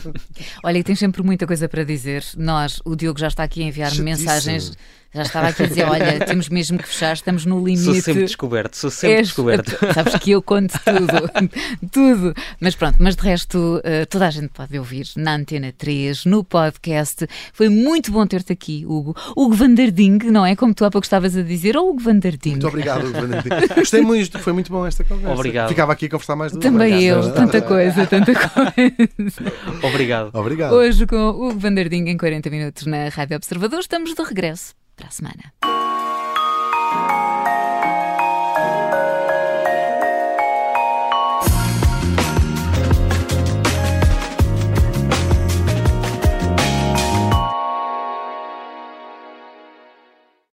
Olha, 0.63 0.79
e 0.79 0.85
tens 0.85 0.99
sempre 0.99 1.23
muita 1.23 1.47
coisa 1.47 1.69
para 1.69 1.85
dizer. 1.85 2.23
Nós, 2.37 2.81
o 2.85 2.95
Diogo 2.95 3.19
já 3.19 3.29
está 3.29 3.43
aqui 3.43 3.63
a 3.63 3.67
enviar 3.67 3.95
mensagens 3.97 4.73
já 5.15 5.23
estava 5.23 5.49
aqui 5.49 5.63
a 5.65 5.67
dizer: 5.67 5.85
olha, 5.85 6.21
temos 6.25 6.49
mesmo 6.49 6.79
que 6.79 6.89
fechar, 6.89 7.13
estamos 7.13 7.45
no 7.45 7.59
limite. 7.59 7.85
Sou 7.85 7.95
sempre 7.95 8.23
descoberto, 8.23 8.77
sou 8.77 8.91
sempre 8.91 9.17
És, 9.19 9.27
descoberto. 9.29 9.71
Sabes 9.93 10.15
que 10.17 10.31
eu 10.31 10.41
conto 10.41 10.73
tudo, 10.85 11.51
tudo. 11.91 12.35
Mas 12.59 12.75
pronto, 12.75 12.97
mas 12.99 13.15
de 13.15 13.23
resto, 13.23 13.59
uh, 13.79 14.07
toda 14.09 14.27
a 14.27 14.31
gente 14.31 14.49
pode 14.49 14.79
ouvir 14.79 15.07
na 15.17 15.35
Antena 15.35 15.73
3, 15.77 16.25
no 16.25 16.43
podcast. 16.43 17.27
Foi 17.53 17.69
muito 17.69 18.11
bom 18.11 18.27
ter-te 18.27 18.53
aqui, 18.53 18.87
Hugo. 18.87 19.15
Hugo 19.37 19.55
Vanderding, 19.55 20.19
não 20.31 20.47
é? 20.47 20.57
Como 20.57 20.73
tu 20.73 20.85
há 20.85 20.91
pouco 20.91 21.05
estavas 21.05 21.37
a 21.37 21.43
dizer, 21.43 21.77
ou 21.77 21.91
Hugo 21.91 22.01
Vanderding. 22.01 22.53
Muito 22.53 22.69
obrigado, 22.69 23.07
Hugo 23.07 23.21
Vanderding. 23.21 23.75
Gostei 23.77 24.01
muito, 24.01 24.39
foi 24.39 24.55
muito 24.55 24.73
bom 24.73 24.87
esta 24.87 25.05
conversa. 25.05 25.35
Obrigado. 25.35 25.69
Ficava 25.69 25.93
aqui 25.93 26.07
a 26.07 26.09
conversar 26.09 26.37
mais 26.37 26.53
do 26.53 26.59
Também 26.59 26.95
obrigado. 26.95 27.27
eu, 27.27 27.35
tanta 27.35 27.61
coisa, 27.61 28.07
tanta 28.07 28.33
coisa. 28.33 28.42
Obrigado. 29.83 30.31
Obrigado. 30.35 30.73
Hoje 30.75 31.07
com 31.07 31.31
Hugo 31.31 31.59
Vanderding 31.59 32.09
em 32.09 32.17
40 32.17 32.51
minutos 32.51 32.87
na 32.87 33.09
Rádio 33.09 33.37
Observador, 33.37 33.81
estamos 33.81 34.15
de 34.15 34.23
regresso 34.23 34.75
para 34.97 35.09
a 35.09 35.11
semana. 35.11 35.53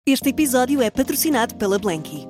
Este 0.05 0.29
episódio 0.29 0.81
é 0.81 0.89
patrocinado 0.89 1.55
pela 1.55 1.77
Blanky. 1.77 2.25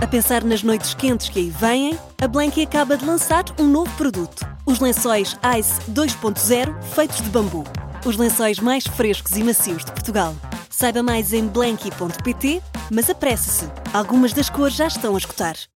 A 0.00 0.06
pensar 0.06 0.42
nas 0.42 0.62
noites 0.62 0.94
quentes 0.94 1.28
que 1.28 1.38
aí 1.38 1.50
vêm, 1.50 1.98
a 2.20 2.26
Blanky 2.26 2.62
acaba 2.62 2.96
de 2.96 3.04
lançar 3.04 3.44
um 3.58 3.66
novo 3.66 3.94
produto: 3.96 4.46
os 4.64 4.80
lençóis 4.80 5.36
Ice 5.58 5.78
2.0 5.90 6.82
feitos 6.94 7.20
de 7.20 7.28
bambu. 7.28 7.64
Os 8.06 8.16
lençóis 8.16 8.58
mais 8.58 8.86
frescos 8.86 9.36
e 9.36 9.44
macios 9.44 9.84
de 9.84 9.92
Portugal. 9.92 10.34
Saiba 10.70 11.02
mais 11.02 11.34
em 11.34 11.46
blanky.pt, 11.46 12.62
mas 12.90 13.10
apresse-se, 13.10 13.70
algumas 13.92 14.32
das 14.32 14.48
cores 14.48 14.74
já 14.74 14.86
estão 14.86 15.14
a 15.14 15.18
escutar. 15.18 15.54